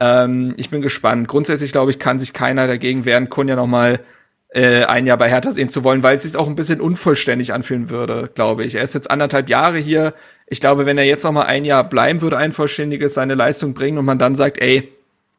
[0.00, 1.28] Ähm, ich bin gespannt.
[1.28, 4.00] Grundsätzlich glaube ich, kann sich keiner dagegen wehren, Kunja noch mal
[4.48, 7.52] äh, ein Jahr bei Hertha sehen zu wollen, weil es sich auch ein bisschen unvollständig
[7.52, 8.76] anfühlen würde, glaube ich.
[8.76, 10.14] Er ist jetzt anderthalb Jahre hier.
[10.46, 13.74] Ich glaube, wenn er jetzt noch mal ein Jahr bleiben würde, ein vollständiges, seine Leistung
[13.74, 14.90] bringen und man dann sagt, ey,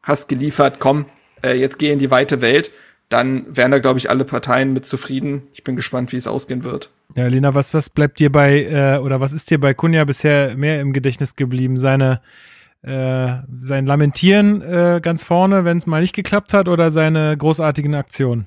[0.04, 1.06] hast geliefert, komm,
[1.42, 2.70] äh, jetzt gehe in die weite Welt,
[3.08, 5.42] dann wären da, glaube ich, alle Parteien mit zufrieden.
[5.52, 6.90] Ich bin gespannt, wie es ausgehen wird.
[7.16, 10.56] Ja, Lena, was, was bleibt dir bei, äh, oder was ist dir bei Kunja bisher
[10.56, 11.76] mehr im Gedächtnis geblieben?
[11.76, 12.20] Seine,
[12.82, 17.96] äh, sein Lamentieren äh, ganz vorne, wenn es mal nicht geklappt hat, oder seine großartigen
[17.96, 18.46] Aktionen?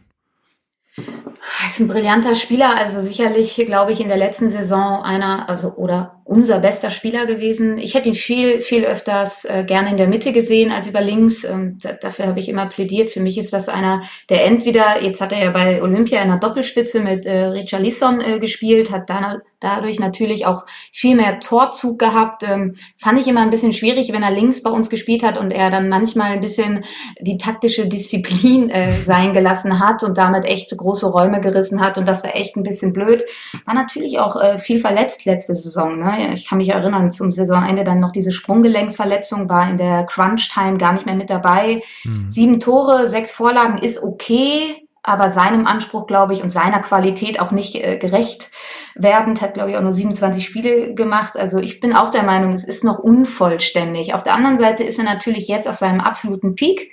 [0.96, 5.74] Er ist ein brillanter Spieler, also sicherlich, glaube ich, in der letzten Saison einer, also
[5.74, 7.80] oder unser bester Spieler gewesen.
[7.80, 11.44] Ich hätte ihn viel, viel öfters äh, gerne in der Mitte gesehen als über links.
[11.46, 13.10] Ähm, da, dafür habe ich immer plädiert.
[13.10, 16.40] Für mich ist das einer, der entweder, jetzt hat er ja bei Olympia in einer
[16.40, 22.44] Doppelspitze mit äh, Richarlison äh, gespielt, hat da, dadurch natürlich auch viel mehr Torzug gehabt.
[22.44, 25.52] Ähm, fand ich immer ein bisschen schwierig, wenn er links bei uns gespielt hat und
[25.52, 26.84] er dann manchmal ein bisschen
[27.20, 31.98] die taktische Disziplin äh, sein gelassen hat und damit echt große Räume gerissen hat.
[31.98, 33.24] Und das war echt ein bisschen blöd.
[33.66, 36.00] War natürlich auch äh, viel verletzt letzte Saison.
[36.00, 36.34] Ne?
[36.34, 40.94] Ich kann mich erinnern, zum Saisonende dann noch diese Sprunggelenksverletzung, war in der Crunch-Time gar
[40.94, 41.82] nicht mehr mit dabei.
[42.04, 42.30] Mhm.
[42.30, 47.52] Sieben Tore, sechs Vorlagen ist okay, aber seinem Anspruch, glaube ich, und seiner Qualität auch
[47.52, 48.50] nicht äh, gerecht
[48.96, 51.36] werdend, hat, glaube ich, auch nur 27 Spiele gemacht.
[51.38, 54.14] Also ich bin auch der Meinung, es ist noch unvollständig.
[54.14, 56.92] Auf der anderen Seite ist er natürlich jetzt auf seinem absoluten Peak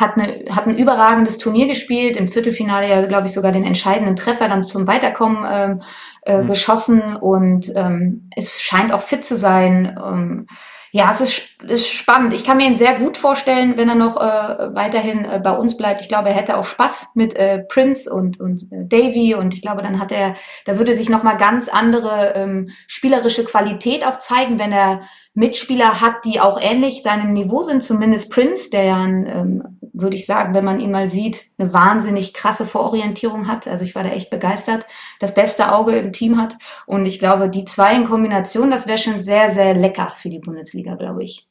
[0.00, 4.16] hat, eine, hat ein überragendes Turnier gespielt, im Viertelfinale ja, glaube ich, sogar den entscheidenden
[4.16, 5.82] Treffer dann zum Weiterkommen ähm,
[6.22, 6.46] äh, mhm.
[6.46, 9.98] geschossen und ähm, es scheint auch fit zu sein.
[10.02, 10.46] Ähm,
[10.90, 12.32] ja, es ist, ist spannend.
[12.32, 15.76] Ich kann mir ihn sehr gut vorstellen, wenn er noch äh, weiterhin äh, bei uns
[15.76, 16.00] bleibt.
[16.00, 19.62] Ich glaube, er hätte auch Spaß mit äh, Prince und, und äh, Davy und ich
[19.62, 20.34] glaube, dann hat er,
[20.64, 25.02] da würde sich noch mal ganz andere ähm, spielerische Qualität auch zeigen, wenn er
[25.34, 30.26] Mitspieler hat, die auch ähnlich seinem Niveau sind, zumindest Prince, der ja, ähm, würde ich
[30.26, 33.66] sagen, wenn man ihn mal sieht, eine wahnsinnig krasse Vororientierung hat.
[33.68, 34.86] Also ich war da echt begeistert,
[35.18, 36.56] das beste Auge im Team hat.
[36.86, 40.40] Und ich glaube, die zwei in Kombination, das wäre schon sehr, sehr lecker für die
[40.40, 41.49] Bundesliga, glaube ich.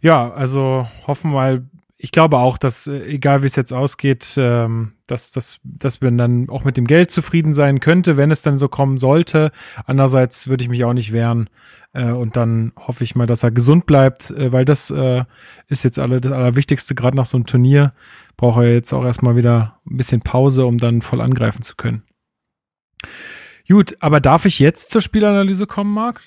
[0.00, 4.34] Ja, also hoffen wir mal, ich glaube auch, dass äh, egal wie es jetzt ausgeht,
[4.36, 8.42] ähm, dass, dass, dass man dann auch mit dem Geld zufrieden sein könnte, wenn es
[8.42, 9.50] dann so kommen sollte.
[9.84, 11.50] Andererseits würde ich mich auch nicht wehren.
[11.92, 15.24] Äh, und dann hoffe ich mal, dass er gesund bleibt, äh, weil das äh,
[15.66, 16.94] ist jetzt alle das Allerwichtigste.
[16.94, 17.92] Gerade nach so einem Turnier
[18.36, 22.04] braucht er jetzt auch erstmal wieder ein bisschen Pause, um dann voll angreifen zu können.
[23.68, 26.22] Gut, aber darf ich jetzt zur Spielanalyse kommen, Marc?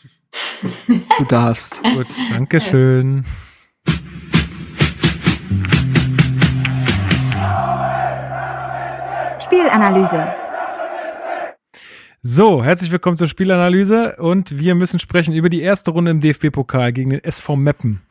[1.17, 1.82] Du darfst.
[1.84, 3.26] Gut, danke schön.
[9.52, 10.34] Spielanalyse.
[12.24, 16.93] So, herzlich willkommen zur Spielanalyse und wir müssen sprechen über die erste Runde im DFB-Pokal
[16.93, 18.02] gegen den SV Meppen.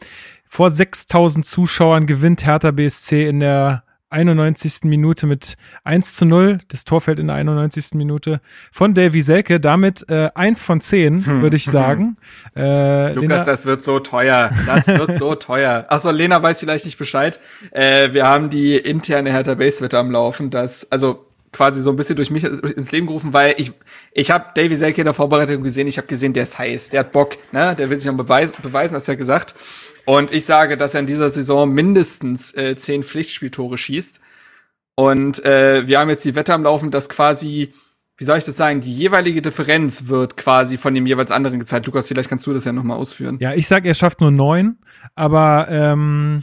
[0.47, 4.81] Vor 6000 Zuschauern gewinnt Hertha BSC in der 91.
[4.85, 6.59] Minute mit 1 zu 0.
[6.69, 7.95] Das Tor fällt in der 91.
[7.95, 9.61] Minute von Davy Selke.
[9.61, 11.43] Damit äh, 1 von 10, hm.
[11.43, 12.17] würde ich sagen.
[12.57, 14.51] Äh, Lukas, Lena, das wird so teuer.
[14.67, 15.87] Das wird so teuer.
[15.89, 17.39] Achso, Lena weiß vielleicht nicht Bescheid.
[17.71, 22.17] Äh, wir haben die interne Hertha Base-Wette am Laufen, dass, also quasi so ein bisschen
[22.17, 23.73] durch mich ins Leben gerufen, weil ich
[24.13, 27.01] ich habe Davy Selke in der Vorbereitung gesehen, ich habe gesehen, der ist heiß, der
[27.01, 27.75] hat Bock, ne?
[27.77, 29.55] Der will sich noch beweis, beweisen, hast du ja gesagt.
[30.07, 34.21] Und ich sage, dass er in dieser Saison mindestens äh, zehn Pflichtspieltore schießt.
[34.95, 37.73] Und äh, wir haben jetzt die Wette am Laufen, dass quasi,
[38.17, 41.87] wie soll ich das sagen, die jeweilige Differenz wird quasi von dem jeweils anderen gezeigt.
[41.87, 43.39] Lukas, vielleicht kannst du das ja nochmal ausführen.
[43.41, 44.79] Ja, ich sag, er schafft nur neun,
[45.15, 46.43] aber ähm,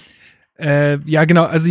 [0.60, 1.44] äh, ja, genau.
[1.44, 1.70] Also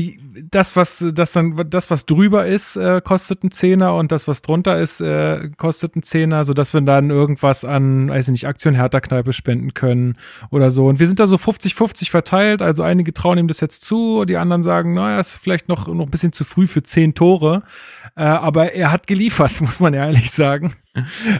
[0.51, 4.43] das, was das dann, das, was drüber ist, äh, kostet einen Zehner und das, was
[4.43, 8.74] drunter ist, äh, kostet einen Zehner, sodass wir dann irgendwas an, weiß ich nicht, Aktion
[8.74, 10.16] Hertha-Kneipe spenden können
[10.51, 10.87] oder so.
[10.87, 12.62] Und wir sind da so 50-50 verteilt.
[12.62, 16.07] Also einige trauen ihm das jetzt zu, die anderen sagen, naja, ist vielleicht noch, noch
[16.07, 17.62] ein bisschen zu früh für zehn Tore.
[18.14, 20.74] Äh, aber er hat geliefert, muss man ehrlich sagen.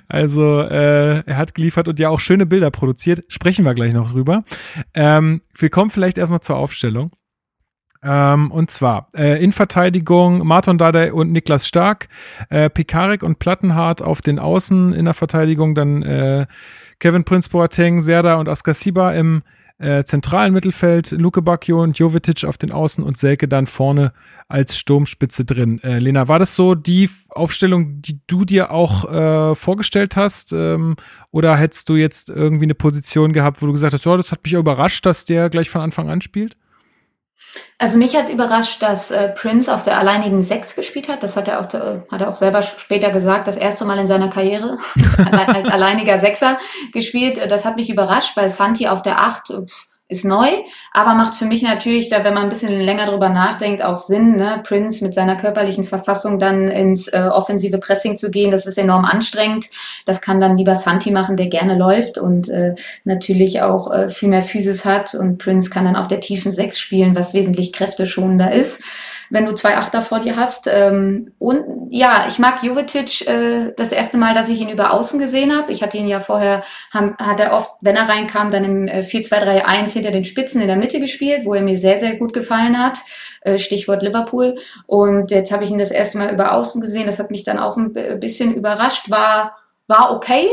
[0.09, 3.25] Also äh, er hat geliefert und ja auch schöne Bilder produziert.
[3.29, 4.45] Sprechen wir gleich noch drüber.
[4.95, 7.11] Ähm, wir kommen vielleicht erstmal zur Aufstellung.
[8.07, 12.09] Ähm, und zwar äh, in Verteidigung Martin Dardai und Niklas Stark,
[12.51, 16.47] äh, Pekarik und Plattenhardt auf den Außen in der Verteidigung, dann äh,
[17.01, 19.43] Kevin Prince Boateng, Serda und Askasiba im
[19.79, 24.13] äh, zentralen Mittelfeld, Luke Bacchio und Jovetic auf den Außen und Selke dann vorne
[24.49, 25.83] als Sturmspitze drin.
[25.83, 30.53] Äh, Lena, war das so die Aufstellung, die du dir auch äh, vorgestellt hast?
[30.53, 30.97] Ähm,
[31.31, 34.45] oder hättest du jetzt irgendwie eine Position gehabt, wo du gesagt hast, oh, das hat
[34.45, 36.57] mich überrascht, dass der gleich von Anfang an spielt?
[37.79, 41.23] Also mich hat überrascht, dass äh, Prince auf der alleinigen Sechs gespielt hat.
[41.23, 44.07] Das hat er auch, äh, hat er auch selber später gesagt, das erste Mal in
[44.07, 44.79] seiner Karriere
[45.31, 46.59] als alleiniger Sechser
[46.93, 47.39] gespielt.
[47.51, 50.49] Das hat mich überrascht, weil Santi auf der Acht pff, ist neu,
[50.93, 54.37] aber macht für mich natürlich, da wenn man ein bisschen länger drüber nachdenkt, auch Sinn,
[54.37, 54.63] ne?
[54.65, 59.05] Prince mit seiner körperlichen Verfassung dann ins äh, offensive Pressing zu gehen, das ist enorm
[59.05, 59.67] anstrengend.
[60.05, 64.29] Das kann dann lieber Santi machen, der gerne läuft und äh, natürlich auch äh, viel
[64.29, 68.53] mehr Physis hat und Prince kann dann auf der tiefen Sechs spielen, was wesentlich kräfteschonender
[68.53, 68.85] ist
[69.31, 70.69] wenn du zwei Achter vor dir hast.
[70.73, 75.19] Ähm, und ja, ich mag Jovetic äh, das erste Mal, dass ich ihn über Außen
[75.19, 75.73] gesehen habe.
[75.73, 76.63] Ich hatte ihn ja vorher,
[76.93, 80.69] haben, hat er oft, wenn er reinkam, dann im äh, 4-2-3-1 hinter den Spitzen in
[80.69, 82.99] der Mitte gespielt, wo er mir sehr, sehr gut gefallen hat.
[83.41, 84.57] Äh, Stichwort Liverpool.
[84.87, 87.07] Und jetzt habe ich ihn das erste Mal über Außen gesehen.
[87.07, 89.11] Das hat mich dann auch ein bisschen überrascht.
[89.11, 90.47] War, war okay.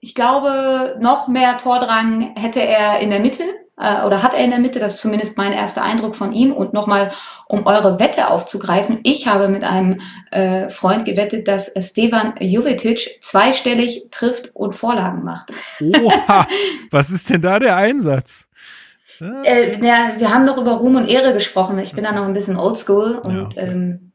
[0.00, 3.44] Ich glaube, noch mehr Tordrang hätte er in der Mitte
[3.80, 4.78] äh, oder hat er in der Mitte.
[4.78, 6.52] Das ist zumindest mein erster Eindruck von ihm.
[6.52, 7.10] Und nochmal,
[7.46, 10.00] um eure Wette aufzugreifen, ich habe mit einem
[10.30, 15.52] äh, Freund gewettet, dass Stevan Jovetic zweistellig trifft und Vorlagen macht.
[15.80, 16.46] Oha,
[16.90, 18.46] was ist denn da der Einsatz?
[19.20, 21.78] Äh, ja, wir haben noch über Ruhm und Ehre gesprochen.
[21.78, 23.60] Ich bin da noch ein bisschen oldschool und ja, okay.
[23.60, 24.09] ähm,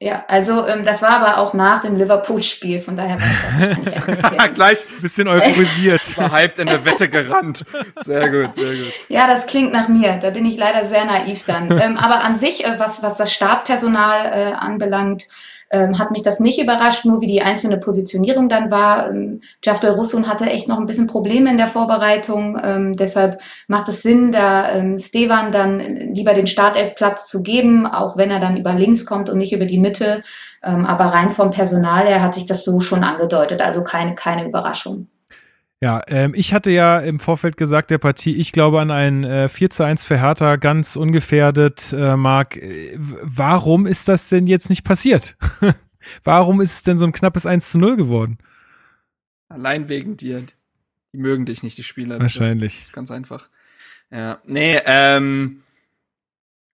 [0.00, 4.84] ja, also ähm, das war aber auch nach dem Liverpool-Spiel, von daher war ich Gleich
[4.84, 6.18] ein bisschen euphorisiert.
[6.18, 7.64] war hyped in der Wette gerannt.
[8.02, 8.92] Sehr gut, sehr gut.
[9.08, 10.16] Ja, das klingt nach mir.
[10.16, 11.70] Da bin ich leider sehr naiv dann.
[11.80, 15.28] ähm, aber an sich, äh, was, was das Startpersonal äh, anbelangt,
[15.74, 19.10] ähm, hat mich das nicht überrascht, nur wie die einzelne Positionierung dann war.
[19.10, 22.56] Ähm, Jaftel Russun hatte echt noch ein bisschen Probleme in der Vorbereitung.
[22.62, 25.80] Ähm, deshalb macht es Sinn, da ähm, Stevan dann
[26.14, 29.66] lieber den Startelfplatz zu geben, auch wenn er dann über links kommt und nicht über
[29.66, 30.22] die Mitte.
[30.62, 34.46] Ähm, aber rein vom Personal her hat sich das so schon angedeutet, also keine, keine
[34.46, 35.08] Überraschung.
[35.84, 39.50] Ja, ähm, ich hatte ja im Vorfeld gesagt der Partie, ich glaube an ein äh,
[39.50, 42.56] 4 zu 1 für Hertha, ganz ungefährdet, äh, Marc.
[42.56, 45.36] Äh, warum ist das denn jetzt nicht passiert?
[46.24, 48.38] warum ist es denn so ein knappes 1 zu 0 geworden?
[49.50, 50.42] Allein wegen dir.
[51.12, 52.18] Die mögen dich nicht, die Spieler.
[52.18, 52.76] Wahrscheinlich.
[52.76, 53.50] Das ist ganz einfach.
[54.10, 55.64] Ja, nee, ähm,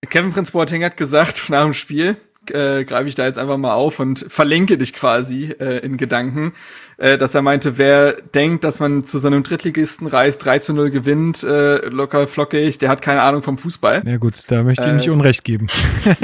[0.08, 2.16] Kevin Prince Boateng hat gesagt nach dem Spiel,
[2.48, 6.52] äh, greife ich da jetzt einfach mal auf und verlinke dich quasi äh, in Gedanken
[7.00, 10.74] äh, dass er meinte, wer denkt, dass man zu so einem Drittligisten reist, 3 zu
[10.74, 14.02] 0 gewinnt, äh, locker flockig, der hat keine Ahnung vom Fußball.
[14.04, 15.66] Ja gut, da möchte ich äh, nicht Unrecht geben.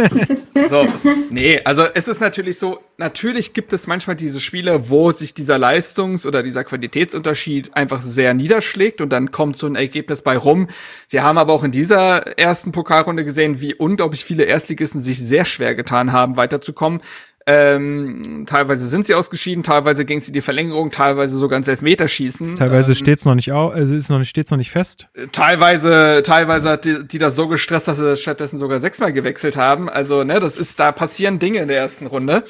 [0.68, 0.86] so,
[1.30, 5.58] nee, also es ist natürlich so, natürlich gibt es manchmal diese Spiele, wo sich dieser
[5.58, 10.68] Leistungs- oder dieser Qualitätsunterschied einfach sehr niederschlägt und dann kommt so ein Ergebnis bei rum.
[11.08, 15.46] Wir haben aber auch in dieser ersten Pokalrunde gesehen, wie unglaublich viele Erstligisten sich sehr
[15.46, 17.00] schwer getan haben, weiterzukommen.
[17.48, 22.56] Ähm, teilweise sind sie ausgeschieden, teilweise ging es in die Verlängerung, teilweise sogar ins Elfmeterschießen.
[22.56, 25.06] Teilweise ähm, steht's noch nicht au also ist noch nicht, steht's noch nicht fest.
[25.30, 29.88] Teilweise, teilweise hat die, die das so gestresst, dass sie stattdessen sogar sechsmal gewechselt haben.
[29.88, 32.42] Also, ne, das ist, da passieren Dinge in der ersten Runde.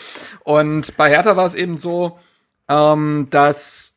[0.44, 2.18] Und bei Hertha war es eben so,
[2.68, 3.95] ähm, dass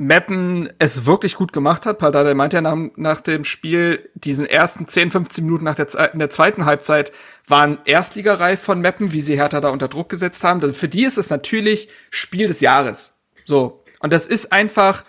[0.00, 1.98] Mappen es wirklich gut gemacht hat.
[1.98, 6.20] Paldada meinte ja nach, nach, dem Spiel, diesen ersten 10, 15 Minuten nach der, in
[6.20, 7.12] der zweiten Halbzeit
[7.48, 10.62] waren Erstligareif von Mappen, wie sie Hertha da unter Druck gesetzt haben.
[10.62, 13.18] Also für die ist es natürlich Spiel des Jahres.
[13.44, 13.82] So.
[13.98, 15.04] Und das ist einfach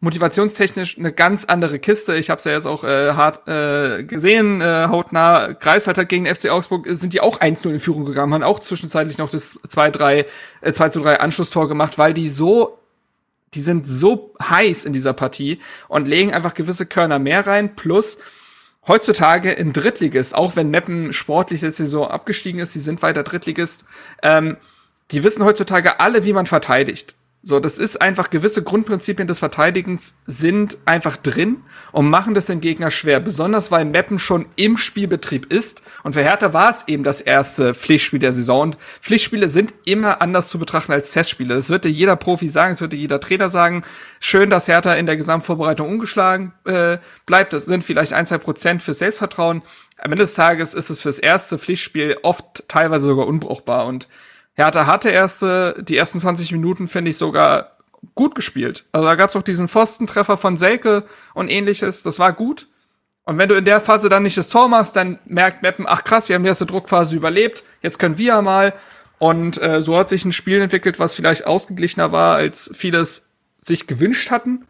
[0.00, 2.14] motivationstechnisch eine ganz andere Kiste.
[2.16, 5.56] Ich habe es ja jetzt auch äh, hart äh, gesehen, äh, hautnah.
[5.58, 9.30] Hat gegen FC Augsburg, sind die auch 1-0 in Führung gegangen, haben auch zwischenzeitlich noch
[9.30, 10.26] das 2-3,
[10.60, 12.78] äh, 2 3 Anschlusstor gemacht, weil die so
[13.54, 17.76] die sind so heiß in dieser Partie und legen einfach gewisse Körner mehr rein.
[17.76, 18.18] Plus
[18.86, 23.84] heutzutage in Drittligist, auch wenn Meppen sportlich jetzt so abgestiegen ist, die sind weiter Drittligist,
[24.22, 24.56] ähm,
[25.10, 27.14] die wissen heutzutage alle, wie man verteidigt.
[27.46, 31.58] So, das ist einfach gewisse Grundprinzipien des Verteidigens sind einfach drin
[31.92, 33.20] und machen das den Gegner schwer.
[33.20, 35.82] Besonders weil Meppen schon im Spielbetrieb ist.
[36.04, 38.62] Und für Hertha war es eben das erste Pflichtspiel der Saison.
[38.62, 41.54] Und Pflichtspiele sind immer anders zu betrachten als Testspiele.
[41.54, 43.84] Das wird dir jeder Profi sagen, das wird dir jeder Trainer sagen.
[44.20, 46.96] Schön, dass Hertha in der Gesamtvorbereitung ungeschlagen äh,
[47.26, 47.52] bleibt.
[47.52, 49.60] Das sind vielleicht ein, zwei Prozent für Selbstvertrauen.
[49.98, 53.84] Am Ende des Tages ist es fürs erste Pflichtspiel oft teilweise sogar unbrauchbar.
[53.84, 54.08] Und
[54.54, 57.78] Hertha hatte erste, die ersten 20 Minuten, finde ich, sogar
[58.14, 58.84] gut gespielt.
[58.92, 61.04] Also da gab es auch diesen Pfostentreffer von Selke
[61.34, 62.02] und ähnliches.
[62.02, 62.68] Das war gut.
[63.24, 66.04] Und wenn du in der Phase dann nicht das Tor machst, dann merkt Meppen, ach
[66.04, 68.74] krass, wir haben die erste Druckphase überlebt, jetzt können wir ja mal.
[69.18, 73.86] Und äh, so hat sich ein Spiel entwickelt, was vielleicht ausgeglichener war, als vieles sich
[73.86, 74.66] gewünscht hatten.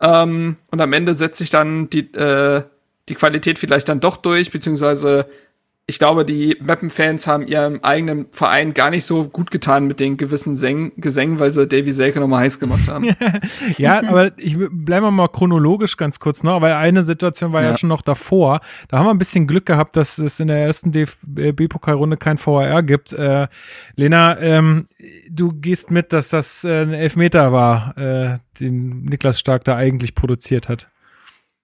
[0.00, 2.62] Ähm, und am Ende setzt sich dann die, äh,
[3.08, 5.26] die Qualität vielleicht dann doch durch, beziehungsweise
[5.90, 10.18] ich glaube, die Mappen-Fans haben ihrem eigenen Verein gar nicht so gut getan mit den
[10.18, 13.08] gewissen Säng Gesängen, weil sie Davy Selke nochmal heiß gemacht haben.
[13.78, 17.70] ja, aber ich bleibe mal chronologisch ganz kurz noch, weil eine Situation war ja.
[17.70, 17.78] ja.
[17.78, 18.60] schon noch davor.
[18.88, 22.82] Da haben wir ein bisschen Glück gehabt, dass es in der ersten DFB-Pokalrunde kein VAR
[22.82, 23.14] gibt.
[23.14, 23.48] Äh,
[23.96, 24.88] Lena, ähm,
[25.30, 30.14] du gehst mit, dass das äh, ein Elfmeter war, äh, den Niklas Stark da eigentlich
[30.14, 30.90] produziert hat.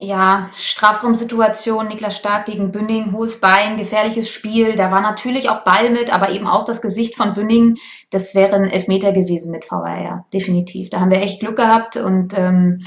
[0.05, 4.75] Ja, Strafraumsituation, Niklas Stark gegen Bünding, hohes Bein, gefährliches Spiel.
[4.75, 7.79] Da war natürlich auch Ball mit, aber eben auch das Gesicht von Bünding.
[8.11, 10.91] Das wäre ein Elfmeter gewesen mit VAR, definitiv.
[10.91, 12.85] Da haben wir echt Glück gehabt und ähm,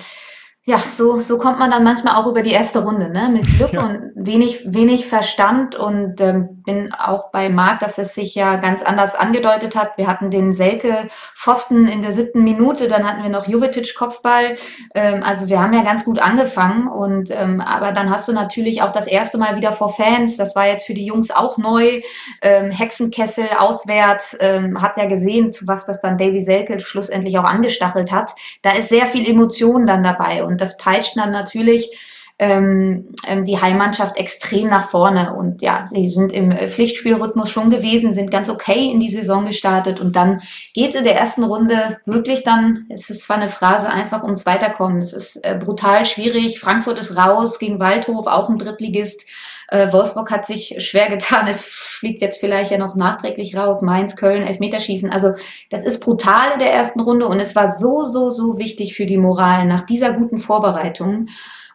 [0.70, 3.30] ja, so, so kommt man dann manchmal auch über die erste Runde, ne?
[3.32, 3.86] Mit Glück ja.
[3.86, 8.82] und wenig, wenig Verstand und ähm, bin auch bei Marc, dass es sich ja ganz
[8.82, 9.98] anders angedeutet hat.
[9.98, 14.58] Wir hatten den Selke Pfosten in der siebten Minute, dann hatten wir noch Jovetic Kopfball.
[14.94, 18.82] Ähm, also wir haben ja ganz gut angefangen und ähm, aber dann hast du natürlich
[18.82, 20.36] auch das erste Mal wieder vor Fans.
[20.36, 22.02] Das war jetzt für die Jungs auch neu.
[22.42, 27.46] Ähm, Hexenkessel auswärts ähm, hat ja gesehen, zu was das dann Davy Selke schlussendlich auch
[27.46, 28.36] angestachelt hat.
[28.64, 31.92] Da ist sehr viel Emotion dann dabei und und das peitscht dann natürlich
[32.40, 35.36] ähm, ähm, die Heimmannschaft extrem nach vorne.
[35.36, 40.00] Und ja, die sind im Pflichtspielrhythmus schon gewesen, sind ganz okay in die Saison gestartet.
[40.00, 40.42] Und dann
[40.74, 44.48] geht es in der ersten Runde wirklich dann, es ist zwar eine Phrase, einfach ums
[44.48, 44.98] Weiterkommen.
[44.98, 46.60] Es ist äh, brutal schwierig.
[46.60, 49.26] Frankfurt ist raus gegen Waldhof, auch ein Drittligist.
[49.68, 53.82] Äh, Wolfsburg hat sich schwer getan, er fliegt jetzt vielleicht ja noch nachträglich raus.
[53.82, 55.10] Mainz, Köln, Elfmeterschießen.
[55.10, 55.34] Also
[55.70, 59.06] das ist brutal in der ersten Runde und es war so, so, so wichtig für
[59.06, 61.28] die Moral nach dieser guten Vorbereitung.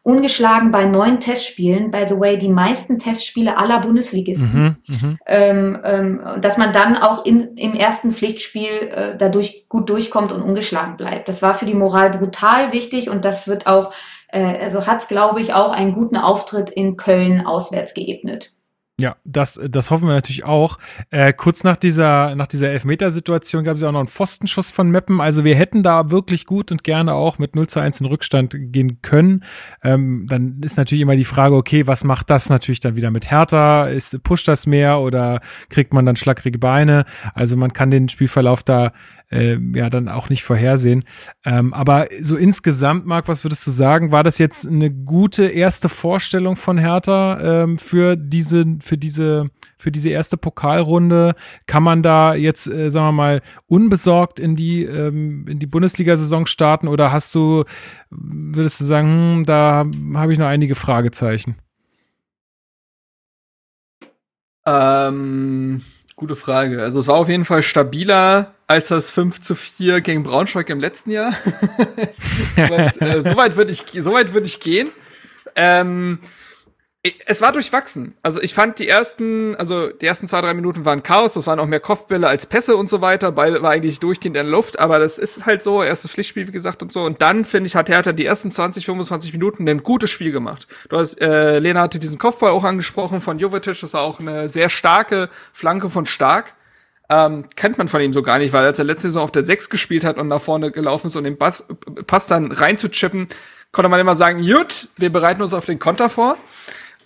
[0.04, 5.18] Ungeschlagen bei neun Testspielen, by the way, die meisten Testspiele aller Bundesligisten, mhm, mhm.
[5.26, 10.42] ähm, ähm, dass man dann auch in, im ersten Pflichtspiel äh, dadurch gut durchkommt und
[10.42, 11.28] ungeschlagen bleibt.
[11.28, 13.92] Das war für die Moral brutal wichtig und das wird auch
[14.38, 18.54] also hat, glaube ich, auch einen guten Auftritt in Köln auswärts geebnet.
[19.00, 20.78] Ja, das, das hoffen wir natürlich auch.
[21.10, 24.90] Äh, kurz nach dieser, nach dieser Elfmetersituation gab es ja auch noch einen Pfostenschuss von
[24.90, 25.20] Meppen.
[25.20, 28.54] Also wir hätten da wirklich gut und gerne auch mit 0 zu 1 in Rückstand
[28.56, 29.44] gehen können.
[29.82, 33.30] Ähm, dann ist natürlich immer die Frage, okay, was macht das natürlich dann wieder mit
[33.30, 33.86] Hertha?
[33.86, 37.04] Ist, pusht das mehr oder kriegt man dann schlagkrige Beine?
[37.34, 38.92] Also man kann den Spielverlauf da
[39.32, 41.04] äh, ja dann auch nicht vorhersehen.
[41.44, 44.12] Ähm, aber so insgesamt, Marc, was würdest du sagen?
[44.12, 49.90] War das jetzt eine gute erste Vorstellung von Hertha ähm, für diese, für diese, für
[49.90, 51.34] diese erste Pokalrunde?
[51.66, 56.46] Kann man da jetzt, äh, sagen wir mal, unbesorgt in die, ähm, in die Bundesliga-Saison
[56.46, 57.64] starten oder hast du,
[58.10, 59.84] würdest du sagen, hm, da
[60.14, 61.56] habe ich noch einige Fragezeichen?
[64.64, 65.82] Ähm,
[66.16, 66.82] gute Frage.
[66.82, 70.80] Also es war auf jeden Fall stabiler als das 5 zu 4 gegen Braunschweig im
[70.80, 71.34] letzten Jahr.
[72.56, 74.90] Und, äh, so weit würde ich, so weit würde ich gehen.
[75.54, 76.18] Ähm,
[77.26, 78.14] es war durchwachsen.
[78.22, 81.58] Also ich fand die ersten, also die ersten zwei, drei Minuten waren Chaos, das waren
[81.58, 83.32] auch mehr Kopfbälle als Pässe und so weiter.
[83.32, 86.52] Ball war eigentlich durchgehend in der Luft, aber das ist halt so, erstes Pflichtspiel, wie
[86.52, 87.02] gesagt, und so.
[87.02, 90.68] Und dann, finde ich, hat Hertha die ersten 20, 25 Minuten ein gutes Spiel gemacht.
[90.88, 94.48] Du hast, äh, Lena hatte diesen Kopfball auch angesprochen von Jovetic, das war auch eine
[94.48, 96.54] sehr starke Flanke von Stark.
[97.08, 99.42] Ähm, kennt man von ihm so gar nicht, weil als er letzte Saison auf der
[99.42, 101.68] 6 gespielt hat und nach vorne gelaufen ist und den Pass,
[102.06, 103.28] Pass dann reinzuchippen,
[103.72, 106.36] konnte man immer sagen, gut, wir bereiten uns auf den Konter vor.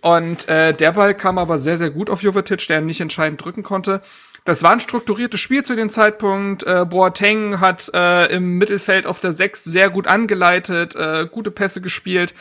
[0.03, 3.63] Und äh, der Ball kam aber sehr, sehr gut auf Jovetic, der nicht entscheidend drücken
[3.63, 4.03] konnte.
[4.45, 6.63] Das war ein strukturiertes Spiel zu dem Zeitpunkt.
[6.65, 11.81] Äh, Boateng hat äh, im Mittelfeld auf der 6 sehr gut angeleitet, äh, gute Pässe
[11.81, 12.35] gespielt.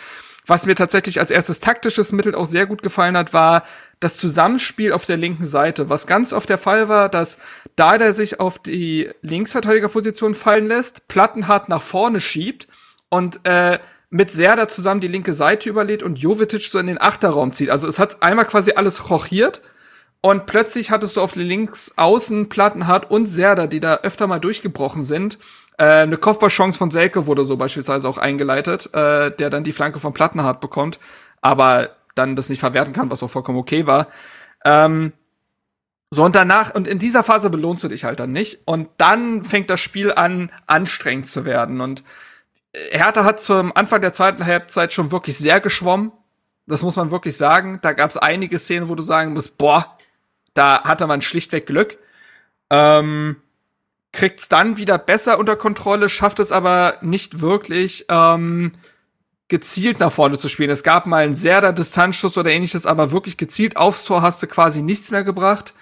[0.45, 3.64] Was mir tatsächlich als erstes taktisches Mittel auch sehr gut gefallen hat, war
[4.00, 5.90] das Zusammenspiel auf der linken Seite.
[5.90, 7.38] Was ganz oft der Fall war, dass
[7.76, 12.68] da der sich auf die Linksverteidigerposition fallen lässt, Plattenhart nach vorne schiebt
[13.10, 17.54] und äh, mit Serda zusammen die linke Seite überlädt und Jovetic so in den Achterraum
[17.54, 17.70] zieht.
[17.70, 19.62] Also es hat einmal quasi alles rochiert
[20.22, 25.04] und plötzlich hattest du auf links außen Plattenhardt und Serda, die da öfter mal durchgebrochen
[25.04, 25.38] sind.
[25.78, 30.00] Äh, eine Kopfballchance von Selke wurde so beispielsweise auch eingeleitet, äh, der dann die Flanke
[30.00, 31.00] von Plattenhardt bekommt,
[31.42, 34.08] aber dann das nicht verwerten kann, was auch vollkommen okay war.
[34.64, 35.14] Ähm,
[36.12, 38.60] so und danach, und in dieser Phase belohnst du dich halt dann nicht.
[38.66, 41.82] Und dann fängt das Spiel an, anstrengend zu werden.
[41.82, 42.04] Und
[42.92, 46.12] Hertha hat zum Anfang der zweiten Halbzeit schon wirklich sehr geschwommen.
[46.68, 47.80] Das muss man wirklich sagen.
[47.82, 49.98] Da gab es einige Szenen, wo du sagen musst, boah,
[50.54, 51.98] da hatte man schlichtweg Glück.
[52.70, 53.38] Ähm,
[54.12, 58.72] kriegt's dann wieder besser unter Kontrolle, schafft es aber nicht wirklich, ähm,
[59.48, 60.70] gezielt nach vorne zu spielen.
[60.70, 64.48] Es gab mal einen Serda Distanzschuss oder ähnliches, aber wirklich gezielt aufs Tor hast du
[64.48, 65.74] quasi nichts mehr gebracht.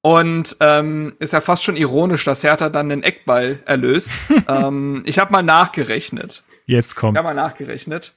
[0.00, 4.12] Und ähm, ist ja fast schon ironisch, dass Hertha dann den Eckball erlöst.
[4.48, 6.44] ähm, ich habe mal nachgerechnet.
[6.66, 7.16] Jetzt kommt.
[7.16, 8.14] Ich habe mal nachgerechnet.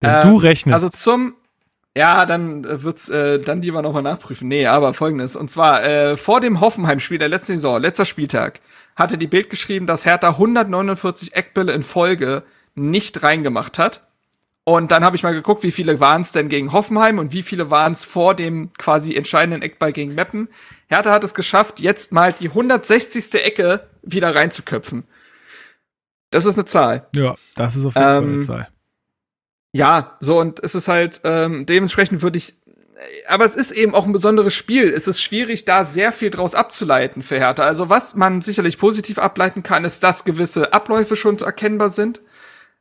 [0.00, 0.72] Wenn ähm, du rechnest.
[0.72, 1.34] Also zum
[1.96, 4.46] ja, dann wird's äh, dann lieber nochmal nachprüfen.
[4.46, 5.34] Nee, aber folgendes.
[5.34, 8.60] Und zwar, äh, vor dem Hoffenheim-Spiel der letzten Saison, letzter Spieltag,
[8.94, 12.44] hatte die Bild geschrieben, dass Hertha 149 Eckbälle in Folge
[12.74, 14.06] nicht reingemacht hat.
[14.64, 17.42] Und dann habe ich mal geguckt, wie viele waren es denn gegen Hoffenheim und wie
[17.42, 20.48] viele waren es vor dem quasi entscheidenden Eckball gegen Meppen.
[20.88, 23.34] Hertha hat es geschafft, jetzt mal die 160.
[23.34, 25.04] Ecke wieder reinzuköpfen.
[26.30, 27.08] Das ist eine Zahl.
[27.14, 28.68] Ja, das ist auf jeden ähm, Fall eine ähm, Zahl.
[29.72, 32.54] Ja, so und es ist halt ähm, dementsprechend würde ich
[33.28, 34.92] aber es ist eben auch ein besonderes Spiel.
[34.92, 37.64] Es ist schwierig, da sehr viel draus abzuleiten für Hertha.
[37.64, 42.20] Also was man sicherlich positiv ableiten kann, ist, dass gewisse Abläufe schon erkennbar sind,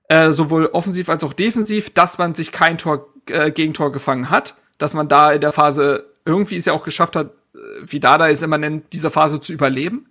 [0.10, 4.56] äh, sowohl offensiv als auch defensiv, dass man sich kein Tor äh, Gegentor gefangen hat,
[4.78, 8.30] dass man da in der Phase irgendwie es ja auch geschafft hat, äh, wie Dada
[8.30, 10.08] es immer nennt, diese Phase zu überleben.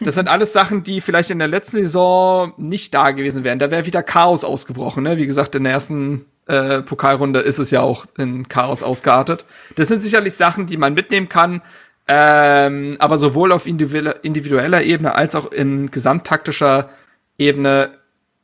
[0.00, 3.58] Das sind alles Sachen, die vielleicht in der letzten Saison nicht da gewesen wären.
[3.58, 5.02] Da wäre wieder Chaos ausgebrochen.
[5.02, 5.16] Ne?
[5.16, 9.46] Wie gesagt, in der ersten äh, Pokalrunde ist es ja auch in Chaos ausgeartet.
[9.76, 11.62] Das sind sicherlich Sachen, die man mitnehmen kann.
[12.06, 16.90] Ähm, aber sowohl auf individueller Ebene als auch in gesamttaktischer
[17.38, 17.99] Ebene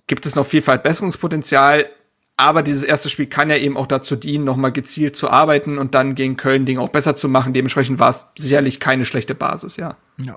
[0.07, 1.89] gibt es noch viel Verbesserungspotenzial.
[2.39, 5.95] Aber dieses erste Spiel kann ja eben auch dazu dienen, nochmal gezielt zu arbeiten und
[5.95, 7.55] dann gegen Köln Dinge auch besser zu machen.
[7.55, 9.97] Dementsprechend war es sicherlich keine schlechte Basis, ja.
[10.19, 10.37] Ja.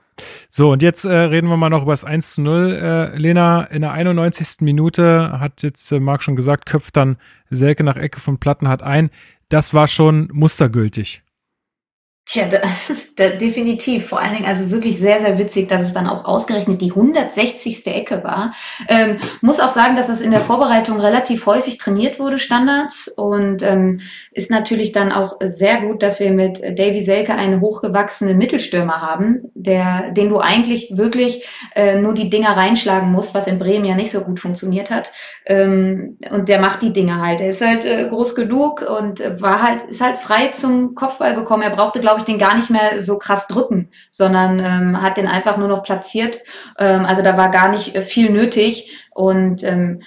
[0.50, 2.72] So, und jetzt äh, reden wir mal noch über das 1 zu 0.
[2.72, 4.62] Äh, Lena, in der 91.
[4.62, 7.18] Minute hat jetzt äh, Marc schon gesagt, köpft dann
[7.50, 9.10] Selke nach Ecke von Platten hat ein.
[9.50, 11.22] Das war schon mustergültig.
[12.32, 12.60] Tja, da,
[13.16, 14.08] da, definitiv.
[14.08, 17.88] Vor allen Dingen also wirklich sehr, sehr witzig, dass es dann auch ausgerechnet die 160.
[17.88, 18.54] Ecke war.
[18.88, 23.08] Ähm, muss auch sagen, dass es in der Vorbereitung relativ häufig trainiert wurde, Standards.
[23.08, 24.02] Und ähm,
[24.32, 29.50] ist natürlich dann auch sehr gut, dass wir mit Davy Selke einen hochgewachsenen Mittelstürmer haben,
[29.56, 33.96] der, den du eigentlich wirklich äh, nur die Dinger reinschlagen musst, was in Bremen ja
[33.96, 35.12] nicht so gut funktioniert hat.
[35.48, 37.42] Ähm, und der macht die Dinger halt.
[37.42, 41.64] Er ist halt äh, groß genug und war halt, ist halt frei zum Kopfball gekommen.
[41.64, 45.28] Er brauchte, glaube ich, den gar nicht mehr so krass drücken, sondern ähm, hat den
[45.28, 46.40] einfach nur noch platziert.
[46.78, 48.92] Ähm, also da war gar nicht äh, viel nötig.
[49.12, 50.02] Und ähm,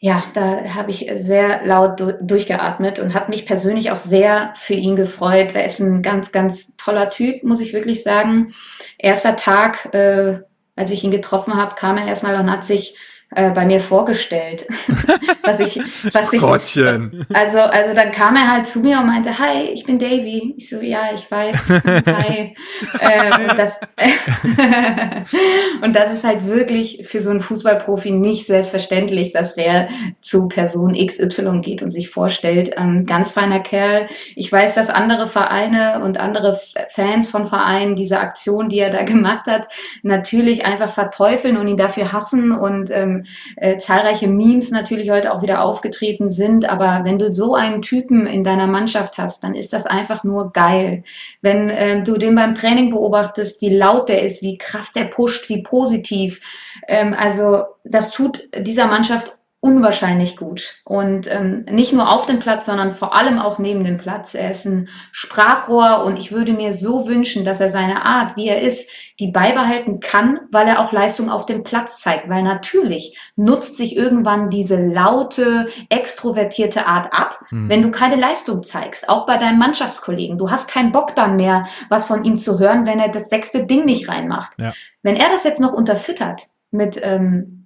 [0.00, 4.74] ja, da habe ich sehr laut du durchgeatmet und hat mich persönlich auch sehr für
[4.74, 5.54] ihn gefreut.
[5.54, 8.54] Er ist ein ganz, ganz toller Typ, muss ich wirklich sagen.
[8.96, 10.40] Erster Tag, äh,
[10.76, 12.96] als ich ihn getroffen habe, kam er erstmal und hat sich
[13.34, 14.66] äh, bei mir vorgestellt.
[15.42, 15.78] was ich,
[16.14, 17.26] was ich, Gottchen.
[17.32, 20.54] Also, also dann kam er halt zu mir und meinte, hi, ich bin Davy.
[20.56, 21.68] Ich so, ja, ich weiß.
[21.68, 22.56] hi.
[23.00, 23.74] äh, und, das,
[25.82, 29.88] und das ist halt wirklich für so einen Fußballprofi nicht selbstverständlich, dass der
[30.22, 32.70] zu Person XY geht und sich vorstellt.
[32.78, 34.06] Ähm, ganz feiner Kerl.
[34.36, 39.02] Ich weiß, dass andere Vereine und andere Fans von Vereinen diese Aktion, die er da
[39.02, 39.68] gemacht hat,
[40.02, 43.17] natürlich einfach verteufeln und ihn dafür hassen und ähm,
[43.56, 46.68] äh, zahlreiche Memes natürlich heute auch wieder aufgetreten sind.
[46.68, 50.52] Aber wenn du so einen Typen in deiner Mannschaft hast, dann ist das einfach nur
[50.52, 51.04] geil.
[51.40, 55.48] Wenn äh, du den beim Training beobachtest, wie laut der ist, wie krass der pusht,
[55.48, 56.40] wie positiv.
[56.86, 60.80] Ähm, also das tut dieser Mannschaft unwahrscheinlich gut.
[60.84, 64.34] Und ähm, nicht nur auf dem Platz, sondern vor allem auch neben dem Platz.
[64.34, 68.46] Er ist ein Sprachrohr und ich würde mir so wünschen, dass er seine Art, wie
[68.46, 72.28] er ist, die beibehalten kann, weil er auch Leistung auf dem Platz zeigt.
[72.28, 77.68] Weil natürlich nutzt sich irgendwann diese laute, extrovertierte Art ab, mhm.
[77.68, 79.08] wenn du keine Leistung zeigst.
[79.08, 80.38] Auch bei deinem Mannschaftskollegen.
[80.38, 83.66] Du hast keinen Bock dann mehr, was von ihm zu hören, wenn er das sechste
[83.66, 84.52] Ding nicht reinmacht.
[84.58, 84.72] Ja.
[85.02, 87.57] Wenn er das jetzt noch unterfüttert mit ähm,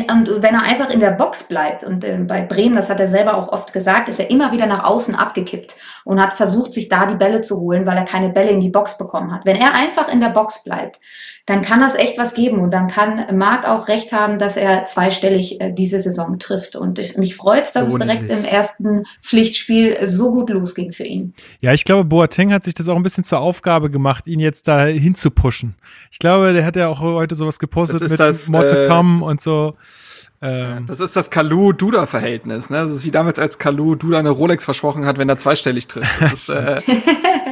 [0.00, 3.08] und wenn er einfach in der Box bleibt, und äh, bei Bremen, das hat er
[3.08, 6.88] selber auch oft gesagt, ist er immer wieder nach außen abgekippt und hat versucht, sich
[6.88, 9.44] da die Bälle zu holen, weil er keine Bälle in die Box bekommen hat.
[9.44, 11.00] Wenn er einfach in der Box bleibt,
[11.46, 14.84] dann kann das echt was geben und dann kann Marc auch recht haben, dass er
[14.84, 16.76] zweistellig äh, diese Saison trifft.
[16.76, 20.92] Und ich, mich freut es, dass so es direkt im ersten Pflichtspiel so gut losging
[20.92, 21.34] für ihn.
[21.60, 24.68] Ja, ich glaube, Boateng hat sich das auch ein bisschen zur Aufgabe gemacht, ihn jetzt
[24.68, 25.74] da hinzupushen.
[26.10, 29.24] Ich glaube, der hat ja auch heute sowas gepostet mit das, More to äh, come
[29.24, 29.74] und so.
[30.42, 32.68] Ähm, das ist das Kalu-Duda-Verhältnis.
[32.68, 32.78] Ne?
[32.78, 36.10] Das ist wie damals, als Kalu Duda eine Rolex versprochen hat, wenn er zweistellig trifft.
[36.20, 36.80] Das ist, äh,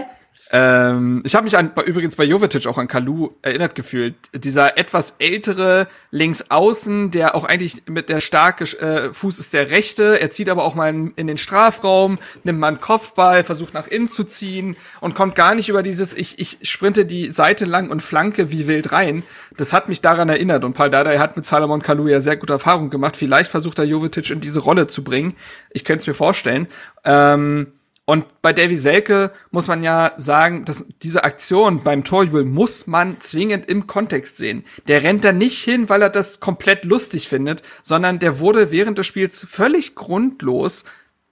[0.52, 4.16] Ähm, ich habe mich an, übrigens bei Jovetic auch an Kalu erinnert gefühlt.
[4.35, 10.20] Dieser etwas ältere Linksaußen, der auch eigentlich mit der starke äh, Fuß ist der rechte.
[10.20, 13.86] Er zieht aber auch mal in, in, den Strafraum, nimmt mal einen Kopfball, versucht nach
[13.86, 17.89] innen zu ziehen und kommt gar nicht über dieses, ich, ich sprinte die Seite lang
[17.89, 19.22] und flanke wie wild rein.
[19.56, 22.55] Das hat mich daran erinnert und Paul Dardai hat mit Salomon Kalu ja sehr gute
[22.55, 23.16] Erfahrungen gemacht.
[23.16, 25.36] Vielleicht versucht er Jovetic in diese Rolle zu bringen.
[25.70, 26.66] Ich könnte es mir vorstellen.
[27.05, 27.68] Ähm,
[28.11, 33.20] und bei Davy Selke muss man ja sagen, dass diese Aktion beim Torjubel muss man
[33.20, 34.65] zwingend im Kontext sehen.
[34.89, 38.99] Der rennt da nicht hin, weil er das komplett lustig findet, sondern der wurde während
[38.99, 40.87] des Spiels völlig grundlos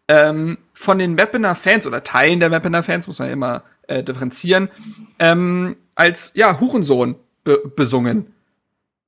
[0.07, 4.05] ähm, von den Mappener Fans oder Teilen der Mappener Fans, muss man ja immer äh,
[4.05, 4.69] differenzieren,
[5.19, 8.33] ähm, als ja Hurensohn be besungen.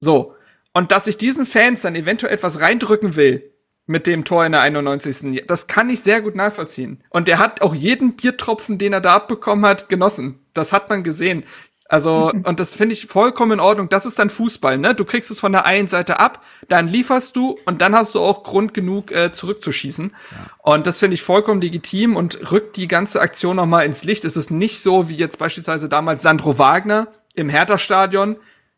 [0.01, 0.35] So.
[0.73, 3.50] Und dass ich diesen Fans dann eventuell etwas reindrücken will,
[3.91, 5.43] mit dem Tor in der 91.
[5.49, 7.03] Das kann ich sehr gut nachvollziehen.
[7.11, 10.39] Und er hat auch jeden Biertropfen, den er da abbekommen hat, genossen.
[10.55, 11.43] Das hat man gesehen.
[11.89, 13.89] Also, und das finde ich vollkommen in Ordnung.
[13.89, 14.95] Das ist dann Fußball, ne?
[14.95, 18.21] Du kriegst es von der einen Seite ab, dann lieferst du und dann hast du
[18.21, 20.13] auch Grund genug, äh, zurückzuschießen.
[20.31, 20.37] Ja.
[20.59, 24.25] Und das finde ich vollkommen legitim und rückt die ganze Aktion nochmal ins Licht.
[24.25, 28.37] Es ist nicht so, wie jetzt beispielsweise damals Sandro Wagner im Hertha-Stadion,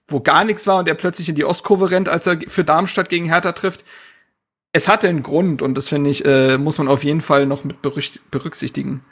[0.08, 3.10] wo gar nichts war und er plötzlich in die Ostkurve rennt, als er für Darmstadt
[3.10, 3.84] gegen Hertha trifft
[4.72, 7.64] es hatte einen Grund und das finde ich, äh, muss man auf jeden Fall noch
[7.64, 9.02] mit berücksichtigen.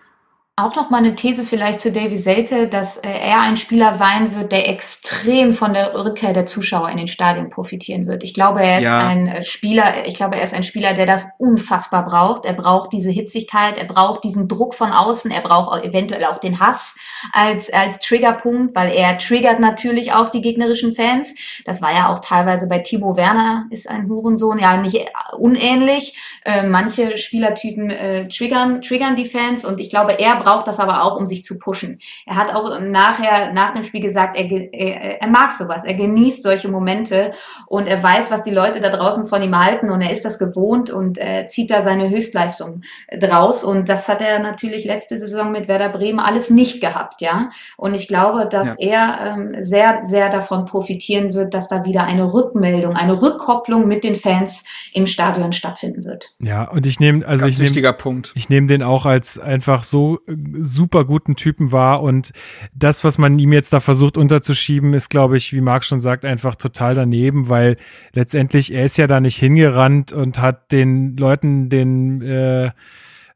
[0.56, 4.34] Auch noch mal eine These vielleicht zu Davy Selke, dass äh, er ein Spieler sein
[4.34, 8.22] wird, der extrem von der Rückkehr der Zuschauer in den Stadien profitieren wird.
[8.22, 9.06] Ich glaube, er ist ja.
[9.06, 12.44] ein äh, Spieler, ich glaube, er ist ein Spieler, der das unfassbar braucht.
[12.44, 16.60] Er braucht diese Hitzigkeit, er braucht diesen Druck von außen, er braucht eventuell auch den
[16.60, 16.94] Hass
[17.32, 21.34] als, als Triggerpunkt, weil er triggert natürlich auch die gegnerischen Fans.
[21.64, 25.06] Das war ja auch teilweise bei Timo Werner, ist ein Hurensohn, ja nicht
[25.38, 26.18] unähnlich.
[26.44, 31.04] Äh, manche Spielertypen äh, triggern, triggern die Fans und ich glaube, er braucht das aber
[31.04, 31.98] auch, um sich zu pushen.
[32.26, 36.42] Er hat auch nachher, nach dem Spiel gesagt, er, er, er mag sowas, er genießt
[36.42, 37.32] solche Momente
[37.66, 40.38] und er weiß, was die Leute da draußen von ihm halten und er ist das
[40.38, 42.82] gewohnt und er zieht da seine Höchstleistung
[43.16, 47.50] draus und das hat er natürlich letzte Saison mit Werder Bremen alles nicht gehabt, ja.
[47.76, 49.18] Und ich glaube, dass ja.
[49.18, 54.04] er ähm, sehr, sehr davon profitieren wird, dass da wieder eine Rückmeldung, eine Rückkopplung mit
[54.04, 56.34] den Fans im Stadion stattfinden wird.
[56.40, 60.20] Ja, und ich nehme, also Ganz ich nehme, ich nehme den auch als einfach so
[60.60, 62.32] super guten Typen war und
[62.74, 66.24] das, was man ihm jetzt da versucht unterzuschieben, ist, glaube ich, wie Marc schon sagt,
[66.24, 67.76] einfach total daneben, weil
[68.12, 72.70] letztendlich er ist ja da nicht hingerannt und hat den Leuten den äh,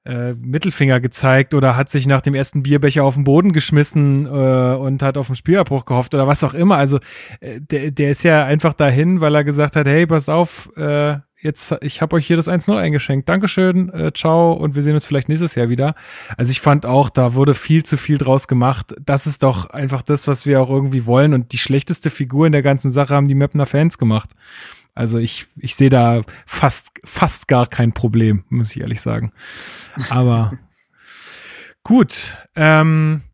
[0.04, 4.28] äh, Mittelfinger gezeigt oder hat sich nach dem ersten Bierbecher auf den Boden geschmissen äh,
[4.28, 6.76] und hat auf den Spielabbruch gehofft oder was auch immer.
[6.76, 6.98] Also
[7.40, 11.16] äh, der, der ist ja einfach dahin, weil er gesagt hat, hey, pass auf, äh,
[11.44, 13.28] jetzt, ich habe euch hier das 1-0 eingeschenkt.
[13.28, 15.94] Dankeschön, äh, ciao und wir sehen uns vielleicht nächstes Jahr wieder.
[16.36, 18.94] Also ich fand auch, da wurde viel zu viel draus gemacht.
[19.04, 22.52] Das ist doch einfach das, was wir auch irgendwie wollen und die schlechteste Figur in
[22.52, 24.30] der ganzen Sache haben die Mapner Fans gemacht.
[24.94, 29.32] Also ich, ich sehe da fast, fast gar kein Problem, muss ich ehrlich sagen.
[30.08, 30.52] Aber
[31.82, 33.33] gut, ähm, äh,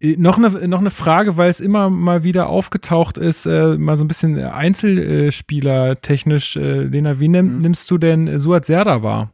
[0.00, 4.04] noch eine, noch eine Frage, weil es immer mal wieder aufgetaucht ist, äh, mal so
[4.04, 6.56] ein bisschen Einzelspieler technisch.
[6.56, 7.60] Äh, Lena, wie nimm, mhm.
[7.60, 9.30] nimmst du denn Suat Serda wahr?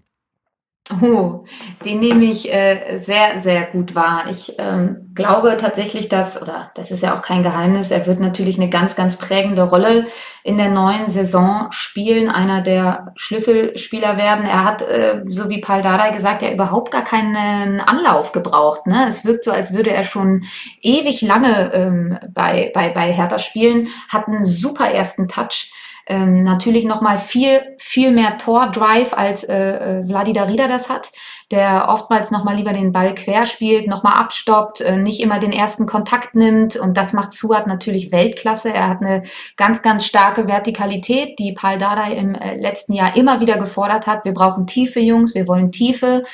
[1.02, 1.44] Oh,
[1.84, 4.26] den nehme ich äh, sehr, sehr gut wahr.
[4.30, 8.56] Ich ähm, glaube tatsächlich, dass, oder das ist ja auch kein Geheimnis, er wird natürlich
[8.56, 10.06] eine ganz, ganz prägende Rolle
[10.44, 14.46] in der neuen Saison spielen, einer der Schlüsselspieler werden.
[14.46, 18.86] Er hat, äh, so wie Paul Dardai gesagt, ja überhaupt gar keinen Anlauf gebraucht.
[18.86, 19.06] Ne?
[19.08, 20.44] Es wirkt so, als würde er schon
[20.82, 25.72] ewig lange ähm, bei, bei, bei Hertha spielen, hat einen super ersten Touch
[26.08, 31.10] ähm, natürlich nochmal viel, viel mehr Tor-Drive als äh, äh, Vladi Darida das hat,
[31.50, 35.86] der oftmals nochmal lieber den Ball quer spielt, nochmal abstoppt, äh, nicht immer den ersten
[35.86, 38.72] Kontakt nimmt und das macht Suat natürlich Weltklasse.
[38.72, 39.24] Er hat eine
[39.56, 44.24] ganz, ganz starke Vertikalität, die Paul Dardai im äh, letzten Jahr immer wieder gefordert hat.
[44.24, 46.24] Wir brauchen tiefe Jungs, wir wollen Tiefe.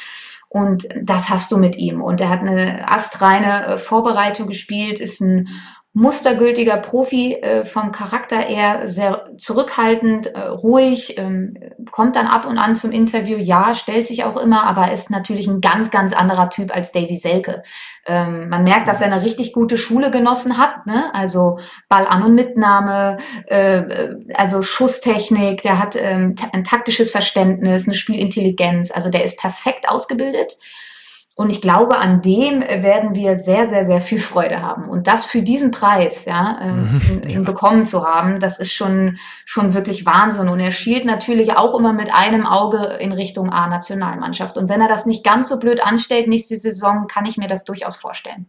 [0.50, 2.02] Und das hast du mit ihm.
[2.02, 5.48] Und er hat eine astreine äh, Vorbereitung gespielt, ist ein
[5.94, 11.54] mustergültiger Profi, äh, vom Charakter eher sehr zurückhaltend, äh, ruhig, ähm,
[11.90, 15.46] kommt dann ab und an zum Interview, ja, stellt sich auch immer, aber ist natürlich
[15.48, 17.62] ein ganz, ganz anderer Typ als Davy Selke.
[18.06, 21.14] Ähm, man merkt, dass er eine richtig gute Schule genossen hat, ne?
[21.14, 21.58] also
[21.90, 28.90] Ball an und Mitnahme, äh, also Schusstechnik, der hat ähm, ein taktisches Verständnis, eine Spielintelligenz,
[28.90, 30.56] also der ist perfekt ausgebildet.
[31.34, 34.88] Und ich glaube, an dem werden wir sehr, sehr, sehr viel Freude haben.
[34.88, 39.16] Und das für diesen Preis, ja, ähm, ihn, ihn bekommen zu haben, das ist schon,
[39.46, 40.48] schon wirklich Wahnsinn.
[40.48, 44.58] Und er schielt natürlich auch immer mit einem Auge in Richtung A-Nationalmannschaft.
[44.58, 47.64] Und wenn er das nicht ganz so blöd anstellt nächste Saison, kann ich mir das
[47.64, 48.46] durchaus vorstellen.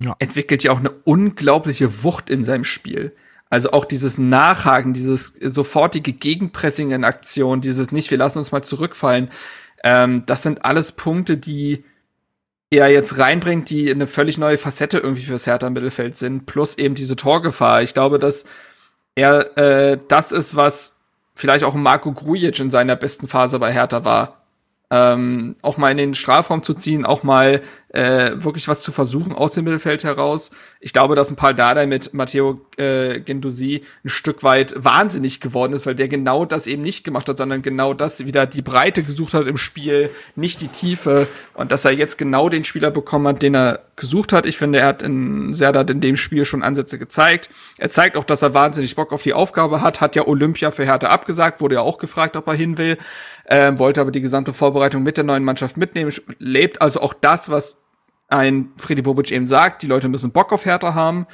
[0.00, 0.16] ja.
[0.18, 3.14] entwickelt ja auch eine unglaubliche Wucht in seinem Spiel.
[3.50, 8.62] Also auch dieses Nachhaken, dieses sofortige Gegenpressing in Aktion, dieses nicht, wir lassen uns mal
[8.62, 9.30] zurückfallen.
[9.84, 11.84] Ähm, das sind alles Punkte, die
[12.70, 16.94] er jetzt reinbringt, die eine völlig neue Facette irgendwie fürs Hertha Mittelfeld sind, plus eben
[16.94, 17.82] diese Torgefahr.
[17.82, 18.44] Ich glaube, dass
[19.14, 21.00] er äh, das ist, was
[21.34, 24.37] vielleicht auch Marco Grujic in seiner besten Phase bei Hertha war
[24.90, 27.60] ähm, auch mal in den Strafraum zu ziehen, auch mal
[27.90, 30.50] äh, wirklich was zu versuchen aus dem Mittelfeld heraus.
[30.80, 35.72] Ich glaube, dass ein Paul Dardai mit Matteo äh, Gendusi ein Stück weit wahnsinnig geworden
[35.72, 39.02] ist, weil der genau das eben nicht gemacht hat, sondern genau das wieder die Breite
[39.02, 43.28] gesucht hat im Spiel, nicht die Tiefe und dass er jetzt genau den Spieler bekommen
[43.28, 44.46] hat, den er gesucht hat.
[44.46, 47.50] Ich finde, er hat in Serdar in dem Spiel schon Ansätze gezeigt.
[47.78, 50.84] Er zeigt auch, dass er wahnsinnig Bock auf die Aufgabe hat, hat ja Olympia für
[50.84, 52.98] Hertha abgesagt, wurde ja auch gefragt, ob er hin will
[53.48, 57.50] ähm, wollte aber die gesamte Vorbereitung mit der neuen Mannschaft mitnehmen, lebt also auch das,
[57.50, 57.84] was
[58.28, 61.26] ein Freddy Bobic eben sagt, die Leute müssen Bock auf Hertha haben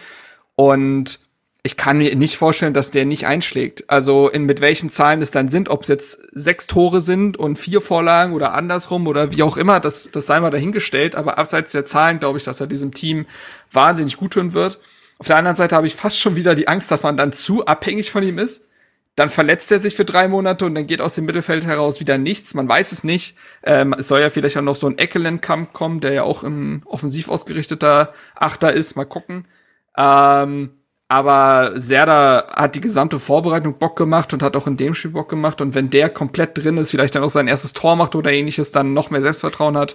[0.54, 1.18] und
[1.66, 3.88] ich kann mir nicht vorstellen, dass der nicht einschlägt.
[3.88, 7.56] Also in mit welchen Zahlen es dann sind, ob es jetzt sechs Tore sind und
[7.56, 11.14] vier Vorlagen oder andersrum oder wie auch immer, das, das sei mal dahingestellt.
[11.14, 13.24] Aber abseits der Zahlen glaube ich, dass er diesem Team
[13.72, 14.78] wahnsinnig gut tun wird.
[15.18, 17.64] Auf der anderen Seite habe ich fast schon wieder die Angst, dass man dann zu
[17.64, 18.68] abhängig von ihm ist.
[19.16, 22.18] Dann verletzt er sich für drei Monate und dann geht aus dem Mittelfeld heraus wieder
[22.18, 22.54] nichts.
[22.54, 23.36] Man weiß es nicht.
[23.62, 26.82] Ähm, es soll ja vielleicht auch noch so ein Eckelenkamp kommen, der ja auch ein
[26.84, 28.96] offensiv ausgerichteter Achter ist.
[28.96, 29.46] Mal gucken.
[29.96, 30.70] Ähm,
[31.06, 35.28] aber Serda hat die gesamte Vorbereitung Bock gemacht und hat auch in dem Spiel Bock
[35.28, 35.60] gemacht.
[35.60, 38.72] Und wenn der komplett drin ist, vielleicht dann auch sein erstes Tor macht oder ähnliches,
[38.72, 39.94] dann noch mehr Selbstvertrauen hat,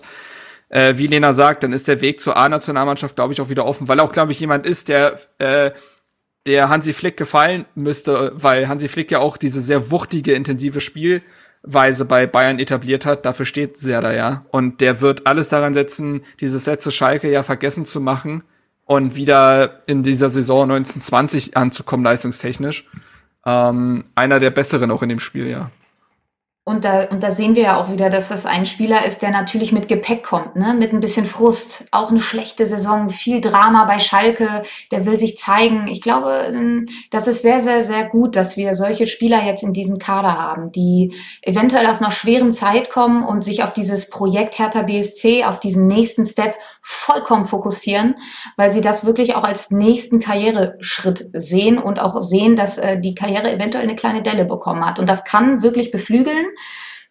[0.69, 3.87] äh, wie Lena sagt, dann ist der Weg zur A-Nationalmannschaft, glaube ich, auch wieder offen,
[3.87, 5.71] weil auch, glaube ich, jemand ist, der äh,
[6.49, 12.05] der Hansi Flick gefallen müsste, weil Hansi Flick ja auch diese sehr wuchtige, intensive Spielweise
[12.05, 13.23] bei Bayern etabliert hat.
[13.23, 14.45] Dafür steht Serda ja.
[14.49, 18.41] Und der wird alles daran setzen, dieses letzte Schalke ja vergessen zu machen
[18.85, 22.89] und wieder in dieser Saison 1920 anzukommen, leistungstechnisch.
[23.45, 25.69] Ähm, einer der besseren auch in dem Spiel, ja.
[26.69, 29.31] Und da, und da sehen wir ja auch wieder, dass das ein Spieler ist, der
[29.31, 30.75] natürlich mit Gepäck kommt, ne?
[30.75, 31.87] mit ein bisschen Frust.
[31.89, 35.87] Auch eine schlechte Saison, viel Drama bei Schalke, der will sich zeigen.
[35.87, 39.73] Ich glaube, ähm, das ist sehr, sehr, sehr gut, dass wir solche Spieler jetzt in
[39.73, 44.59] diesem Kader haben, die eventuell aus einer schweren Zeit kommen und sich auf dieses Projekt
[44.59, 48.13] Hertha BSC, auf diesen nächsten Step vollkommen fokussieren,
[48.57, 53.15] weil sie das wirklich auch als nächsten Karriereschritt sehen und auch sehen, dass äh, die
[53.15, 54.99] Karriere eventuell eine kleine Delle bekommen hat.
[54.99, 56.45] Und das kann wirklich beflügeln.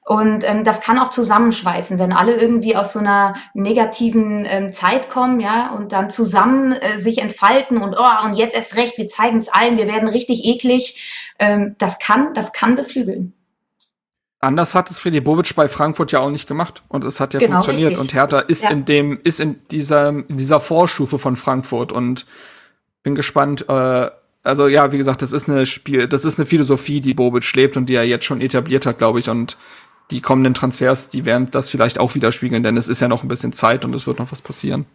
[0.09, 5.11] Und ähm, das kann auch zusammenschweißen, wenn alle irgendwie aus so einer negativen ähm, Zeit
[5.11, 9.09] kommen, ja, und dann zusammen äh, sich entfalten und oh, und jetzt erst recht, wir
[9.09, 11.31] zeigen es allen, wir werden richtig eklig.
[11.39, 13.35] Ähm, das kann, das kann beflügeln.
[14.41, 17.41] Anders hat es Freddy Bobic bei Frankfurt ja auch nicht gemacht und es hat ja
[17.41, 18.01] genau, funktioniert richtig.
[18.01, 18.71] und Hertha ist ja.
[18.71, 22.25] in dem ist in dieser dieser Vorstufe von Frankfurt und
[23.03, 24.11] bin gespannt, äh,
[24.49, 27.77] also ja, wie gesagt, das ist eine Spiel, das ist eine Philosophie, die Bobic lebt
[27.77, 29.29] und die er jetzt schon etabliert hat, glaube ich.
[29.29, 29.57] Und
[30.11, 33.29] die kommenden Transfers, die werden das vielleicht auch widerspiegeln, denn es ist ja noch ein
[33.29, 34.87] bisschen Zeit und es wird noch was passieren.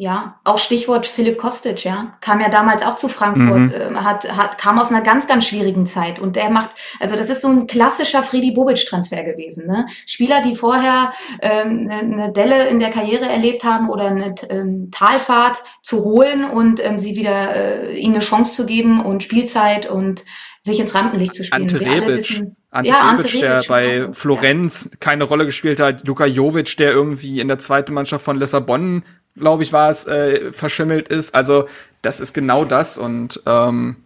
[0.00, 2.16] Ja, auch Stichwort Philipp Kostic, ja.
[2.22, 3.70] Kam ja damals auch zu Frankfurt, mhm.
[3.74, 6.18] äh, hat, hat, kam aus einer ganz, ganz schwierigen Zeit.
[6.18, 6.70] Und der macht,
[7.00, 9.66] also das ist so ein klassischer Freddy Bobic-Transfer gewesen.
[9.66, 9.84] Ne?
[10.06, 11.12] Spieler, die vorher
[11.42, 16.44] ähm, eine, ne Delle in der Karriere erlebt haben oder eine ähm, Talfahrt zu holen
[16.44, 20.24] und ähm, sie wieder äh, ihnen eine Chance zu geben und Spielzeit und
[20.62, 21.62] sich ins Rampenlicht zu spielen.
[21.62, 24.12] Ante Rebic, Ante ja, Ante Rebic, der bei genau.
[24.14, 24.96] Florenz ja.
[24.98, 26.06] keine Rolle gespielt hat.
[26.06, 29.02] Luka Jovic, der irgendwie in der zweiten Mannschaft von Lissabon
[29.36, 31.34] glaube ich, war es, äh, verschimmelt ist.
[31.34, 31.66] Also
[32.02, 33.96] das ist genau das und ähm,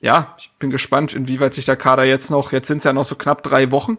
[0.00, 3.06] ja, ich bin gespannt, inwieweit sich der Kader jetzt noch, jetzt sind es ja noch
[3.06, 3.96] so knapp drei Wochen,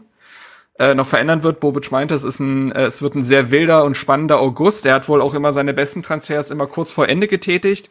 [0.77, 1.59] äh, noch verändern wird.
[1.59, 4.85] Bobic meinte, es ist ein, äh, es wird ein sehr wilder und spannender August.
[4.85, 7.89] Er hat wohl auch immer seine besten Transfers immer kurz vor Ende getätigt.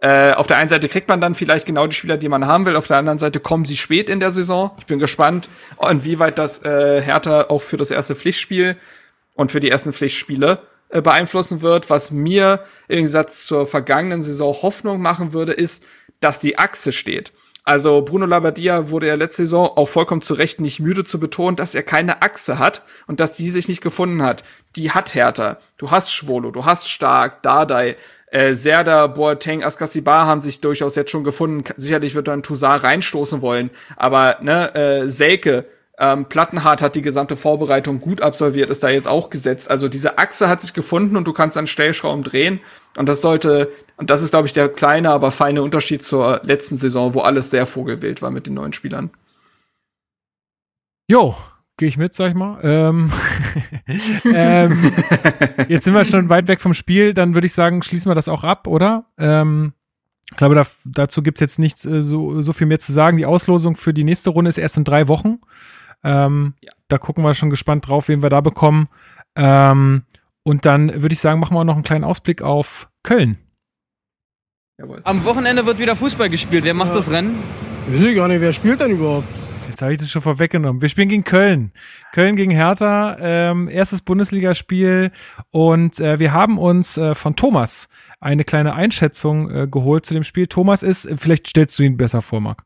[0.00, 2.64] Äh, auf der einen Seite kriegt man dann vielleicht genau die Spieler, die man haben
[2.64, 2.76] will.
[2.76, 4.70] Auf der anderen Seite kommen sie spät in der Saison.
[4.78, 5.50] Ich bin gespannt,
[5.86, 8.76] inwieweit das äh, Hertha auch für das erste Pflichtspiel
[9.34, 10.60] und für die ersten Pflichtspiele
[10.90, 11.90] äh, beeinflussen wird.
[11.90, 15.84] Was mir im Gegensatz zur vergangenen Saison Hoffnung machen würde, ist,
[16.20, 17.32] dass die Achse steht.
[17.64, 21.56] Also Bruno Labbadia wurde ja letzte Saison auch vollkommen zu Recht nicht müde zu betonen,
[21.56, 24.42] dass er keine Achse hat und dass die sich nicht gefunden hat.
[24.76, 25.58] Die hat Hertha.
[25.76, 27.96] Du hast Schwolo, du hast Stark, Dardai,
[28.30, 31.64] äh, Serda, Boateng, Askasibar haben sich durchaus jetzt schon gefunden.
[31.76, 35.66] Sicherlich wird dann Toussaint reinstoßen wollen, aber ne, äh, Selke,
[36.00, 39.70] ähm, Plattenhardt hat die gesamte Vorbereitung gut absolviert, ist da jetzt auch gesetzt.
[39.70, 42.60] Also diese Achse hat sich gefunden und du kannst an Stellschrauben drehen.
[42.96, 46.78] Und das sollte, und das ist, glaube ich, der kleine, aber feine Unterschied zur letzten
[46.78, 49.10] Saison, wo alles sehr vogelwild war mit den neuen Spielern.
[51.06, 51.36] Jo,
[51.76, 52.58] gehe ich mit, sag ich mal.
[52.62, 53.12] Ähm,
[54.24, 54.92] ähm,
[55.68, 58.28] jetzt sind wir schon weit weg vom Spiel, dann würde ich sagen, schließen wir das
[58.28, 59.04] auch ab, oder?
[59.18, 59.74] Ähm,
[60.30, 63.18] ich glaube, da, dazu gibt's jetzt nichts äh, so, so viel mehr zu sagen.
[63.18, 65.40] Die Auslosung für die nächste Runde ist erst in drei Wochen.
[66.02, 66.72] Ähm, ja.
[66.88, 68.88] Da gucken wir schon gespannt drauf, wen wir da bekommen.
[69.36, 70.02] Ähm,
[70.42, 73.38] und dann würde ich sagen, machen wir noch einen kleinen Ausblick auf Köln.
[74.78, 75.00] Jawohl.
[75.04, 76.64] Am Wochenende wird wieder Fußball gespielt.
[76.64, 76.94] Wer macht ja.
[76.94, 77.38] das Rennen?
[77.86, 79.28] Ich weiß gar nicht, wer spielt denn überhaupt?
[79.68, 80.82] Jetzt habe ich das schon vorweggenommen.
[80.82, 81.72] Wir spielen gegen Köln.
[82.12, 85.12] Köln gegen Hertha, ähm, erstes Bundesligaspiel.
[85.50, 87.88] Und äh, wir haben uns äh, von Thomas
[88.20, 90.46] eine kleine Einschätzung äh, geholt zu dem Spiel.
[90.48, 92.64] Thomas ist, vielleicht stellst du ihn besser vor, Marc.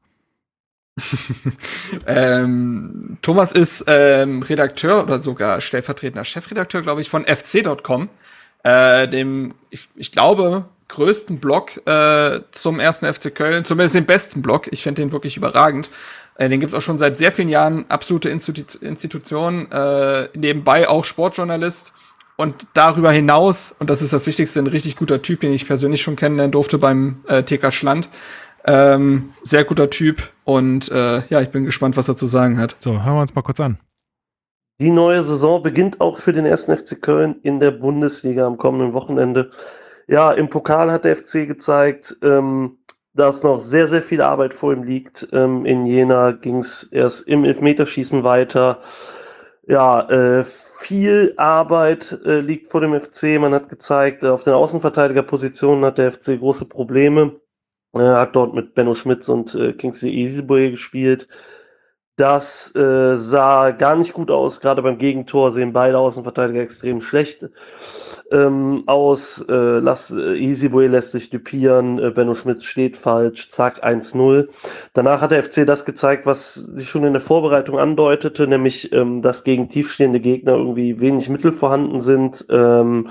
[2.07, 8.09] ähm, Thomas ist ähm, Redakteur oder sogar stellvertretender Chefredakteur, glaube ich, von fc.com,
[8.63, 14.43] äh, dem, ich, ich glaube, größten Blog äh, zum ersten FC Köln, zumindest den besten
[14.43, 14.69] Blog.
[14.71, 15.91] Ich finde den wirklich überragend.
[16.37, 21.05] Äh, den gibt's auch schon seit sehr vielen Jahren, absolute Institu Institution, äh, nebenbei auch
[21.05, 21.93] Sportjournalist
[22.37, 26.03] und darüber hinaus, und das ist das Wichtigste, ein richtig guter Typ, den ich persönlich
[26.03, 28.09] schon kennenlernen durfte beim äh, TK Schland.
[28.67, 32.77] Ähm, sehr guter Typ und äh, ja, ich bin gespannt, was er zu sagen hat.
[32.81, 33.79] So, hören wir uns mal kurz an.
[34.81, 38.93] Die neue Saison beginnt auch für den ersten FC Köln in der Bundesliga am kommenden
[38.93, 39.51] Wochenende.
[40.09, 42.79] Ja, im Pokal hat der FC gezeigt, ähm,
[43.15, 45.29] dass noch sehr, sehr viel Arbeit vor ihm liegt.
[45.33, 48.81] Ähm, in Jena ging es erst im Elfmeterschießen weiter.
[49.67, 50.45] Ja, äh,
[50.81, 53.39] viel Arbeit äh, liegt vor dem FC.
[53.39, 57.41] Man hat gezeigt, auf den Außenverteidigerpositionen hat der FC große Probleme.
[57.95, 61.29] Er hat dort mit Benno Schmitz und äh, Kingsley Easyboy gespielt.
[62.17, 64.61] Das äh, sah gar nicht gut aus.
[64.61, 67.49] Gerade beim Gegentor sehen beide Außenverteidiger extrem schlecht
[68.31, 69.45] ähm, aus.
[69.49, 71.99] Äh, lass, äh, Easyboy lässt sich dupieren.
[71.99, 73.51] Äh, Benno Schmitz steht falsch.
[73.51, 74.49] Zack, 1-0.
[74.93, 79.23] Danach hat der FC das gezeigt, was sich schon in der Vorbereitung andeutete, nämlich, ähm,
[79.23, 82.47] dass gegen tiefstehende Gegner irgendwie wenig Mittel vorhanden sind.
[82.51, 83.09] Ähm,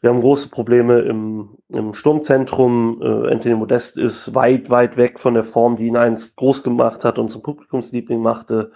[0.00, 3.00] wir haben große Probleme im, im Sturmzentrum.
[3.02, 7.04] Äh, Anthony Modest ist weit, weit weg von der Form, die ihn einst groß gemacht
[7.04, 8.72] hat und zum Publikumsliebling machte.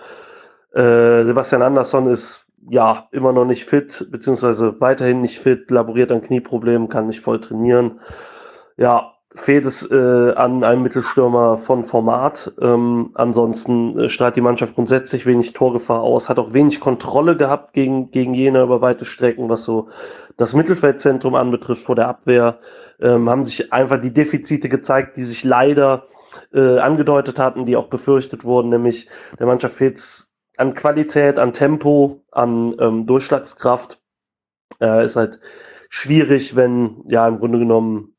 [0.73, 6.23] Äh, Sebastian Andersson ist ja immer noch nicht fit, beziehungsweise weiterhin nicht fit, laboriert an
[6.23, 8.01] Knieproblemen, kann nicht voll trainieren.
[8.77, 12.53] Ja, fehlt es äh, an einem Mittelstürmer von Format.
[12.61, 17.73] Ähm, ansonsten äh, strahlt die Mannschaft grundsätzlich wenig Torgefahr aus, hat auch wenig Kontrolle gehabt
[17.73, 19.89] gegen, gegen Jena über weite Strecken, was so
[20.37, 22.59] das Mittelfeldzentrum anbetrifft vor der Abwehr.
[23.01, 26.07] Ähm, haben sich einfach die Defizite gezeigt, die sich leider
[26.53, 29.09] äh, angedeutet hatten, die auch befürchtet wurden, nämlich
[29.39, 30.29] der Mannschaft fehlt
[30.61, 34.01] an Qualität, an Tempo, an ähm, Durchschlagskraft.
[34.81, 35.41] Äh, ist halt
[35.89, 38.15] schwierig, wenn ja im Grunde genommen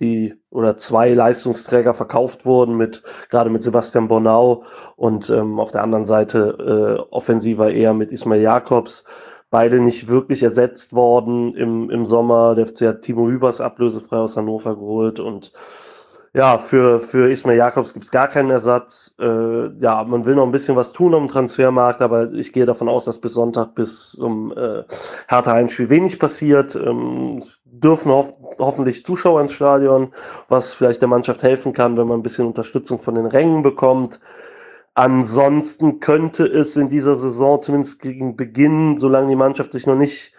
[0.00, 4.64] die oder zwei Leistungsträger verkauft wurden, mit gerade mit Sebastian Bornau
[4.96, 9.04] und ähm, auf der anderen Seite äh, offensiver eher mit Ismail Jakobs.
[9.50, 12.54] Beide nicht wirklich ersetzt worden im, im Sommer.
[12.54, 15.52] Der FC hat Timo Hübers ablösefrei aus Hannover geholt und
[16.34, 19.14] ja, für, für Ismail Jakobs gibt's gar keinen Ersatz.
[19.20, 22.88] Äh, ja, man will noch ein bisschen was tun am Transfermarkt, aber ich gehe davon
[22.88, 24.84] aus, dass bis Sonntag, bis zum äh,
[25.28, 26.74] Hertha Heimspiel wenig passiert.
[26.74, 30.14] Ähm, dürfen hof hoffentlich Zuschauer ins Stadion,
[30.48, 34.20] was vielleicht der Mannschaft helfen kann, wenn man ein bisschen Unterstützung von den Rängen bekommt.
[34.94, 40.32] Ansonsten könnte es in dieser Saison, zumindest gegen Beginn, solange die Mannschaft sich noch nicht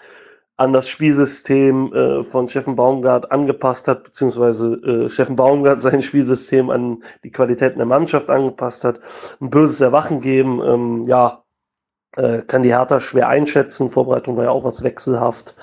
[0.64, 6.70] an das Spielsystem äh, von Steffen Baumgart angepasst hat, beziehungsweise äh, Steffen Baumgart sein Spielsystem
[6.70, 9.00] an die Qualitäten der Mannschaft angepasst hat,
[9.42, 10.62] ein böses Erwachen geben.
[10.64, 11.44] Ähm, ja,
[12.16, 13.90] äh, kann die Hertha schwer einschätzen.
[13.90, 15.56] Vorbereitung war ja auch was wechselhaft.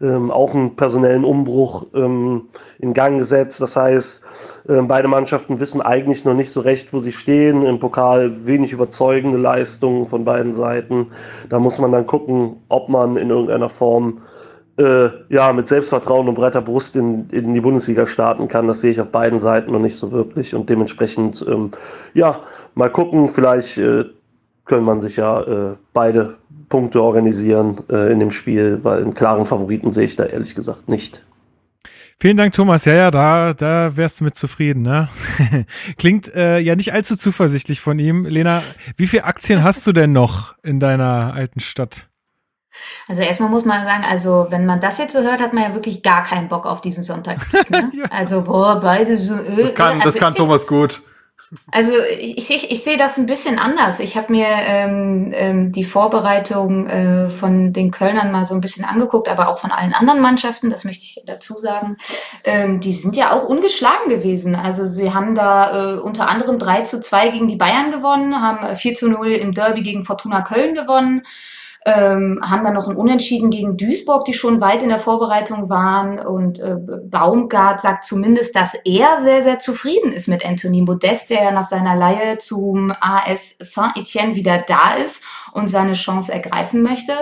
[0.00, 2.48] Ähm, auch einen personellen Umbruch ähm,
[2.78, 3.60] in Gang gesetzt.
[3.60, 4.22] Das heißt,
[4.68, 7.64] äh, beide Mannschaften wissen eigentlich noch nicht so recht, wo sie stehen.
[7.64, 11.12] Im Pokal wenig überzeugende Leistungen von beiden Seiten.
[11.48, 14.22] Da muss man dann gucken, ob man in irgendeiner Form
[14.76, 18.66] äh, ja, mit Selbstvertrauen und breiter Brust in, in die Bundesliga starten kann.
[18.66, 20.54] Das sehe ich auf beiden Seiten noch nicht so wirklich.
[20.54, 21.70] Und dementsprechend, ähm,
[22.14, 22.40] ja,
[22.74, 24.04] mal gucken, vielleicht äh,
[24.64, 26.36] können man sich ja äh, beide
[26.68, 30.88] Punkte organisieren äh, in dem Spiel, weil einen klaren Favoriten sehe ich da ehrlich gesagt
[30.88, 31.22] nicht.
[32.20, 32.84] Vielen Dank, Thomas.
[32.84, 35.08] Ja, ja, da, da wärst du mit zufrieden, ne?
[35.98, 38.24] Klingt äh, ja nicht allzu zuversichtlich von ihm.
[38.24, 38.62] Lena,
[38.96, 42.08] wie viele Aktien hast du denn noch in deiner alten Stadt?
[43.08, 45.74] Also erstmal muss man sagen, also wenn man das jetzt so hört, hat man ja
[45.74, 47.38] wirklich gar keinen Bock auf diesen Sonntag.
[47.70, 47.90] Ne?
[47.94, 48.04] ja.
[48.10, 49.34] Also boah, beide so.
[49.34, 51.00] Äh, das kann, das also, kann Thomas gut.
[51.70, 54.00] Also ich, ich, ich sehe das ein bisschen anders.
[54.00, 58.84] Ich habe mir ähm, ähm, die Vorbereitung äh, von den Kölnern mal so ein bisschen
[58.84, 61.96] angeguckt, aber auch von allen anderen Mannschaften, das möchte ich dazu sagen.
[62.44, 64.54] Ähm, die sind ja auch ungeschlagen gewesen.
[64.56, 68.74] Also sie haben da äh, unter anderem 3 zu 2 gegen die Bayern gewonnen, haben
[68.74, 71.22] 4 zu 0 im Derby gegen Fortuna Köln gewonnen
[71.86, 76.18] ähm, haben dann noch ein Unentschieden gegen Duisburg, die schon weit in der Vorbereitung waren.
[76.18, 81.52] Und äh, Baumgart sagt zumindest, dass er sehr, sehr zufrieden ist mit Anthony Modest, der
[81.52, 87.12] nach seiner Leihe zum AS Saint-Etienne wieder da ist und seine Chance ergreifen möchte.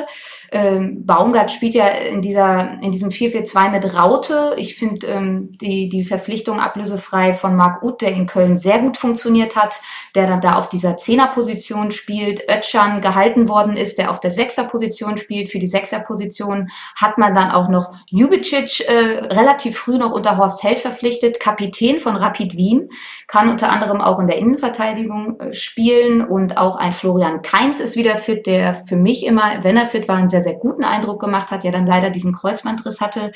[0.52, 4.54] Ähm, Baumgart spielt ja in dieser in diesem 4-4-2 mit Raute.
[4.58, 8.98] Ich finde ähm, die die Verpflichtung ablösefrei von Marc Uth, der in Köln sehr gut
[8.98, 9.80] funktioniert hat,
[10.14, 12.42] der dann da auf dieser Zehnerposition spielt.
[12.50, 15.50] Ötschan gehalten worden ist, der auf der Sechserposition spielt.
[15.50, 20.62] Für die Sechserposition hat man dann auch noch Jubicic äh, relativ früh noch unter Horst
[20.62, 22.90] Held verpflichtet, Kapitän von Rapid Wien,
[23.26, 27.96] kann unter anderem auch in der Innenverteidigung äh, spielen und auch ein Florian Kainz ist
[27.96, 31.20] wieder fit, der für mich immer, wenn er fit war, ein sehr, sehr guten Eindruck
[31.20, 33.32] gemacht hat, ja dann leider diesen Kreuzbandriss hatte.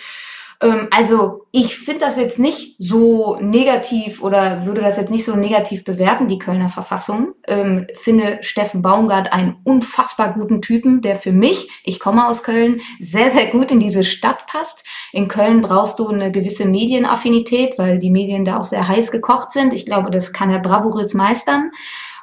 [0.60, 5.36] Ähm, also ich finde das jetzt nicht so negativ oder würde das jetzt nicht so
[5.36, 7.32] negativ bewerten, die Kölner Verfassung.
[7.46, 12.80] Ähm, finde Steffen Baumgart einen unfassbar guten Typen, der für mich, ich komme aus Köln,
[12.98, 14.84] sehr, sehr gut in diese Stadt passt.
[15.12, 19.52] In Köln brauchst du eine gewisse Medienaffinität, weil die Medien da auch sehr heiß gekocht
[19.52, 19.74] sind.
[19.74, 21.70] Ich glaube, das kann er bravourös meistern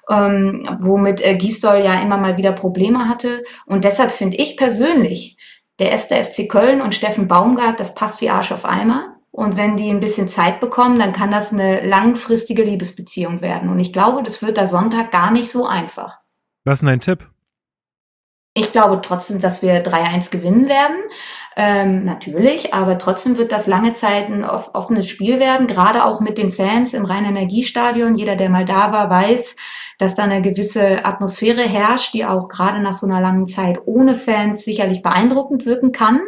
[0.09, 3.43] ähm, womit äh, Gisdol ja immer mal wieder Probleme hatte.
[3.65, 5.37] Und deshalb finde ich persönlich,
[5.79, 9.15] der erste FC Köln und Steffen Baumgart, das passt wie Arsch auf Eimer.
[9.31, 13.69] Und wenn die ein bisschen Zeit bekommen, dann kann das eine langfristige Liebesbeziehung werden.
[13.69, 16.19] Und ich glaube, das wird da Sonntag gar nicht so einfach.
[16.65, 17.27] Was ist denn dein Tipp?
[18.55, 20.97] Ich glaube trotzdem, dass wir 3-1 gewinnen werden.
[21.55, 26.37] Ähm, natürlich, aber trotzdem wird das lange Zeit ein offenes Spiel werden, gerade auch mit
[26.37, 28.15] den Fans im Rhein-Energiestadion.
[28.15, 29.55] Jeder, der mal da war, weiß,
[29.97, 34.15] dass da eine gewisse Atmosphäre herrscht, die auch gerade nach so einer langen Zeit ohne
[34.15, 36.19] Fans sicherlich beeindruckend wirken kann.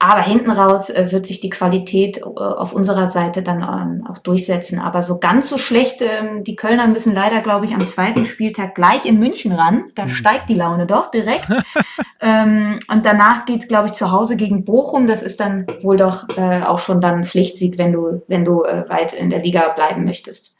[0.00, 4.18] Aber hinten raus äh, wird sich die Qualität äh, auf unserer Seite dann ähm, auch
[4.18, 4.78] durchsetzen.
[4.78, 8.74] Aber so ganz so schlecht, ähm, die Kölner müssen leider, glaube ich, am zweiten Spieltag
[8.74, 9.92] gleich in München ran.
[9.94, 10.10] Da mhm.
[10.10, 11.46] steigt die Laune doch direkt.
[12.20, 15.06] ähm, und danach geht's, glaube ich, zu Hause gegen Bochum.
[15.06, 18.58] Das ist dann wohl doch äh, auch schon dann ein Pflichtsieg, wenn du, wenn du
[18.58, 20.53] weit in der Liga bleiben möchtest.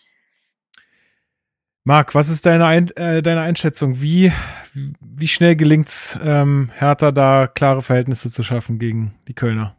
[1.84, 4.00] Marc, was ist deine, Ein äh, deine Einschätzung?
[4.00, 4.32] Wie,
[4.72, 9.76] wie schnell gelingt es ähm, Hertha da klare Verhältnisse zu schaffen gegen die Kölner?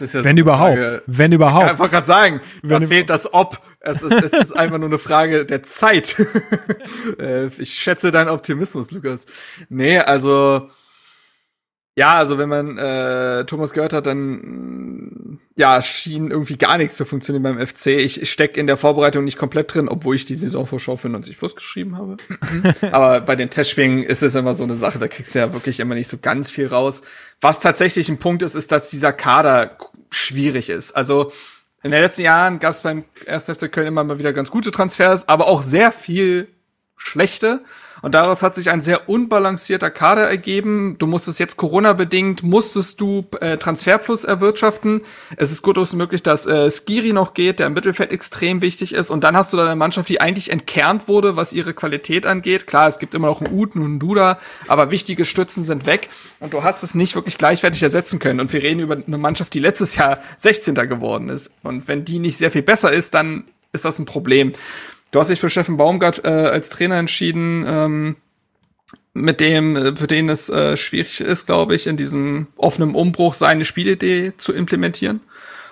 [0.00, 0.78] Ja wenn überhaupt.
[0.78, 1.02] Frage.
[1.06, 1.64] Wenn überhaupt.
[1.64, 3.60] Ich einfach gerade sagen, wenn da fehlt das Ob.
[3.80, 6.16] Es ist, es ist einfach nur eine Frage der Zeit.
[7.20, 9.26] Äh, ich schätze deinen Optimismus, Lukas.
[9.68, 10.70] Nee, also
[11.98, 16.96] ja, also wenn man äh, Thomas gehört hat, dann mm, ja, schien irgendwie gar nichts
[16.96, 17.86] zu funktionieren beim FC.
[17.86, 21.38] Ich, ich stecke in der Vorbereitung nicht komplett drin, obwohl ich die Saisonvorschau für 90
[21.38, 22.18] Plus geschrieben habe.
[22.92, 25.80] Aber bei den Testspielen ist es immer so eine Sache, da kriegst du ja wirklich
[25.80, 27.00] immer nicht so ganz viel raus.
[27.40, 29.78] Was tatsächlich ein Punkt ist, ist, dass dieser Kader
[30.10, 30.92] schwierig ist.
[30.92, 31.32] Also
[31.82, 33.44] in den letzten Jahren gab es beim 1.
[33.44, 36.48] FC Köln immer mal wieder ganz gute Transfers, aber auch sehr viel
[36.98, 37.62] schlechte.
[38.02, 40.96] Und daraus hat sich ein sehr unbalancierter Kader ergeben.
[40.98, 45.02] Du musstest jetzt Corona-bedingt, musstest du äh, Transferplus erwirtschaften.
[45.36, 49.10] Es ist gut möglich, dass äh, Skiri noch geht, der im Mittelfeld extrem wichtig ist.
[49.10, 52.66] Und dann hast du da eine Mannschaft, die eigentlich entkernt wurde, was ihre Qualität angeht.
[52.66, 56.08] Klar, es gibt immer noch einen Uten und einen Duda, aber wichtige Stützen sind weg.
[56.40, 58.40] Und du hast es nicht wirklich gleichwertig ersetzen können.
[58.40, 60.74] Und wir reden über eine Mannschaft, die letztes Jahr 16.
[60.74, 61.52] geworden ist.
[61.62, 64.54] Und wenn die nicht sehr viel besser ist, dann ist das ein Problem.
[65.16, 68.16] Du hast dich für Steffen Baumgart äh, als Trainer entschieden, ähm,
[69.14, 73.32] mit dem, äh, für den es äh, schwierig ist, glaube ich, in diesem offenen Umbruch
[73.32, 75.20] seine Spielidee zu implementieren.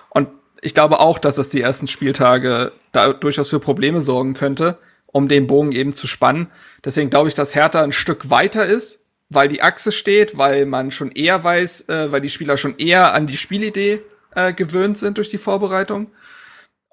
[0.09, 0.29] Und
[0.61, 5.27] ich glaube auch, dass es die ersten Spieltage da durchaus für Probleme sorgen könnte, um
[5.27, 6.47] den Bogen eben zu spannen.
[6.83, 10.89] Deswegen glaube ich, dass Hertha ein Stück weiter ist, weil die Achse steht, weil man
[10.89, 14.01] schon eher weiß, äh, weil die Spieler schon eher an die Spielidee
[14.33, 16.07] äh, gewöhnt sind durch die Vorbereitung.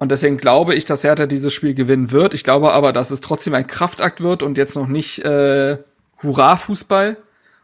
[0.02, 2.34] Und deswegen glaube ich, dass Hertha dieses Spiel gewinnen wird.
[2.34, 5.78] Ich glaube aber, dass es trotzdem ein Kraftakt wird und jetzt noch nicht äh,
[6.24, 7.18] Hurra-Fußball.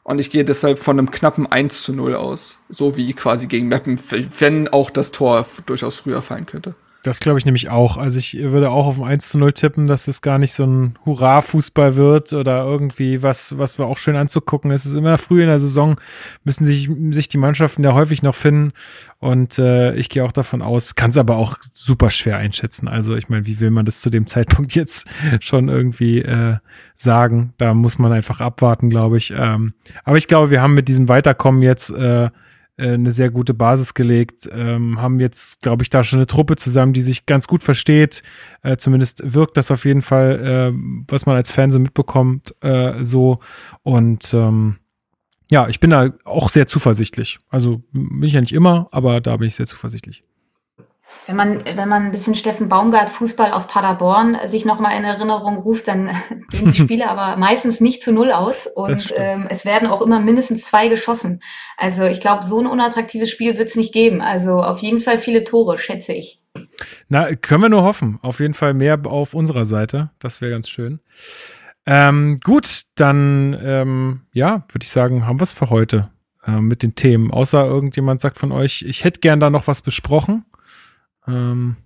[0.04, 2.60] Und ich gehe deshalb von einem knappen 1 zu 0 aus.
[2.68, 3.98] So wie quasi gegen Meppen,
[4.38, 6.76] wenn auch das Tor durchaus früher fallen könnte.
[7.08, 7.96] Das glaube ich nämlich auch.
[7.96, 10.64] Also ich würde auch auf ein 1 zu 0 tippen, dass es gar nicht so
[10.64, 14.70] ein Hurra-Fußball wird oder irgendwie was, was wir auch schön anzugucken.
[14.72, 15.98] Es ist immer früh in der Saison,
[16.44, 18.72] müssen sich, sich die Mannschaften ja häufig noch finden.
[19.20, 22.88] Und äh, ich gehe auch davon aus, kann es aber auch super schwer einschätzen.
[22.88, 25.08] Also ich meine, wie will man das zu dem Zeitpunkt jetzt
[25.40, 26.56] schon irgendwie äh,
[26.94, 27.54] sagen?
[27.56, 29.32] Da muss man einfach abwarten, glaube ich.
[29.34, 29.72] Ähm,
[30.04, 32.28] aber ich glaube, wir haben mit diesem Weiterkommen jetzt äh,
[32.78, 36.56] äh, eine sehr gute Basis gelegt, ähm, haben jetzt, glaube ich, da schon eine Truppe
[36.56, 38.22] zusammen, die sich ganz gut versteht.
[38.62, 40.78] Äh, zumindest wirkt das auf jeden Fall, äh,
[41.08, 43.40] was man als Fan so mitbekommt, äh, so.
[43.82, 44.76] Und ähm,
[45.50, 47.38] ja, ich bin da auch sehr zuversichtlich.
[47.48, 50.22] Also bin ich ja nicht immer, aber da bin ich sehr zuversichtlich.
[51.26, 55.56] Wenn man, wenn man ein bisschen Steffen Baumgart Fußball aus Paderborn sich nochmal in Erinnerung
[55.56, 56.10] ruft, dann
[56.50, 60.20] gehen die Spiele aber meistens nicht zu null aus und ähm, es werden auch immer
[60.20, 61.40] mindestens zwei geschossen.
[61.76, 64.20] Also ich glaube, so ein unattraktives Spiel wird es nicht geben.
[64.20, 66.40] Also auf jeden Fall viele Tore, schätze ich.
[67.08, 68.18] Na, können wir nur hoffen.
[68.22, 70.10] Auf jeden Fall mehr auf unserer Seite.
[70.18, 71.00] Das wäre ganz schön.
[71.86, 76.10] Ähm, gut, dann ähm, ja, würde ich sagen, haben wir es für heute
[76.46, 77.30] äh, mit den Themen.
[77.30, 80.44] Außer irgendjemand sagt von euch, ich hätte gern da noch was besprochen.
[81.28, 81.76] Ähm,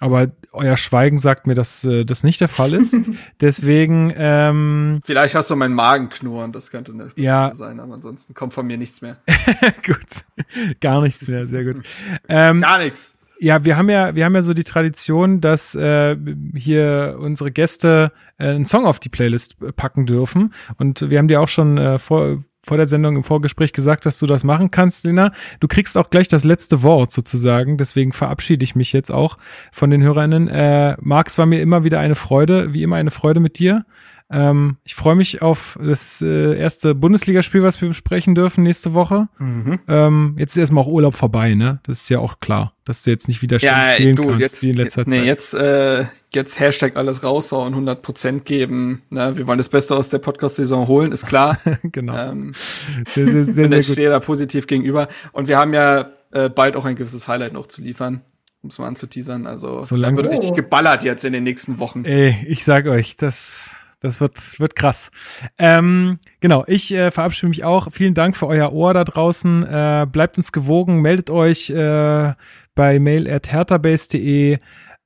[0.00, 2.94] aber euer Schweigen sagt mir, dass äh, das nicht der Fall ist.
[3.40, 4.12] Deswegen.
[4.14, 7.52] Ähm, Vielleicht hast du meinen Magen knurren, das könnte eine ja.
[7.54, 9.16] sein, aber ansonsten kommt von mir nichts mehr.
[9.86, 10.80] gut.
[10.80, 11.82] Gar nichts mehr, sehr gut.
[12.28, 13.18] Ähm, Gar nichts.
[13.38, 16.16] Ja, wir haben ja, wir haben ja so die Tradition, dass äh,
[16.54, 20.54] hier unsere Gäste äh, einen Song auf die Playlist packen dürfen.
[20.78, 24.18] Und wir haben dir auch schon äh, vor, vor der Sendung im Vorgespräch gesagt, dass
[24.18, 25.30] du das machen kannst, Lena.
[25.60, 27.78] Du kriegst auch gleich das letzte Wort sozusagen.
[27.78, 29.38] Deswegen verabschiede ich mich jetzt auch
[29.70, 30.48] von den Hörerinnen.
[30.48, 33.84] Äh, Marx war mir immer wieder eine Freude, wie immer eine Freude mit dir.
[34.28, 39.28] Ähm, ich freue mich auf das äh, erste Bundesligaspiel, was wir besprechen dürfen nächste Woche.
[39.38, 39.78] Mhm.
[39.86, 41.78] Ähm, jetzt ist erstmal auch Urlaub vorbei, ne?
[41.84, 44.62] Das ist ja auch klar, dass du jetzt nicht wieder ja, spielen du, kannst jetzt,
[44.64, 45.20] wie in letzter nee, Zeit.
[45.20, 46.04] Nee, jetzt, äh,
[46.34, 49.02] jetzt Hashtag alles raushauen, 100 Prozent geben.
[49.10, 49.36] Ne?
[49.36, 51.60] Wir wollen das Beste aus der Podcast-Saison holen, ist klar.
[51.84, 52.16] genau.
[52.16, 52.52] Ähm,
[53.08, 55.06] sehr, sehr, sehr, sehr ich stehe da positiv gegenüber.
[55.30, 58.22] Und wir haben ja äh, bald auch ein gewisses Highlight noch zu liefern
[58.62, 59.46] um es mal anzuteasern.
[59.46, 62.04] Also so da wird richtig geballert jetzt in den nächsten Wochen.
[62.04, 63.70] Ey, ich sag euch, das
[64.00, 65.10] das wird, wird krass.
[65.58, 67.88] Ähm, genau, ich äh, verabschiede mich auch.
[67.92, 69.62] Vielen Dank für euer Ohr da draußen.
[69.64, 72.34] Äh, bleibt uns gewogen, meldet euch äh,
[72.74, 74.58] bei mail.herterbase.de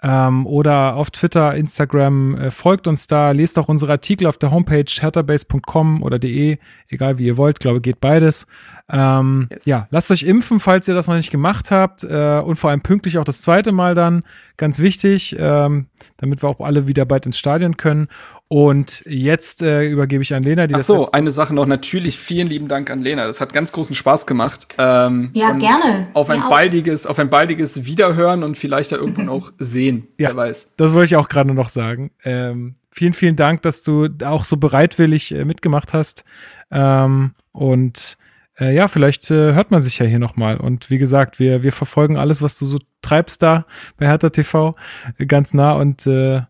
[0.03, 4.51] ähm, oder auf Twitter, Instagram, äh, folgt uns da, lest auch unsere Artikel auf der
[4.51, 6.59] Homepage herterbase.com oder de,
[6.89, 8.47] egal wie ihr wollt, glaube geht beides.
[8.93, 9.67] Ähm, yes.
[9.67, 12.81] Ja, lasst euch impfen, falls ihr das noch nicht gemacht habt äh, und vor allem
[12.81, 14.25] pünktlich auch das zweite Mal dann,
[14.57, 15.87] ganz wichtig, ähm,
[16.17, 18.09] damit wir auch alle wieder bald ins Stadion können.
[18.49, 21.67] Und jetzt äh, übergebe ich an Lena, die Ach so, eine Sache noch.
[21.67, 23.27] Natürlich vielen lieben Dank an Lena.
[23.27, 24.67] Das hat ganz großen Spaß gemacht.
[24.77, 26.09] Ähm, ja, gerne.
[26.15, 30.09] Auf ein ja, baldiges, auf ein baldiges Wiederhören und vielleicht da irgendwann auch sehen.
[30.19, 30.75] Ja, wer weiß.
[30.77, 32.11] Das wollte ich auch gerade noch sagen.
[32.25, 36.25] Ähm, vielen, vielen Dank, dass du auch so bereitwillig äh, mitgemacht hast.
[36.73, 38.17] Ähm, und
[38.61, 40.59] äh, ja, vielleicht äh, hört man sich ja hier nochmal.
[40.59, 43.65] Und wie gesagt, wir, wir verfolgen alles, was du so treibst da
[43.97, 44.75] bei Hertha TV
[45.19, 46.43] äh, ganz nah und äh,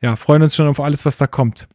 [0.00, 1.68] ja, freuen uns schon auf alles, was da kommt.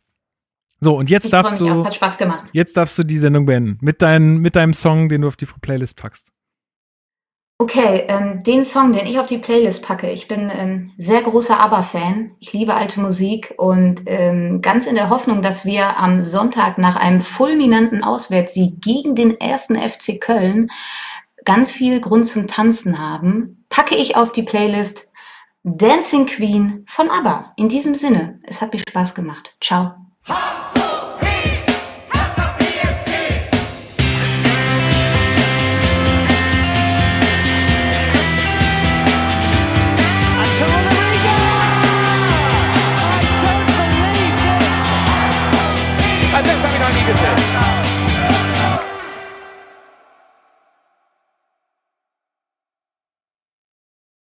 [0.82, 1.70] So, und jetzt ich darfst du.
[1.70, 2.46] Auch, hat Spaß gemacht.
[2.52, 3.78] Jetzt darfst du die Sendung beenden.
[3.82, 6.32] Mit, dein, mit deinem Song, den du auf die Playlist packst.
[7.58, 11.58] Okay, ähm, den Song, den ich auf die Playlist packe, ich bin ähm, sehr großer
[11.58, 12.32] ABBA-Fan.
[12.40, 16.98] Ich liebe alte Musik und ähm, ganz in der Hoffnung, dass wir am Sonntag nach
[16.98, 20.70] einem fulminanten Auswärtssieg gegen den ersten FC Köln
[21.46, 25.10] ganz viel Grund zum Tanzen haben, packe ich auf die Playlist
[25.64, 27.54] Dancing Queen von ABBA.
[27.56, 29.56] In diesem Sinne, es hat mir Spaß gemacht.
[29.62, 29.94] Ciao.